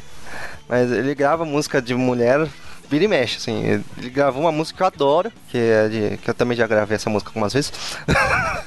Mas 0.68 0.90
ele 0.90 1.14
grava 1.14 1.44
música 1.44 1.80
de 1.80 1.94
mulher, 1.94 2.48
vira 2.94 3.04
e 3.04 3.08
mexe, 3.08 3.38
assim. 3.38 3.64
Ele, 3.64 4.10
gravou 4.10 4.42
uma 4.42 4.52
música 4.52 4.76
que 4.76 4.82
eu 4.82 4.86
adoro, 4.86 5.32
que 5.50 5.58
é 5.58 5.88
de. 5.88 6.16
que 6.18 6.30
eu 6.30 6.34
também 6.34 6.56
já 6.56 6.66
gravei 6.66 6.94
essa 6.94 7.10
música 7.10 7.30
algumas 7.30 7.52
vezes. 7.52 7.72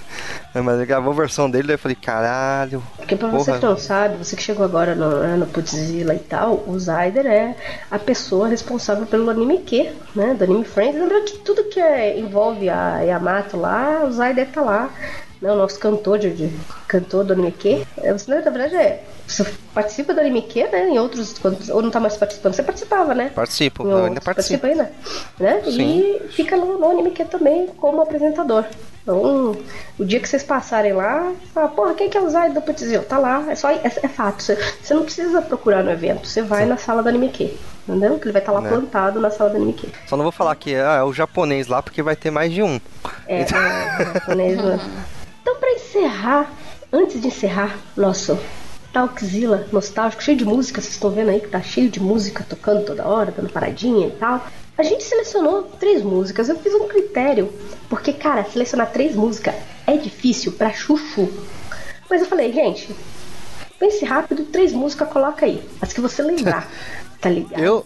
Mas 0.53 0.75
ele 0.75 0.85
gravou 0.87 1.13
a 1.13 1.15
versão 1.15 1.49
dele, 1.49 1.67
daí 1.67 1.75
eu 1.75 1.79
falei, 1.79 1.95
caralho. 1.95 2.81
Porque 2.97 3.15
pra 3.15 3.29
você 3.29 3.51
porra. 3.51 3.59
que 3.59 3.65
não 3.65 3.77
sabe, 3.77 4.17
você 4.17 4.35
que 4.35 4.41
chegou 4.41 4.65
agora 4.65 4.95
no, 4.95 5.19
né, 5.19 5.35
no 5.35 5.45
Putzilla 5.45 6.15
e 6.15 6.19
tal, 6.19 6.63
o 6.65 6.79
Zyder 6.79 7.27
é 7.27 7.55
a 7.91 7.99
pessoa 7.99 8.47
responsável 8.47 9.05
pelo 9.05 9.29
anime 9.29 9.59
Q, 9.59 9.91
né? 10.15 10.33
Do 10.33 10.43
anime 10.45 10.65
Friends. 10.65 10.99
Lembra 10.99 11.21
que 11.21 11.37
tudo 11.39 11.63
que 11.65 11.79
é- 11.79 12.19
envolve 12.19 12.69
a 12.69 13.01
Yamato 13.01 13.55
lá, 13.55 14.03
o 14.03 14.11
Zyder 14.11 14.47
tá 14.47 14.61
lá. 14.61 14.89
Né, 15.41 15.51
o 15.51 15.55
nosso 15.55 15.77
cantor 15.79 16.17
de, 16.17 16.31
de- 16.31 16.57
cantor 16.87 17.23
do 17.23 17.33
anime 17.33 17.51
Q. 17.51 17.85
É, 17.97 18.11
Você, 18.11 18.33
na 18.33 18.41
verdade, 18.49 18.75
é. 18.75 19.03
Você 19.27 19.45
participa 19.73 20.13
do 20.13 20.19
anime 20.21 20.41
Q, 20.41 20.67
né? 20.71 20.89
Em 20.89 20.97
outros. 20.99 21.37
Quando, 21.37 21.57
ou 21.73 21.81
não 21.81 21.91
tá 21.91 21.99
mais 21.99 22.15
participando? 22.17 22.53
Você 22.53 22.63
participava, 22.63 23.13
né? 23.13 23.29
Participo, 23.35 23.85
Em 23.85 23.91
eu 23.91 24.05
ainda 24.05 24.21
participo. 24.21 24.61
participa 24.61 24.67
ainda. 24.67 24.91
Né? 25.39 25.61
E 25.67 26.21
fica 26.31 26.55
no, 26.57 26.79
no 26.79 26.89
anime 26.89 27.11
Q 27.11 27.25
também 27.25 27.67
como 27.77 28.01
apresentador. 28.01 28.63
Então, 29.03 29.55
o 29.97 30.03
dia 30.05 30.19
que 30.19 30.27
vocês 30.27 30.43
passarem 30.43 30.91
lá, 30.93 31.31
fala, 31.53 31.67
porra, 31.69 31.93
quem 31.93 32.09
que 32.09 32.17
é 32.17 32.21
o 32.21 32.29
Zay 32.29 32.49
do 32.51 32.61
Putzil? 32.61 33.03
Tá 33.03 33.17
lá, 33.17 33.45
é 33.49 33.55
só 33.55 33.69
é, 33.69 33.79
é 33.83 34.07
fato. 34.07 34.41
Você, 34.43 34.55
você 34.81 34.93
não 34.93 35.03
precisa 35.03 35.41
procurar 35.41 35.81
no 35.83 35.91
evento, 35.91 36.27
você 36.27 36.41
vai 36.41 36.65
na 36.65 36.75
sala 36.77 37.01
do 37.03 37.09
anime 37.09 37.29
Q. 37.29 37.53
Entendeu? 37.87 38.17
Que 38.19 38.25
ele 38.25 38.33
vai 38.33 38.41
estar 38.41 38.51
lá 38.51 38.59
Né. 38.61 38.69
plantado 38.69 39.19
na 39.19 39.29
sala 39.29 39.49
do 39.51 39.55
anime 39.57 39.73
Q. 39.73 39.87
Só 40.07 40.17
não 40.17 40.23
vou 40.23 40.31
falar 40.31 40.55
que 40.55 40.75
ah, 40.75 40.97
é 40.99 41.03
o 41.03 41.13
japonês 41.13 41.67
lá, 41.67 41.81
porque 41.81 42.01
vai 42.01 42.15
ter 42.17 42.31
mais 42.31 42.51
de 42.51 42.61
um. 42.63 42.79
É, 43.27 43.39
é, 43.39 43.41
é 43.43 44.13
japonês, 44.13 44.57
né? 44.61 44.79
Então, 45.47 45.61
pra 45.61 45.71
encerrar, 45.71 46.51
antes 46.91 47.21
de 47.21 47.29
encerrar 47.29 47.79
nosso 47.95 48.37
Talkzilla 48.91 49.65
nostálgico, 49.71 50.21
cheio 50.21 50.37
de 50.37 50.43
música, 50.43 50.81
vocês 50.81 50.95
estão 50.95 51.09
vendo 51.09 51.29
aí 51.29 51.39
que 51.39 51.47
tá 51.47 51.61
cheio 51.61 51.89
de 51.89 52.01
música 52.01 52.43
tocando 52.43 52.85
toda 52.85 53.07
hora, 53.07 53.31
dando 53.31 53.49
paradinha 53.49 54.07
e 54.07 54.11
tal. 54.11 54.45
A 54.77 54.83
gente 54.83 55.05
selecionou 55.05 55.63
três 55.79 56.03
músicas, 56.03 56.49
eu 56.49 56.59
fiz 56.59 56.73
um 56.73 56.89
critério, 56.89 57.49
porque, 57.87 58.11
cara, 58.11 58.43
selecionar 58.43 58.91
três 58.91 59.15
músicas 59.15 59.55
é 59.87 59.95
difícil 59.95 60.51
pra 60.51 60.73
chuchu. 60.73 61.31
Mas 62.09 62.23
eu 62.23 62.27
falei, 62.27 62.51
gente, 62.51 62.93
pense 63.79 64.03
rápido, 64.03 64.43
três 64.47 64.73
músicas, 64.73 65.07
coloca 65.07 65.45
aí, 65.45 65.63
as 65.79 65.93
que 65.93 66.01
você 66.01 66.21
lembrar, 66.21 66.69
tá 67.21 67.29
ligado? 67.29 67.63
Eu, 67.63 67.85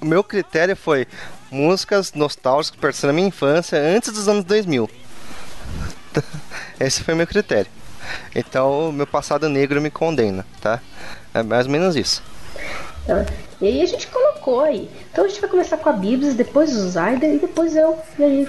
o 0.00 0.06
meu 0.06 0.22
critério 0.22 0.76
foi 0.76 1.08
músicas 1.50 2.12
nostálgicas 2.12 2.78
pertencendo 2.78 3.10
à 3.10 3.12
minha 3.12 3.26
infância 3.26 3.76
antes 3.76 4.12
dos 4.12 4.28
anos 4.28 4.44
2000. 4.44 4.88
Esse 6.78 7.02
foi 7.02 7.14
meu 7.14 7.26
critério. 7.26 7.70
Então, 8.34 8.90
o 8.90 8.92
meu 8.92 9.06
passado 9.06 9.48
negro 9.48 9.80
me 9.80 9.90
condena, 9.90 10.46
tá? 10.60 10.80
É 11.34 11.42
mais 11.42 11.66
ou 11.66 11.72
menos 11.72 11.96
isso. 11.96 12.22
Tá? 13.06 13.24
E 13.60 13.66
aí 13.66 13.82
a 13.82 13.86
gente 13.86 14.06
colocou 14.08 14.60
aí. 14.60 14.90
Então 15.10 15.24
a 15.24 15.28
gente 15.28 15.40
vai 15.40 15.48
começar 15.48 15.76
com 15.78 15.88
a 15.88 15.92
Bibs, 15.92 16.34
depois 16.34 16.74
o 16.76 16.88
Zyder 16.88 17.34
e 17.34 17.38
depois 17.38 17.74
eu. 17.74 17.98
E 18.18 18.24
aí, 18.24 18.48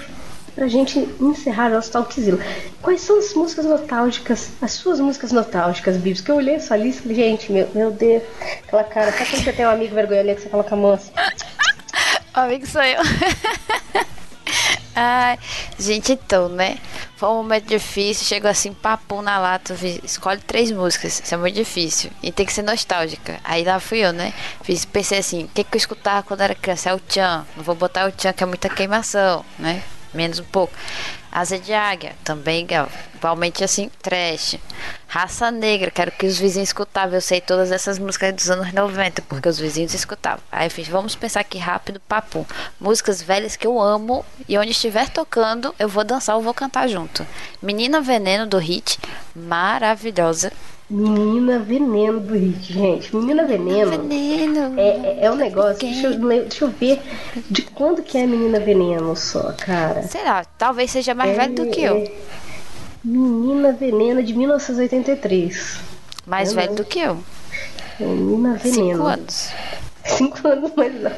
pra 0.54 0.68
gente 0.68 0.98
encerrar 1.20 1.70
nosso 1.70 1.90
Talkzilla. 1.90 2.38
Quais 2.82 3.00
são 3.00 3.18
as 3.18 3.32
músicas 3.32 3.64
nostálgicas, 3.64 4.50
as 4.60 4.72
suas 4.72 5.00
músicas 5.00 5.32
nostálgicas, 5.32 5.96
Bibs? 5.96 6.20
Que 6.20 6.30
eu 6.30 6.36
olhei 6.36 6.56
essa 6.56 6.76
lista 6.76 7.00
e 7.00 7.02
falei, 7.02 7.16
gente, 7.16 7.52
meu, 7.52 7.68
meu 7.74 7.90
Deus, 7.90 8.22
aquela 8.66 8.84
cara. 8.84 9.12
Sabe 9.12 9.30
quando 9.30 9.44
você 9.44 9.52
tem 9.52 9.66
um 9.66 9.70
amigo 9.70 9.94
vergonha 9.94 10.20
ali 10.20 10.34
que 10.34 10.42
você 10.42 10.48
coloca 10.48 10.74
a 10.74 10.78
mão 10.78 10.92
assim? 10.92 11.12
O 12.36 12.40
amigo 12.40 12.66
sou 12.68 12.82
eu. 12.82 13.00
Ai, 15.00 15.38
gente, 15.78 16.10
então, 16.10 16.48
né? 16.48 16.76
Foi 17.16 17.28
um 17.28 17.36
momento 17.36 17.66
difícil, 17.66 18.26
chegou 18.26 18.50
assim, 18.50 18.72
papo 18.72 19.22
na 19.22 19.38
lata, 19.38 19.76
escolhe 20.02 20.40
três 20.40 20.72
músicas, 20.72 21.22
isso 21.24 21.32
é 21.32 21.38
muito 21.38 21.54
difícil. 21.54 22.10
E 22.20 22.32
tem 22.32 22.44
que 22.44 22.52
ser 22.52 22.62
nostálgica. 22.62 23.38
Aí 23.44 23.62
lá 23.62 23.78
fui 23.78 23.98
eu, 23.98 24.12
né? 24.12 24.34
Fiz, 24.64 24.84
pensei 24.84 25.18
assim, 25.18 25.44
o 25.44 25.48
que, 25.48 25.62
que 25.62 25.76
eu 25.76 25.78
escutava 25.78 26.24
quando 26.24 26.40
era 26.40 26.52
criança? 26.52 26.90
É 26.90 26.94
o 26.94 26.98
Tchan. 26.98 27.46
Não 27.56 27.62
vou 27.62 27.76
botar 27.76 28.08
o 28.08 28.12
Tchan, 28.12 28.32
que 28.32 28.42
é 28.42 28.46
muita 28.46 28.68
queimação, 28.68 29.44
né? 29.56 29.84
Menos 30.12 30.40
um 30.40 30.44
pouco. 30.44 30.74
Asa 31.38 31.56
de 31.56 31.72
Águia, 31.72 32.16
também, 32.24 32.66
igualmente 33.14 33.62
assim, 33.62 33.88
trash. 34.02 34.58
Raça 35.06 35.52
Negra, 35.52 35.88
quero 35.88 36.10
que 36.10 36.26
os 36.26 36.36
vizinhos 36.36 36.70
escutavam. 36.70 37.14
Eu 37.14 37.20
sei 37.20 37.40
todas 37.40 37.70
essas 37.70 37.96
músicas 37.96 38.34
dos 38.34 38.50
anos 38.50 38.72
90, 38.72 39.22
porque 39.22 39.48
os 39.48 39.56
vizinhos 39.56 39.94
escutavam. 39.94 40.40
Aí 40.50 40.66
eu 40.66 40.70
fiz, 40.70 40.88
vamos 40.88 41.14
pensar 41.14 41.38
aqui 41.38 41.56
rápido, 41.56 42.00
papo. 42.00 42.44
Músicas 42.80 43.22
velhas 43.22 43.54
que 43.54 43.68
eu 43.68 43.80
amo 43.80 44.24
e 44.48 44.58
onde 44.58 44.72
estiver 44.72 45.08
tocando, 45.10 45.72
eu 45.78 45.88
vou 45.88 46.02
dançar 46.02 46.34
ou 46.34 46.42
vou 46.42 46.52
cantar 46.52 46.88
junto. 46.88 47.24
Menina 47.62 48.00
Veneno 48.00 48.44
do 48.44 48.58
Hit, 48.58 48.98
maravilhosa. 49.32 50.52
Menina 50.90 51.58
Veneno 51.58 52.18
do 52.18 52.34
Hit, 52.34 52.72
gente. 52.72 53.14
Menina 53.14 53.44
Veneno. 53.44 53.90
Veneno. 53.90 54.80
É, 54.80 54.88
é, 54.88 55.18
é 55.26 55.30
um 55.30 55.34
negócio, 55.34 55.80
deixa 55.80 56.06
eu, 56.06 56.18
deixa 56.18 56.64
eu 56.64 56.70
ver 56.70 57.02
de 57.50 57.62
quando 57.62 58.02
que 58.02 58.16
é 58.16 58.26
Menina 58.26 58.58
Veneno 58.58 59.14
só, 59.14 59.52
cara. 59.52 60.02
Sei 60.04 60.24
lá, 60.24 60.46
talvez 60.56 60.90
seja 60.90 61.14
mais 61.14 61.36
velho 61.36 61.54
do 61.54 61.66
que 61.66 61.82
eu. 61.82 61.96
É, 61.96 62.12
Menina 63.04 63.72
Veneno 63.72 64.22
de 64.22 64.32
1983. 64.32 65.78
Mais 66.26 66.48
eu 66.48 66.54
velho 66.54 66.68
não. 66.68 66.76
do 66.76 66.84
que 66.84 67.00
eu. 67.00 67.18
É 68.00 68.04
Menina 68.04 68.54
Veneno. 68.54 68.92
Cinco 68.92 69.06
anos. 69.06 69.50
Cinco 70.06 70.48
anos 70.48 70.72
mais 70.74 71.02
não. 71.02 71.12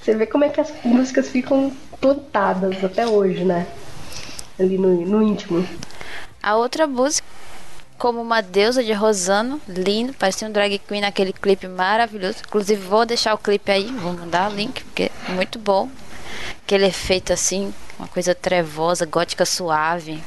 Você 0.00 0.14
vê 0.14 0.26
como 0.26 0.44
é 0.44 0.50
que 0.50 0.60
as 0.60 0.72
músicas 0.84 1.28
ficam 1.28 1.72
plantadas 2.00 2.84
até 2.84 3.04
hoje, 3.04 3.44
né? 3.44 3.66
Ali 4.56 4.78
no, 4.78 5.04
no 5.04 5.20
íntimo. 5.20 5.66
A 6.40 6.54
outra 6.54 6.86
música, 6.86 7.26
como 7.98 8.20
uma 8.20 8.40
deusa 8.40 8.82
de 8.82 8.92
Rosano, 8.92 9.60
lindo, 9.66 10.12
parecia 10.14 10.46
um 10.46 10.52
drag 10.52 10.78
queen 10.78 11.00
naquele 11.00 11.32
clipe 11.32 11.66
maravilhoso. 11.66 12.38
Inclusive, 12.46 12.80
vou 12.80 13.06
deixar 13.06 13.34
o 13.34 13.38
clipe 13.38 13.70
aí, 13.70 13.86
vou 13.86 14.12
mandar 14.12 14.50
o 14.50 14.54
link, 14.54 14.84
porque 14.84 15.10
é 15.28 15.32
muito 15.32 15.58
bom. 15.58 15.88
Aquele 16.64 16.86
efeito 16.86 17.32
assim, 17.32 17.72
uma 17.98 18.08
coisa 18.08 18.34
trevosa, 18.34 19.06
gótica 19.06 19.44
suave. 19.44 20.22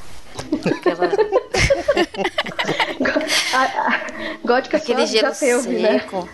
Aquela, 0.66 1.10
gótica 4.44 4.78
aquele 4.78 5.06
gelo 5.06 5.36
teve, 5.36 5.80
né? 5.80 6.00
seco. 6.00 6.30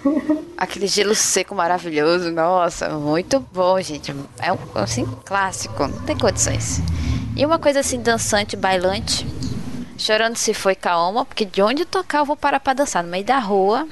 Aquele 0.58 0.88
gelo 0.88 1.16
seco 1.16 1.56
maravilhoso. 1.56 2.32
Nossa, 2.32 2.90
muito 2.90 3.40
bom, 3.40 3.82
gente. 3.82 4.16
É 4.40 4.54
um 4.54 4.58
assim, 4.76 5.06
clássico, 5.26 5.88
não 5.88 6.02
tem 6.04 6.18
condições. 6.18 6.82
E 7.36 7.46
uma 7.46 7.60
coisa 7.60 7.82
assim, 7.82 8.00
dançante, 8.00 8.56
bailante. 8.56 9.28
Chorando 9.98 10.36
se 10.36 10.54
foi 10.54 10.76
Kaoma, 10.76 11.26
porque 11.26 11.46
de 11.46 11.62
onde 11.62 11.86
tocar 11.86 12.20
eu 12.20 12.26
vou 12.26 12.36
parar 12.36 12.60
pra 12.60 12.74
dançar. 12.74 13.04
No 13.04 13.10
meio 13.10 13.24
da 13.24 13.39
rua. 13.39 13.88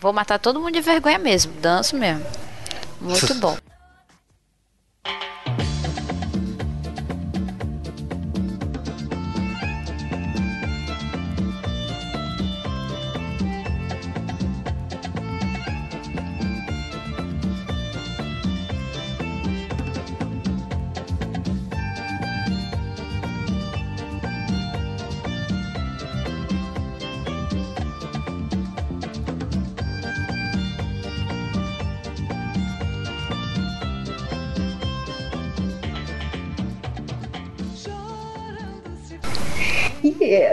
Vou 0.00 0.12
matar 0.12 0.38
todo 0.38 0.60
mundo 0.60 0.72
de 0.72 0.80
vergonha 0.80 1.18
mesmo. 1.18 1.52
Danço 1.60 1.96
mesmo. 1.96 2.24
Muito 3.00 3.34
bom. 3.36 3.56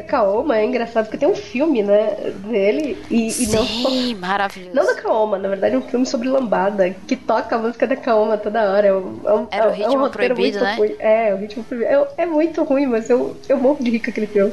Kaoma 0.10 0.58
é 0.58 0.66
engraçado 0.66 1.06
porque 1.06 1.18
tem 1.18 1.30
um 1.30 1.36
filme, 1.36 1.84
né, 1.84 2.34
dele 2.46 2.98
e, 3.12 3.44
e 3.44 3.48
não 3.48 3.66
Sim, 3.66 4.16
maravilhoso. 4.16 4.76
Não 4.76 4.86
da 4.86 4.96
Kaoma, 4.96 5.38
na 5.38 5.48
verdade 5.48 5.76
é 5.76 5.78
um 5.78 5.84
filme 5.84 6.06
sobre 6.06 6.28
lambada, 6.28 6.90
que 7.08 7.16
toca 7.16 7.56
a 7.56 7.60
música 7.60 7.86
da 7.86 7.96
Kaoma 7.96 8.38
toda 8.38 8.72
hora. 8.72 8.88
É 8.88 8.94
um, 8.94 9.20
é 9.24 9.34
um, 9.34 9.48
Era 9.52 9.68
o 9.68 9.70
é 9.70 9.72
um 9.72 9.76
Ritmo 9.76 10.10
Proibido, 10.10 10.40
muito 10.40 10.60
né? 10.60 10.76
ruim. 10.76 10.96
É, 11.00 11.34
o 11.34 11.38
ritmo 11.38 11.64
proibido. 11.64 11.92
É, 11.92 12.08
é 12.18 12.26
muito 12.26 12.64
ruim, 12.64 12.88
mas 12.88 13.10
eu, 13.10 13.38
eu 13.48 13.58
morro 13.58 13.84
de 13.84 13.92
rir 13.92 14.00
com 14.00 14.10
aquele 14.10 14.28
filme. 14.28 14.52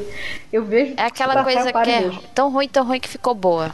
Eu 0.53 0.65
vejo. 0.65 0.95
É 0.97 1.03
aquela 1.03 1.43
coisa 1.43 1.73
que 1.73 1.91
é 1.91 2.01
vejo. 2.03 2.21
tão 2.35 2.51
ruim, 2.51 2.69
tão 2.69 2.85
ruim 2.87 3.01
que 3.01 3.09
ficou 3.09 3.35
boa. 3.35 3.73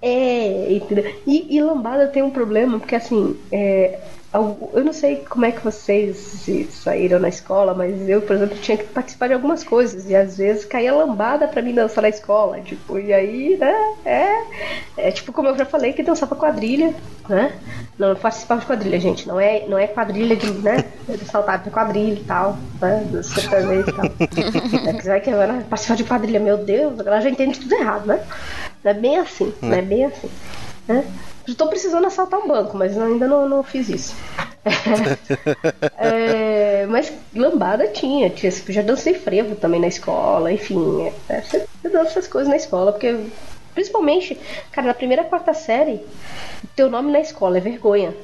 É, 0.00 0.72
entendeu? 0.72 1.12
E, 1.26 1.56
e 1.56 1.60
lambada 1.60 2.06
tem 2.06 2.22
um 2.22 2.30
problema, 2.30 2.78
porque 2.78 2.94
assim, 2.94 3.36
é, 3.50 3.98
eu 4.72 4.84
não 4.84 4.92
sei 4.92 5.24
como 5.28 5.44
é 5.44 5.52
que 5.52 5.62
vocês 5.62 6.46
saíram 6.70 7.18
na 7.18 7.28
escola, 7.28 7.74
mas 7.74 8.08
eu, 8.08 8.20
por 8.22 8.36
exemplo, 8.36 8.56
tinha 8.58 8.76
que 8.76 8.84
participar 8.84 9.28
de 9.28 9.34
algumas 9.34 9.62
coisas, 9.62 10.08
e 10.10 10.14
às 10.16 10.36
vezes 10.38 10.64
caía 10.64 10.94
lambada 10.94 11.46
pra 11.48 11.62
mim 11.62 11.74
dançar 11.74 12.02
na 12.02 12.08
escola, 12.08 12.60
tipo, 12.60 12.98
e 12.98 13.12
aí, 13.12 13.56
né, 13.56 13.74
é, 14.04 14.42
é 14.96 15.10
tipo 15.10 15.32
como 15.32 15.48
eu 15.48 15.56
já 15.56 15.64
falei, 15.64 15.92
que 15.92 16.02
dançava 16.02 16.34
quadrilha, 16.34 16.94
né? 17.28 17.52
Não, 17.98 18.08
eu 18.08 18.16
participava 18.16 18.60
de 18.60 18.66
quadrilha, 18.66 19.00
gente, 19.00 19.26
não 19.26 19.40
é, 19.40 19.66
não 19.66 19.78
é 19.78 19.86
quadrilha 19.86 20.36
de, 20.36 20.50
né, 20.50 20.84
de 21.08 21.24
saltar 21.24 21.62
de 21.62 21.70
quadrilha 21.70 22.20
e 22.20 22.24
tal, 22.24 22.58
né, 22.80 23.06
do 23.10 23.22
sertanejo 23.22 23.88
e 23.88 23.92
tal. 23.92 24.06
É 24.86 24.92
que 24.92 25.08
vai 25.08 25.20
que 25.20 25.30
vai 25.30 25.64
participar 25.64 25.96
de 25.96 26.04
quadrilha, 26.04 26.40
meu 26.40 26.58
Deus, 26.58 26.98
ela 27.00 27.20
já 27.20 27.30
entende 27.30 27.58
tudo 27.60 27.74
errado, 27.74 28.06
né? 28.06 28.20
Não 28.84 28.90
é 28.90 28.94
bem 28.94 29.18
assim, 29.18 29.52
não 29.62 29.74
é 29.74 29.82
bem 29.82 30.04
assim. 30.04 30.30
Né? 30.86 31.04
Estou 31.46 31.68
precisando 31.68 32.06
assaltar 32.06 32.40
um 32.40 32.48
banco, 32.48 32.76
mas 32.76 32.98
ainda 32.98 33.26
não, 33.26 33.48
não 33.48 33.62
fiz 33.62 33.88
isso. 33.88 34.14
É, 35.96 36.86
mas 36.86 37.12
lambada 37.34 37.86
tinha, 37.88 38.28
tinha, 38.30 38.50
já 38.50 38.82
dancei 38.82 39.14
frevo 39.14 39.54
também 39.54 39.80
na 39.80 39.86
escola, 39.86 40.52
enfim, 40.52 41.12
é, 41.28 41.40
você 41.40 41.66
você 41.86 41.88
dança 41.88 42.10
essas 42.10 42.26
coisas 42.26 42.48
na 42.48 42.56
escola, 42.56 42.92
porque 42.92 43.16
principalmente, 43.74 44.38
cara, 44.72 44.88
na 44.88 44.94
primeira 44.94 45.24
quarta 45.24 45.54
série, 45.54 46.00
teu 46.74 46.90
nome 46.90 47.12
na 47.12 47.20
escola 47.20 47.58
é 47.58 47.60
vergonha. 47.60 48.14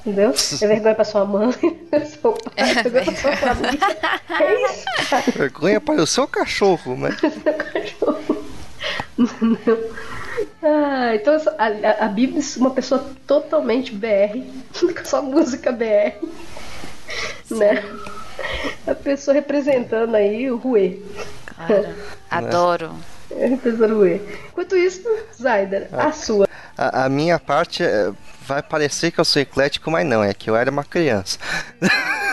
Entendeu? 0.00 0.34
É 0.60 0.66
vergonha 0.66 0.94
pra 0.94 1.04
sua 1.04 1.24
mãe, 1.24 1.52
seu 2.20 2.32
pai, 2.32 2.52
é 2.56 2.74
vergonha 2.82 3.04
pra 3.04 3.14
sua 3.14 3.36
família. 3.36 3.78
É 4.28 4.64
isso, 4.64 4.84
cara. 5.08 5.24
Vergonha 5.34 5.80
para 5.80 6.02
o 6.02 6.06
seu 6.06 6.26
cachorro, 6.26 6.96
né? 6.96 7.16
Ah, 7.16 7.78
então 9.16 9.56
eu 9.66 9.94
sou- 11.40 11.52
a, 11.58 11.66
a, 11.66 12.04
a 12.06 12.08
Bíblia 12.08 12.40
é 12.40 12.58
uma 12.58 12.70
pessoa 12.70 13.04
totalmente 13.26 13.92
BR, 13.94 14.40
com 14.72 15.04
só 15.04 15.20
música 15.22 15.70
BR, 15.72 16.14
né? 17.50 17.82
A 18.86 18.94
pessoa 18.94 19.34
representando 19.34 20.14
aí 20.14 20.50
o 20.50 20.56
Rue. 20.56 21.04
Cara, 21.46 21.94
adoro. 22.30 22.94
Rue. 23.88 24.20
Enquanto 24.48 24.76
isso, 24.76 25.02
Zaider, 25.40 25.88
a 25.92 26.12
sua. 26.12 26.46
A, 26.76 27.04
a 27.04 27.08
minha 27.08 27.38
parte 27.38 27.82
é, 27.82 28.10
vai 28.46 28.62
parecer 28.62 29.10
que 29.10 29.20
eu 29.20 29.24
sou 29.24 29.40
eclético, 29.40 29.90
mas 29.90 30.06
não, 30.06 30.22
é 30.22 30.34
que 30.34 30.50
eu 30.50 30.56
era 30.56 30.70
uma 30.70 30.84
criança. 30.84 31.38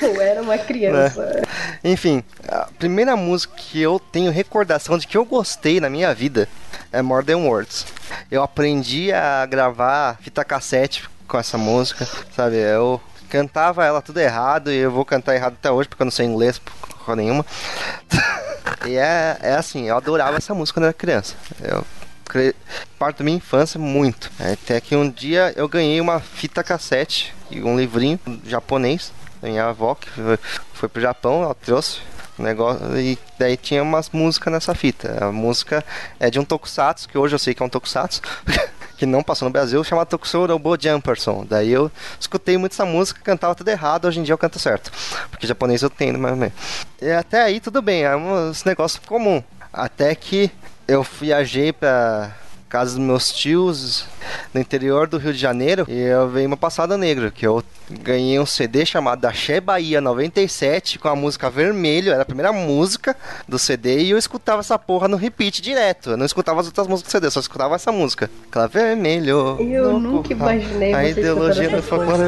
Eu 0.00 0.20
era 0.20 0.40
uma 0.40 0.56
criança. 0.56 1.42
Enfim, 1.82 2.22
a 2.46 2.68
primeira 2.78 3.16
música 3.16 3.52
que 3.56 3.80
eu 3.80 3.98
tenho 3.98 4.30
recordação 4.30 4.96
de 4.96 5.08
que 5.08 5.16
eu 5.16 5.24
gostei 5.24 5.80
na 5.80 5.90
minha 5.90 6.14
vida 6.14 6.48
é 6.92 7.02
More 7.02 7.26
Than 7.26 7.38
Words. 7.38 7.84
Eu 8.30 8.44
aprendi 8.44 9.12
a 9.12 9.44
gravar 9.46 10.18
fita 10.20 10.44
cassete 10.44 11.10
com 11.26 11.36
essa 11.36 11.58
música, 11.58 12.06
sabe? 12.34 12.56
Eu 12.58 13.00
cantava 13.28 13.84
ela 13.84 14.00
tudo 14.00 14.18
errado 14.20 14.70
e 14.70 14.76
eu 14.76 14.90
vou 14.90 15.04
cantar 15.04 15.34
errado 15.34 15.54
até 15.58 15.70
hoje 15.70 15.88
porque 15.88 16.02
eu 16.02 16.06
não 16.06 16.12
sei 16.12 16.26
inglês 16.26 16.58
porra 16.58 17.16
nenhuma. 17.16 17.44
e 18.86 18.96
é, 18.96 19.38
é 19.40 19.54
assim, 19.54 19.88
eu 19.88 19.96
adorava 19.96 20.36
essa 20.36 20.54
música 20.54 20.80
quando 20.80 20.84
era 20.84 20.94
criança. 20.94 21.34
Eu 21.60 21.84
parte 22.98 23.18
da 23.18 23.24
minha 23.24 23.36
infância 23.36 23.78
muito. 23.78 24.30
Até 24.38 24.80
que 24.80 24.94
um 24.94 25.10
dia 25.10 25.52
eu 25.56 25.68
ganhei 25.68 26.00
uma 26.00 26.20
fita 26.20 26.62
cassete 26.62 27.34
e 27.50 27.62
um 27.62 27.76
livrinho 27.76 28.20
japonês 28.46 29.12
da 29.42 29.48
minha 29.48 29.66
avó 29.66 29.94
que 29.94 30.08
foi 30.72 30.88
pro 30.88 31.02
Japão, 31.02 31.42
ela 31.42 31.54
trouxe 31.54 31.98
o 32.38 32.42
negócio 32.42 32.98
e 32.98 33.18
daí 33.38 33.56
tinha 33.56 33.82
umas 33.82 34.10
músicas 34.10 34.52
nessa 34.52 34.74
fita. 34.74 35.24
A 35.24 35.32
música 35.32 35.84
é 36.18 36.30
de 36.30 36.38
um 36.38 36.44
tokusatsu, 36.44 37.08
que 37.08 37.18
hoje 37.18 37.34
eu 37.34 37.38
sei 37.38 37.54
que 37.54 37.62
é 37.62 37.66
um 37.66 37.70
tokusatsu. 37.70 38.20
Que 39.00 39.06
não 39.06 39.22
passou 39.22 39.48
no 39.48 39.52
Brasil, 39.52 39.82
chamado 39.82 40.08
Tokusou 40.08 40.44
Robo 40.44 40.76
Jumperson. 40.78 41.46
Daí 41.48 41.70
eu 41.70 41.90
escutei 42.20 42.58
muito 42.58 42.72
essa 42.72 42.84
música, 42.84 43.18
cantava 43.24 43.54
tudo 43.54 43.68
errado, 43.68 44.04
hoje 44.04 44.20
em 44.20 44.22
dia 44.22 44.34
eu 44.34 44.36
canto 44.36 44.58
certo. 44.58 44.92
Porque 45.30 45.46
japonês 45.46 45.80
eu 45.80 45.88
tenho, 45.88 46.18
mas. 46.18 46.52
E 47.00 47.10
até 47.10 47.40
aí 47.40 47.60
tudo 47.60 47.80
bem, 47.80 48.02
é 48.04 48.14
um 48.14 48.52
negócio 48.66 49.00
comum. 49.06 49.42
Até 49.72 50.14
que 50.14 50.50
eu 50.86 51.02
viajei 51.18 51.72
pra 51.72 52.30
casa 52.70 52.96
dos 52.96 53.04
meus 53.04 53.32
tios 53.32 54.06
no 54.54 54.60
interior 54.60 55.08
do 55.08 55.18
Rio 55.18 55.32
de 55.32 55.38
Janeiro 55.38 55.84
e 55.88 55.98
eu 55.98 56.28
veio 56.28 56.46
uma 56.46 56.56
passada 56.56 56.96
negra, 56.96 57.30
que 57.30 57.44
eu 57.44 57.64
ganhei 57.90 58.38
um 58.38 58.46
CD 58.46 58.86
chamado 58.86 59.24
Axé 59.24 59.60
Bahia 59.60 60.00
97 60.00 60.98
com 61.00 61.08
a 61.08 61.16
música 61.16 61.50
Vermelho, 61.50 62.12
era 62.12 62.22
a 62.22 62.24
primeira 62.24 62.52
música 62.52 63.16
do 63.48 63.58
CD 63.58 64.04
e 64.04 64.10
eu 64.10 64.18
escutava 64.18 64.60
essa 64.60 64.78
porra 64.78 65.08
no 65.08 65.16
repeat 65.16 65.60
direto. 65.60 66.10
Eu 66.10 66.16
não 66.16 66.24
escutava 66.24 66.60
as 66.60 66.66
outras 66.66 66.86
músicas 66.86 67.10
do 67.10 67.12
CD, 67.12 67.30
só 67.30 67.40
escutava 67.40 67.74
essa 67.74 67.90
música. 67.90 68.30
Aquela 68.48 68.68
Vermelho. 68.68 69.56
Eu 69.60 69.98
nunca 69.98 70.32
imaginei 70.32 70.94
A 70.94 71.08
ideologia 71.08 71.68
do 71.68 71.82
folclore 71.82 72.22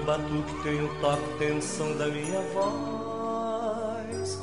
meu 0.00 0.04
batuque 0.04 0.62
tem 0.62 0.82
o 0.82 0.88
toque, 1.00 1.38
tem 1.38 1.58
o 1.58 1.62
som 1.62 1.92
da 1.96 2.06
minha 2.06 2.40
voz. 2.54 4.40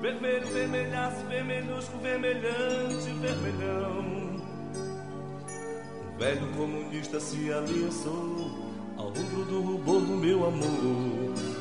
Vermelho, 0.00 0.46
vermelhaço, 0.46 1.24
vermelhusco, 1.26 1.98
vermelhante, 1.98 3.10
vermelhão. 3.20 4.04
Um 6.06 6.18
velho 6.18 6.46
comunista 6.56 7.18
se 7.18 7.52
aliançou 7.52 8.50
ao 8.96 9.06
rubro 9.06 9.44
do 9.46 9.60
rubor 9.62 10.00
do 10.02 10.16
meu 10.16 10.46
amor. 10.46 11.53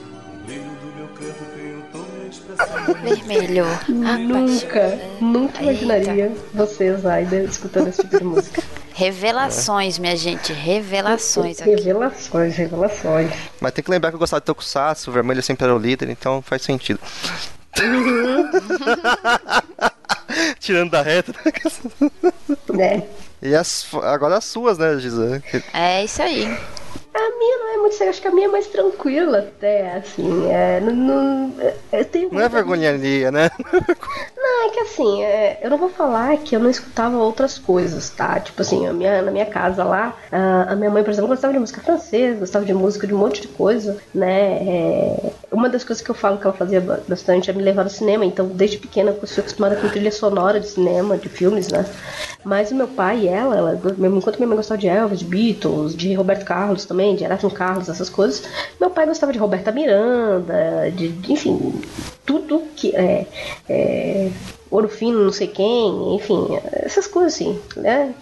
Vermelho. 3.01 3.65
Nunca, 3.89 4.99
nunca 5.21 5.63
Eita. 5.63 5.83
imaginaria 5.83 6.31
você, 6.53 6.95
Zaider, 6.97 7.43
escutando 7.45 7.87
esse 7.89 8.01
tipo 8.01 8.17
de 8.17 8.23
música. 8.23 8.63
Revelações, 8.93 9.97
minha 9.97 10.15
gente. 10.15 10.53
Revelações 10.53 11.59
aqui. 11.61 11.71
Revelações, 11.71 12.55
revelações. 12.55 13.31
Mas 13.59 13.71
tem 13.73 13.83
que 13.83 13.89
lembrar 13.91 14.09
que 14.11 14.15
eu 14.15 14.19
gostava 14.19 14.39
de 14.41 14.45
Tokusatsu, 14.45 15.09
o 15.09 15.13
vermelho 15.13 15.41
sempre 15.41 15.65
era 15.65 15.75
o 15.75 15.79
líder, 15.79 16.09
então 16.09 16.41
faz 16.41 16.61
sentido. 16.61 16.99
Tirando 20.59 20.91
da 20.91 21.01
reta. 21.01 21.33
Né? 22.73 23.03
E 23.41 23.55
as, 23.55 23.85
agora 24.03 24.37
as 24.37 24.45
suas, 24.45 24.77
né? 24.77 24.91
Que- 25.49 25.63
É 25.73 26.03
isso 26.05 26.21
aí. 26.21 26.55
É 27.93 27.95
séria, 27.95 28.09
acho 28.09 28.21
que 28.21 28.27
a 28.27 28.31
minha 28.31 28.47
é 28.47 28.51
mais 28.51 28.65
tranquila 28.67 29.39
até, 29.39 29.97
assim. 29.97 30.49
É, 30.49 30.79
não, 30.79 30.93
não, 30.93 31.53
eu 31.91 32.05
tenho 32.05 32.33
Não 32.33 32.41
é 32.41 32.49
vergonha 32.49 32.89
alheia, 32.89 33.31
né? 33.31 33.51
Não, 34.55 34.67
é 34.67 34.69
que 34.69 34.79
assim, 34.81 35.23
é, 35.23 35.59
eu 35.63 35.69
não 35.69 35.79
vou 35.79 35.89
falar 35.89 36.37
que 36.37 36.55
eu 36.55 36.59
não 36.59 36.69
escutava 36.69 37.17
outras 37.17 37.57
coisas, 37.57 38.09
tá? 38.11 38.39
Tipo 38.39 38.61
assim, 38.61 38.85
a 38.85 38.93
minha, 38.93 39.19
na 39.23 39.31
minha 39.31 39.47
casa 39.47 39.83
lá, 39.83 40.15
a, 40.31 40.73
a 40.73 40.75
minha 40.75 40.91
mãe, 40.91 41.03
por 41.03 41.09
exemplo, 41.09 41.27
gostava 41.29 41.51
de 41.53 41.59
música 41.59 41.81
francesa, 41.81 42.39
gostava 42.41 42.63
de 42.63 42.73
música 42.73 43.07
de 43.07 43.15
um 43.15 43.17
monte 43.17 43.41
de 43.41 43.47
coisa, 43.47 43.97
né? 44.13 44.57
É, 44.67 45.31
uma 45.51 45.67
das 45.69 45.83
coisas 45.83 46.03
que 46.03 46.11
eu 46.11 46.15
falo 46.15 46.37
que 46.37 46.45
ela 46.45 46.55
fazia 46.55 46.79
ba- 46.79 46.99
bastante 47.07 47.49
é 47.49 47.53
me 47.53 47.63
levar 47.63 47.81
ao 47.83 47.89
cinema, 47.89 48.23
então 48.25 48.45
desde 48.47 48.77
pequena 48.77 49.09
eu 49.09 49.15
fui 49.27 49.27
acostumada 49.39 49.75
com 49.75 49.89
trilha 49.89 50.11
sonora 50.11 50.59
de 50.59 50.67
cinema, 50.67 51.17
de 51.17 51.29
filmes, 51.29 51.67
né? 51.69 51.83
Mas 52.45 52.69
o 52.71 52.75
meu 52.75 52.87
pai 52.87 53.21
e 53.21 53.27
ela, 53.27 53.57
ela 53.57 53.81
enquanto 54.15 54.35
minha 54.37 54.47
mãe 54.47 54.57
gostava 54.57 54.79
de 54.79 54.87
Elvis, 54.87 55.19
de 55.19 55.25
Beatles, 55.25 55.95
de 55.95 56.13
Roberto 56.13 56.45
Carlos 56.45 56.85
também, 56.85 57.15
de 57.15 57.23
Erasmo 57.23 57.49
Carlos, 57.49 57.89
essas 57.89 58.09
coisas, 58.09 58.43
meu 58.79 58.91
pai 58.91 59.07
gostava 59.07 59.31
de 59.33 59.39
Roberta 59.39 59.71
Miranda, 59.71 60.91
de, 60.95 61.09
de- 61.09 61.33
enfim, 61.33 61.81
tudo 62.25 62.61
que 62.75 62.95
é, 62.95 63.25
é, 63.67 64.29
Ouro 64.69 64.87
Fino, 64.87 65.23
não 65.23 65.31
sei 65.31 65.47
quem, 65.47 66.15
enfim, 66.15 66.47
essas 66.71 67.05
coisas 67.05 67.35
assim, 67.35 67.59
né? 67.75 68.13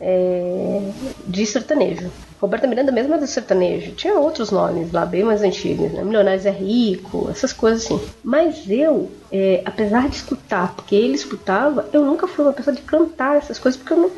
É, 0.00 0.80
de 1.26 1.46
sertanejo. 1.46 2.10
Roberta 2.40 2.66
Miranda 2.66 2.90
mesmo 2.90 3.14
é 3.14 3.18
do 3.18 3.26
sertanejo. 3.26 3.92
Tinha 3.92 4.14
outros 4.14 4.50
nomes 4.50 4.90
lá, 4.92 5.04
bem 5.04 5.22
mais 5.22 5.42
antigos, 5.42 5.92
né? 5.92 6.02
Milionários 6.02 6.46
é 6.46 6.50
Rico, 6.50 7.28
essas 7.30 7.52
coisas 7.52 7.84
assim. 7.84 8.00
Mas 8.24 8.68
eu, 8.68 9.10
é, 9.30 9.62
apesar 9.64 10.08
de 10.08 10.16
escutar, 10.16 10.74
porque 10.74 10.94
ele 10.94 11.14
escutava, 11.14 11.88
eu 11.92 12.04
nunca 12.04 12.26
fui 12.26 12.44
uma 12.44 12.52
pessoa 12.52 12.74
de 12.74 12.82
cantar 12.82 13.36
essas 13.36 13.58
coisas, 13.58 13.78
porque 13.78 13.92
eu 13.92 13.98
não, 13.98 14.10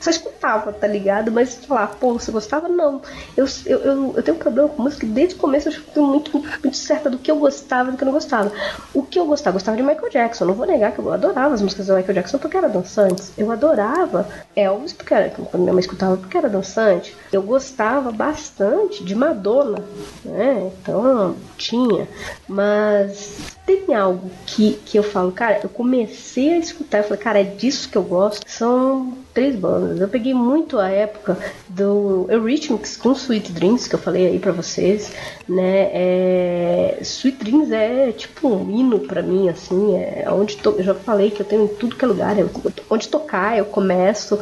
só 0.00 0.10
escutava, 0.10 0.72
tá 0.72 0.86
ligado? 0.86 1.30
Mas 1.30 1.54
falar, 1.54 1.88
pô, 1.88 2.12
você 2.12 2.30
gostava? 2.30 2.68
Não. 2.68 3.00
Eu, 3.36 3.46
eu, 3.66 3.78
eu, 3.80 4.14
eu 4.16 4.22
tenho 4.22 4.36
um 4.36 4.40
problema 4.40 4.68
com 4.68 4.82
música 4.82 5.06
que 5.06 5.12
desde 5.12 5.34
o 5.34 5.38
começo 5.38 5.68
eu 5.68 5.72
fui 5.72 6.02
muito, 6.02 6.38
muito 6.38 6.76
certa 6.76 7.10
do 7.10 7.18
que 7.18 7.30
eu 7.30 7.36
gostava 7.36 7.88
e 7.88 7.92
do 7.92 7.98
que 7.98 8.04
eu 8.04 8.06
não 8.06 8.12
gostava. 8.12 8.52
O 8.94 9.02
que 9.02 9.18
eu 9.18 9.26
gostava? 9.26 9.54
Gostava 9.54 9.76
de 9.76 9.82
Michael 9.82 10.10
Jackson. 10.10 10.44
Não 10.44 10.54
vou 10.54 10.66
negar 10.66 10.92
que 10.92 10.98
eu 10.98 11.12
adorava 11.12 11.54
as 11.54 11.62
músicas 11.62 11.86
do 11.86 11.96
Michael 11.96 12.14
Jackson 12.14 12.38
porque 12.38 12.56
era 12.56 12.68
dançantes. 12.68 13.32
Eu 13.36 13.50
adorava 13.50 14.28
Elvis 14.54 14.92
porque 14.92 15.14
era, 15.14 15.30
quando 15.30 15.62
minha 15.62 15.72
mãe 15.72 15.80
escutava 15.80 16.16
porque 16.16 16.36
era 16.36 16.48
dançante. 16.48 17.16
Eu 17.32 17.42
gostava 17.42 18.10
bastante 18.10 19.04
de 19.04 19.14
Madonna, 19.14 19.82
né? 20.24 20.70
Então 20.80 21.36
tinha. 21.56 22.08
Mas 22.48 23.38
tem 23.66 23.94
algo 23.94 24.30
que, 24.46 24.74
que 24.84 24.98
eu 24.98 25.02
falo, 25.02 25.32
cara, 25.32 25.60
eu 25.62 25.68
comecei 25.68 26.54
a 26.54 26.58
escutar, 26.58 26.98
eu 26.98 27.04
falei, 27.04 27.22
cara, 27.22 27.40
é 27.40 27.44
disso 27.44 27.88
que 27.88 27.98
eu 27.98 28.02
gosto. 28.02 28.48
São 28.48 29.12
três 29.32 29.54
bandas. 29.56 30.00
Eu 30.00 30.08
peguei 30.08 30.34
muito 30.34 30.78
a 30.78 30.88
época 30.88 31.38
do 31.68 32.26
Eurythmics 32.28 32.96
com 32.96 33.12
Sweet 33.12 33.52
Dreams, 33.52 33.88
que 33.88 33.94
eu 33.94 33.98
falei 33.98 34.26
aí 34.26 34.38
pra 34.38 34.52
vocês, 34.52 35.12
né? 35.48 35.90
É... 35.92 36.98
Sweet 37.00 37.38
Dreams 37.38 37.72
é 37.72 38.12
tipo 38.12 38.48
um 38.48 38.70
hino 38.70 39.00
pra 39.00 39.22
mim, 39.22 39.48
assim, 39.48 39.96
é 39.96 40.26
onde 40.30 40.56
to... 40.56 40.74
eu 40.78 40.84
já 40.84 40.94
falei 40.94 41.30
que 41.30 41.40
eu 41.40 41.46
tenho 41.46 41.64
em 41.64 41.68
tudo 41.68 41.96
que 41.96 42.04
é 42.04 42.08
lugar, 42.08 42.38
é 42.38 42.44
onde 42.90 43.08
tocar 43.08 43.56
eu 43.56 43.64
começo 43.64 44.38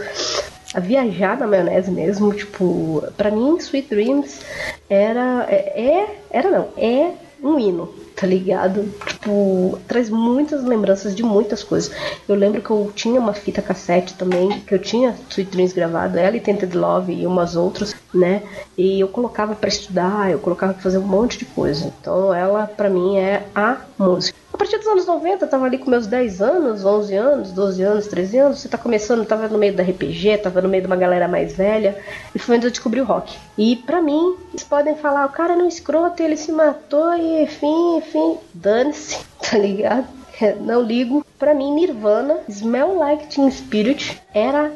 a 0.74 0.80
viajar 0.80 1.38
na 1.38 1.46
maionese 1.46 1.90
mesmo, 1.90 2.32
tipo, 2.34 3.02
pra 3.16 3.30
mim 3.30 3.56
Sweet 3.56 3.88
Dreams 3.88 4.40
era 4.88 5.46
é, 5.48 5.80
é 5.80 6.20
era 6.30 6.50
não, 6.50 6.68
é 6.76 7.12
um 7.42 7.58
hino, 7.58 7.92
tá 8.16 8.26
ligado? 8.26 8.88
Tipo, 9.06 9.78
traz 9.86 10.08
muitas 10.08 10.64
lembranças 10.64 11.14
de 11.14 11.22
muitas 11.22 11.62
coisas. 11.62 11.94
Eu 12.26 12.34
lembro 12.34 12.62
que 12.62 12.70
eu 12.70 12.90
tinha 12.94 13.20
uma 13.20 13.34
fita 13.34 13.60
cassete 13.60 14.14
também, 14.14 14.60
que 14.60 14.74
eu 14.74 14.78
tinha 14.78 15.14
Sweet 15.28 15.50
Dreams 15.50 15.74
gravado, 15.74 16.18
ela 16.18 16.36
e 16.36 16.40
Tented 16.40 16.76
Love 16.76 17.12
e 17.12 17.26
umas 17.26 17.54
outras, 17.54 17.94
né? 18.14 18.42
E 18.76 18.98
eu 19.00 19.08
colocava 19.08 19.54
para 19.54 19.68
estudar, 19.68 20.30
eu 20.30 20.38
colocava 20.38 20.72
pra 20.72 20.82
fazer 20.82 20.98
um 20.98 21.06
monte 21.06 21.38
de 21.38 21.44
coisa. 21.44 21.92
Então 22.00 22.32
ela, 22.32 22.66
pra 22.66 22.88
mim, 22.88 23.18
é 23.18 23.46
a 23.54 23.76
música. 23.98 24.45
A 24.56 24.58
partir 24.58 24.78
dos 24.78 24.86
anos 24.86 25.04
90, 25.04 25.44
eu 25.44 25.50
tava 25.50 25.66
ali 25.66 25.76
com 25.76 25.90
meus 25.90 26.06
10 26.06 26.40
anos, 26.40 26.82
11 26.82 27.14
anos, 27.14 27.52
12 27.52 27.82
anos, 27.82 28.06
13 28.06 28.38
anos. 28.38 28.58
Você 28.58 28.68
tá 28.70 28.78
começando, 28.78 29.26
tava 29.26 29.48
no 29.48 29.58
meio 29.58 29.76
da 29.76 29.82
RPG, 29.82 30.38
tava 30.38 30.62
no 30.62 30.68
meio 30.70 30.82
de 30.82 30.86
uma 30.86 30.96
galera 30.96 31.28
mais 31.28 31.54
velha. 31.54 31.94
E 32.34 32.38
foi 32.38 32.56
onde 32.56 32.66
eu 32.66 32.70
descobri 32.70 32.98
o 32.98 33.04
rock. 33.04 33.36
E 33.58 33.76
pra 33.76 34.00
mim, 34.00 34.34
eles 34.48 34.64
podem 34.64 34.96
falar, 34.96 35.26
o 35.26 35.28
cara 35.28 35.54
não 35.54 35.66
é 35.66 35.68
escroto, 35.68 36.22
ele 36.22 36.38
se 36.38 36.50
matou 36.52 37.14
e 37.14 37.42
enfim, 37.42 37.98
enfim. 37.98 38.38
Dane-se, 38.54 39.18
tá 39.50 39.58
ligado? 39.58 40.06
Não 40.60 40.82
ligo. 40.82 41.22
Pra 41.38 41.52
mim, 41.52 41.74
Nirvana, 41.74 42.38
Smell 42.48 42.96
Like 42.96 43.26
Teen 43.26 43.50
Spirit 43.50 44.22
era 44.32 44.72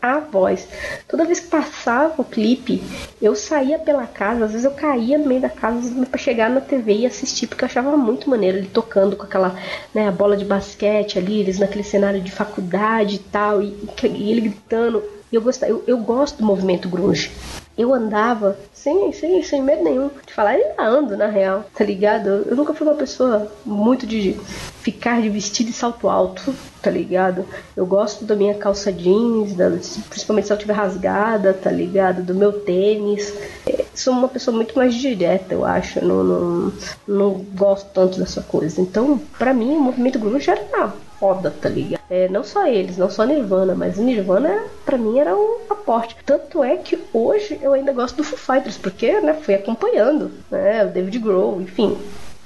a 0.00 0.18
voz. 0.20 0.66
Toda 1.08 1.24
vez 1.24 1.40
que 1.40 1.48
passava 1.48 2.14
o 2.18 2.24
clipe, 2.24 2.82
eu 3.20 3.34
saía 3.34 3.78
pela 3.78 4.06
casa, 4.06 4.44
às 4.44 4.52
vezes 4.52 4.64
eu 4.64 4.72
caía 4.72 5.18
no 5.18 5.26
meio 5.26 5.40
da 5.40 5.48
casa 5.48 6.06
para 6.06 6.18
chegar 6.18 6.48
na 6.50 6.60
TV 6.60 6.98
e 6.98 7.06
assistir, 7.06 7.46
porque 7.46 7.64
eu 7.64 7.66
achava 7.66 7.96
muito 7.96 8.28
maneiro 8.28 8.58
ele 8.58 8.68
tocando 8.68 9.16
com 9.16 9.24
aquela 9.24 9.54
né, 9.94 10.08
a 10.08 10.12
bola 10.12 10.36
de 10.36 10.44
basquete 10.44 11.18
ali, 11.18 11.40
eles 11.40 11.58
naquele 11.58 11.84
cenário 11.84 12.20
de 12.20 12.30
faculdade 12.30 13.16
e 13.16 13.18
tal, 13.18 13.62
e, 13.62 13.76
e 14.04 14.30
ele 14.30 14.40
gritando. 14.42 15.02
Eu, 15.32 15.40
gostava, 15.40 15.70
eu, 15.70 15.84
eu 15.86 15.98
gosto 15.98 16.38
do 16.38 16.44
movimento 16.44 16.88
grunge. 16.88 17.30
Eu 17.80 17.94
andava 17.94 18.58
sem, 18.74 19.10
sem, 19.10 19.42
sem 19.42 19.62
medo 19.62 19.82
nenhum 19.82 20.10
de 20.26 20.34
falar, 20.34 20.54
eu 20.58 20.66
ainda 20.66 20.82
ando 20.82 21.16
na 21.16 21.28
real, 21.28 21.64
tá 21.74 21.82
ligado? 21.82 22.28
Eu 22.46 22.54
nunca 22.54 22.74
fui 22.74 22.86
uma 22.86 22.94
pessoa 22.94 23.50
muito 23.64 24.06
de 24.06 24.38
ficar 24.82 25.22
de 25.22 25.30
vestido 25.30 25.70
e 25.70 25.72
salto 25.72 26.06
alto, 26.06 26.54
tá 26.82 26.90
ligado? 26.90 27.46
Eu 27.74 27.86
gosto 27.86 28.26
da 28.26 28.36
minha 28.36 28.52
calça 28.52 28.92
jeans, 28.92 29.54
da, 29.54 29.70
principalmente 30.10 30.46
se 30.46 30.52
ela 30.52 30.58
estiver 30.58 30.74
rasgada, 30.74 31.54
tá 31.54 31.70
ligado? 31.70 32.22
Do 32.22 32.34
meu 32.34 32.52
tênis. 32.52 33.32
É, 33.66 33.82
sou 33.94 34.12
uma 34.12 34.28
pessoa 34.28 34.54
muito 34.54 34.76
mais 34.76 34.94
direta, 34.94 35.54
eu 35.54 35.64
acho. 35.64 36.04
Não, 36.04 36.22
não, 36.22 36.72
não 37.08 37.30
gosto 37.56 37.88
tanto 37.94 38.18
dessa 38.18 38.42
coisa. 38.42 38.78
Então, 38.78 39.18
pra 39.38 39.54
mim, 39.54 39.74
o 39.76 39.80
movimento 39.80 40.18
grunge 40.18 40.50
era 40.50 40.62
foda, 41.20 41.50
tá 41.50 41.68
ligado? 41.68 42.00
É, 42.08 42.28
não 42.28 42.42
só 42.42 42.66
eles, 42.66 42.96
não 42.96 43.10
só 43.10 43.24
Nirvana, 43.24 43.74
mas 43.74 43.98
Nirvana 43.98 44.64
pra 44.84 44.96
mim 44.96 45.18
era 45.18 45.36
um 45.36 45.58
aporte. 45.68 46.16
Tanto 46.24 46.64
é 46.64 46.76
que 46.78 46.98
hoje 47.12 47.60
eu 47.62 47.74
ainda 47.74 47.92
gosto 47.92 48.16
do 48.16 48.24
Foo 48.24 48.38
Fighters, 48.38 48.78
porque 48.78 49.20
né, 49.20 49.34
fui 49.34 49.54
acompanhando, 49.54 50.32
né? 50.50 50.84
O 50.84 50.88
David 50.88 51.18
Grohl, 51.18 51.60
enfim, 51.60 51.96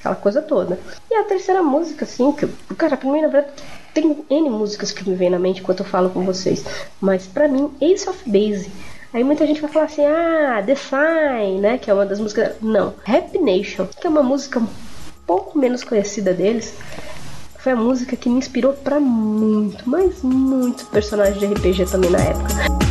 aquela 0.01 0.17
coisa 0.17 0.43
toda. 0.43 0.79
E 1.11 1.15
a 1.15 1.23
terceira 1.23 1.63
música, 1.63 2.05
assim, 2.05 2.33
que, 2.33 2.47
cara, 2.75 2.97
pra 2.97 3.11
mim, 3.11 3.23
na 3.23 3.29
verdade, 3.29 3.55
tem 3.95 4.25
N 4.29 4.51
músicas 4.51 4.91
que 4.91 5.09
me 5.09 5.15
vem 5.15 5.31
na 5.31 5.39
mente 5.39 5.61
enquanto 5.61 5.81
eu 5.81 5.87
falo 5.87 6.11
com 6.11 6.25
vocês, 6.25 6.65
mas 7.01 7.27
pra 7.27 7.47
mim, 7.47 7.71
Ace 7.81 8.09
of 8.11 8.19
Base. 8.27 8.71
Aí 9.13 9.23
muita 9.23 9.47
gente 9.47 9.61
vai 9.61 9.71
falar 9.71 9.85
assim, 9.85 10.05
ah, 10.05 10.61
The 10.67 10.75
Sign, 10.75 11.61
né, 11.61 11.79
que 11.79 11.89
é 11.89 11.95
uma 11.95 12.05
das 12.05 12.19
músicas... 12.19 12.57
Não, 12.61 12.93
Happy 13.07 13.39
Nation, 13.39 13.87
que 13.87 14.09
é 14.09 14.11
uma 14.11 14.25
música 14.25 14.59
um 14.59 14.67
pouco 15.25 15.57
menos 15.57 15.85
conhecida 15.85 16.35
deles, 16.35 16.75
foi 17.65 17.73
a 17.73 17.77
música 17.77 18.15
que 18.15 18.29
me 18.29 18.37
inspirou 18.37 18.75
pra 18.75 19.01
muito, 19.01 19.89
mas 19.89 20.23
muito 20.23 20.85
personagem 20.89 21.39
de 21.39 21.47
RPG 21.47 21.87
também 21.87 22.11
na 22.11 22.19
época. 22.19 22.84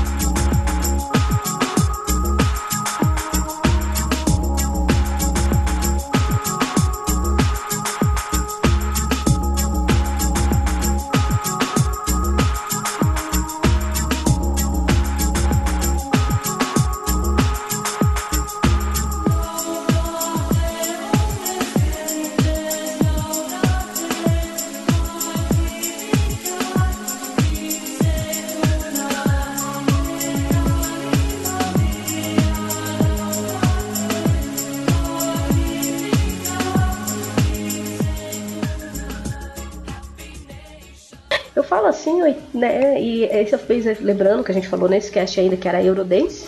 Né? 42.54 43.02
E 43.02 43.24
esse 43.24 43.58
fez 43.58 44.00
lembrando 44.00 44.44
que 44.44 44.52
a 44.52 44.54
gente 44.54 44.68
falou 44.68 44.88
nesse 44.88 45.12
cast 45.12 45.40
ainda 45.40 45.58
que 45.58 45.68
era 45.68 45.84
Eurodance. 45.84 46.46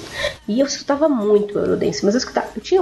E 0.48 0.60
eu 0.60 0.66
escutava 0.66 1.10
muito 1.10 1.58
Eurodance, 1.58 2.06
mas 2.06 2.14
eu 2.14 2.20
escutava. 2.20 2.48
Eu 2.56 2.62
tinha, 2.62 2.82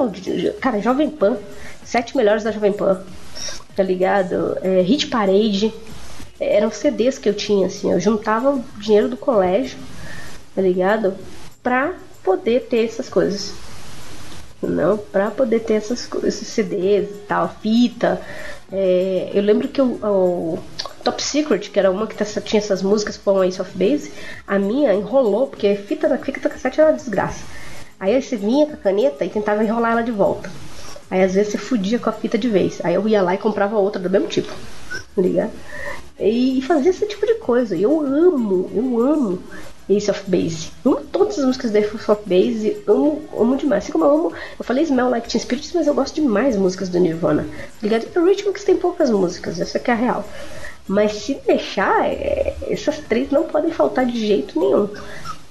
cara, 0.59 0.81
Jovem 0.81 1.09
Pan, 1.09 1.37
sete 1.83 2.15
melhores 2.17 2.43
da 2.43 2.51
Jovem 2.51 2.73
Pan, 2.73 3.01
tá 3.75 3.83
ligado? 3.83 4.57
É, 4.61 4.81
Hit 4.81 5.07
Parade. 5.07 5.73
Eram 6.39 6.71
CDs 6.71 7.17
que 7.17 7.29
eu 7.29 7.33
tinha, 7.33 7.67
assim. 7.67 7.91
Eu 7.91 7.99
juntava 7.99 8.51
o 8.51 8.63
dinheiro 8.77 9.07
do 9.07 9.15
colégio, 9.15 9.77
tá 10.53 10.61
ligado? 10.61 11.13
Pra 11.61 11.93
poder 12.23 12.67
ter 12.69 12.85
essas 12.85 13.07
coisas. 13.07 13.53
Não, 14.61 14.97
pra 14.97 15.29
poder 15.29 15.59
ter 15.59 15.73
essas, 15.73 16.09
esses 16.23 16.47
CDs 16.47 17.09
e 17.09 17.19
tal, 17.27 17.53
fita. 17.61 18.21
É, 18.71 19.29
eu 19.33 19.41
lembro 19.41 19.67
que 19.67 19.81
o, 19.81 19.99
o, 20.03 20.59
Top 21.03 21.21
Secret, 21.21 21.69
que 21.69 21.79
era 21.79 21.91
uma 21.91 22.07
que 22.07 22.15
tinha 22.41 22.59
essas 22.59 22.81
músicas 22.81 23.17
com 23.17 23.43
Ace 23.43 23.61
of 23.61 23.71
Base, 23.77 24.11
a 24.47 24.57
minha 24.57 24.93
enrolou, 24.93 25.47
porque 25.47 25.75
fita 25.75 26.07
na 26.07 26.17
fita 26.17 26.49
cassete 26.49 26.79
era 26.79 26.89
uma 26.91 26.97
desgraça. 26.97 27.43
Aí 27.99 28.21
você 28.21 28.35
vinha 28.35 28.65
com 28.65 28.73
a 28.73 28.77
caneta 28.77 29.23
e 29.23 29.29
tentava 29.29 29.63
enrolar 29.63 29.93
ela 29.93 30.01
de 30.01 30.11
volta. 30.11 30.49
Aí 31.09 31.21
às 31.21 31.33
vezes 31.33 31.51
você 31.51 31.57
fudia 31.57 31.99
com 31.99 32.09
a 32.09 32.13
fita 32.13 32.37
de 32.37 32.49
vez. 32.49 32.79
Aí 32.83 32.95
eu 32.95 33.07
ia 33.07 33.21
lá 33.21 33.35
e 33.35 33.37
comprava 33.37 33.77
outra 33.77 34.01
do 34.01 34.09
mesmo 34.09 34.27
tipo. 34.27 34.51
Liga? 35.17 35.49
E 36.19 36.61
fazia 36.61 36.91
esse 36.91 37.05
tipo 37.05 37.25
de 37.25 37.35
coisa. 37.35 37.75
Eu 37.75 38.01
amo, 38.01 38.69
eu 38.73 39.01
amo 39.01 39.39
Ace 39.89 40.09
of 40.09 40.23
Base. 40.27 40.71
Amo 40.85 41.01
todas 41.11 41.37
as 41.37 41.45
músicas 41.45 41.71
da 41.71 41.79
Ace 41.79 42.11
of 42.11 42.21
Base, 42.25 42.77
amo, 42.87 43.21
amo 43.37 43.57
demais. 43.57 43.83
Assim 43.83 43.91
como 43.91 44.05
eu 44.05 44.11
amo, 44.11 44.33
eu 44.57 44.65
falei 44.65 44.83
Smell 44.83 45.09
Like 45.09 45.27
Teen 45.27 45.41
Spirit, 45.41 45.69
mas 45.75 45.87
eu 45.87 45.93
gosto 45.93 46.15
demais 46.15 46.55
músicas 46.55 46.89
do 46.89 46.99
Nirvana. 46.99 47.45
Ligado? 47.81 48.07
O 48.15 48.25
Rhythmics 48.25 48.63
tem 48.63 48.77
poucas 48.77 49.09
músicas, 49.09 49.59
essa 49.59 49.79
que 49.79 49.91
é 49.91 49.93
a 49.93 49.97
real. 49.97 50.25
Mas 50.87 51.13
se 51.13 51.35
deixar, 51.45 52.05
é, 52.05 52.55
essas 52.67 52.97
três 52.99 53.31
não 53.31 53.43
podem 53.43 53.71
faltar 53.71 54.05
de 54.05 54.19
jeito 54.19 54.59
nenhum. 54.59 54.89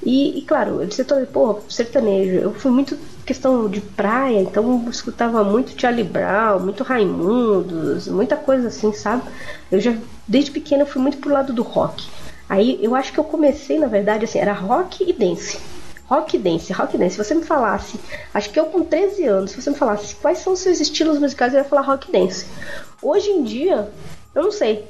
E, 0.04 0.38
e 0.38 0.42
claro, 0.42 0.82
ele 0.82 0.92
citou, 0.92 1.24
pô, 1.26 1.60
sertanejo. 1.68 2.34
Eu 2.34 2.52
fui 2.52 2.70
muito 2.70 2.98
questão 3.24 3.68
de 3.68 3.80
praia, 3.80 4.40
então 4.40 4.84
escutava 4.90 5.44
muito 5.44 5.80
Charlie 5.80 6.04
Brown, 6.04 6.58
muito 6.60 6.82
Raimundos, 6.82 8.08
muita 8.08 8.36
coisa 8.36 8.68
assim, 8.68 8.92
sabe? 8.92 9.22
Eu 9.70 9.80
já, 9.80 9.94
desde 10.26 10.50
pequena, 10.50 10.84
fui 10.84 11.00
muito 11.00 11.18
pro 11.18 11.32
lado 11.32 11.52
do 11.52 11.62
rock. 11.62 12.04
Aí 12.48 12.78
eu 12.82 12.94
acho 12.94 13.12
que 13.12 13.20
eu 13.20 13.24
comecei, 13.24 13.78
na 13.78 13.86
verdade, 13.86 14.24
assim, 14.24 14.38
era 14.38 14.52
rock 14.52 15.08
e 15.08 15.12
dance. 15.12 15.58
Rock 16.04 16.36
e 16.36 16.38
dance, 16.38 16.72
rock 16.72 16.96
e 16.96 16.98
dance. 16.98 17.12
Se 17.12 17.24
você 17.24 17.34
me 17.34 17.44
falasse, 17.44 17.98
acho 18.34 18.50
que 18.50 18.58
eu 18.58 18.66
com 18.66 18.82
13 18.82 19.24
anos, 19.24 19.52
se 19.52 19.62
você 19.62 19.70
me 19.70 19.76
falasse 19.76 20.16
quais 20.16 20.38
são 20.38 20.52
os 20.52 20.58
seus 20.58 20.80
estilos 20.80 21.18
musicais, 21.18 21.54
eu 21.54 21.60
ia 21.60 21.64
falar 21.64 21.82
rock 21.82 22.08
e 22.08 22.12
dance. 22.12 22.44
Hoje 23.00 23.30
em 23.30 23.42
dia, 23.42 23.88
eu 24.34 24.42
não 24.42 24.52
sei. 24.52 24.84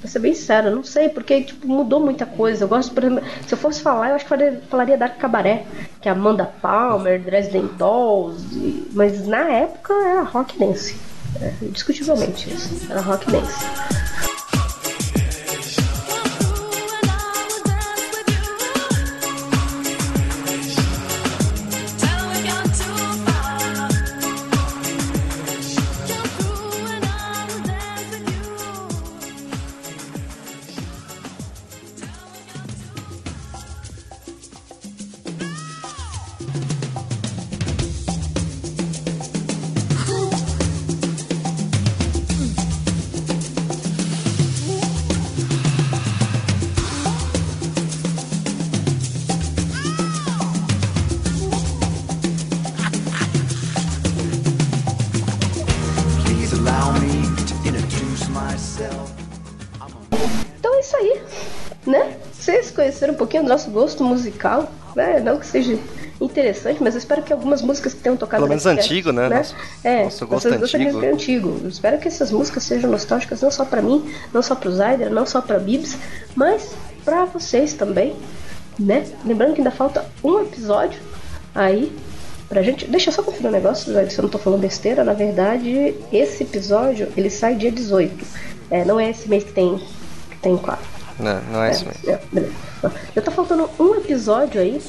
Pra 0.00 0.10
ser 0.10 0.18
bem 0.18 0.34
sincero, 0.34 0.68
eu 0.68 0.76
não 0.76 0.84
sei, 0.84 1.08
porque 1.08 1.42
tipo, 1.42 1.66
mudou 1.66 1.98
muita 2.00 2.26
coisa. 2.26 2.64
Eu 2.64 2.68
gosto, 2.68 2.92
por 2.94 3.02
exemplo, 3.04 3.24
se 3.46 3.54
eu 3.54 3.58
fosse 3.58 3.80
falar, 3.80 4.10
eu 4.10 4.14
acho 4.16 4.24
que 4.26 4.60
falaria, 4.68 4.96
Dark 4.98 5.16
Cabaré, 5.18 5.64
que 6.00 6.08
é 6.08 6.12
Amanda 6.12 6.44
Palmer, 6.60 7.20
Dresden 7.20 7.66
Dolls, 7.78 8.42
e- 8.54 8.88
mas 8.92 9.26
na 9.26 9.48
época 9.50 9.94
era 9.94 10.22
rock 10.22 10.58
dance. 10.58 10.96
É, 11.40 11.52
indiscutivelmente 11.62 12.48
isso. 12.52 12.86
Era 12.90 13.00
rock 13.00 13.30
dance. 13.30 13.64
Pouquinho 63.34 63.42
do 63.44 63.48
nosso 63.48 63.70
gosto 63.70 64.04
musical, 64.04 64.70
né? 64.94 65.20
Não 65.20 65.38
que 65.38 65.46
seja 65.46 65.76
interessante, 66.20 66.80
mas 66.82 66.94
eu 66.94 66.98
espero 66.98 67.22
que 67.22 67.32
algumas 67.32 67.60
músicas 67.62 67.92
que 67.94 68.00
tenham 68.00 68.16
tocado 68.16 68.40
Pelo 68.42 68.48
menos 68.48 68.64
antigo, 68.66 69.10
né? 69.12 69.28
Nosso- 69.28 69.54
é, 69.82 70.04
nosso 70.04 70.26
gosto 70.26 70.48
antigo. 70.48 71.04
é 71.04 71.10
antigo. 71.10 71.60
Eu 71.62 71.68
espero 71.68 71.98
que 71.98 72.06
essas 72.08 72.30
músicas 72.30 72.62
sejam 72.62 72.90
nostálgicas 72.90 73.40
não 73.42 73.50
só 73.50 73.64
pra 73.64 73.82
mim, 73.82 74.08
não 74.32 74.42
só 74.42 74.54
pro 74.54 74.70
Zyder, 74.70 75.10
não 75.10 75.26
só 75.26 75.40
pra 75.40 75.58
Bibs, 75.58 75.96
mas 76.36 76.70
pra 77.04 77.24
vocês 77.24 77.72
também, 77.72 78.14
né? 78.78 79.04
Lembrando 79.24 79.54
que 79.54 79.60
ainda 79.60 79.70
falta 79.72 80.04
um 80.22 80.40
episódio 80.40 81.00
aí 81.54 81.92
pra 82.48 82.62
gente. 82.62 82.86
Deixa 82.86 83.10
eu 83.10 83.14
só 83.14 83.22
conferir 83.22 83.48
um 83.48 83.52
negócio, 83.52 83.92
Zyder, 83.92 84.10
se 84.12 84.18
eu 84.18 84.22
não 84.22 84.30
tô 84.30 84.38
falando 84.38 84.60
besteira. 84.60 85.02
Na 85.02 85.12
verdade, 85.12 85.94
esse 86.12 86.44
episódio 86.44 87.08
ele 87.16 87.30
sai 87.30 87.56
dia 87.56 87.72
18. 87.72 88.24
É, 88.70 88.84
não 88.84 88.98
é 89.00 89.10
esse 89.10 89.28
mês 89.28 89.42
que 89.44 89.52
tem, 89.52 89.78
que 90.30 90.36
tem 90.40 90.56
quatro. 90.56 90.93
Não, 91.18 91.40
não 91.42 91.62
é 91.62 91.70
isso 91.70 91.86
mesmo. 91.86 92.10
É, 92.10 92.20
beleza. 92.32 92.54
Já 93.14 93.22
tá 93.22 93.30
faltando 93.30 93.70
um 93.78 93.94
episódio 93.94 94.60
aí, 94.60 94.80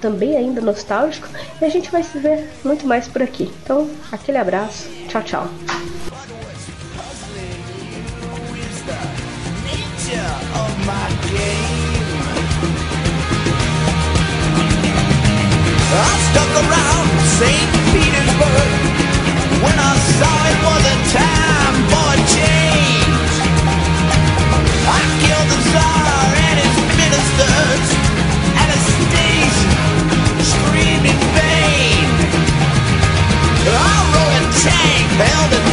também 0.00 0.36
ainda 0.36 0.60
nostálgico, 0.60 1.28
e 1.60 1.64
a 1.64 1.68
gente 1.68 1.90
vai 1.90 2.02
se 2.02 2.18
ver 2.18 2.48
muito 2.64 2.86
mais 2.86 3.06
por 3.08 3.22
aqui. 3.22 3.52
Então, 3.62 3.88
aquele 4.10 4.38
abraço, 4.38 4.88
tchau, 5.08 5.22
tchau. 5.22 5.48
I 15.98 16.18
stuck 16.28 16.52
around 16.60 17.08
St. 17.38 17.68
Petersburg 17.90 18.70
when 19.62 19.78
I 19.78 19.96
saw 20.18 20.38
it 20.44 20.58
was 20.62 20.84
a 20.84 21.18
town. 21.18 21.35
held 35.18 35.65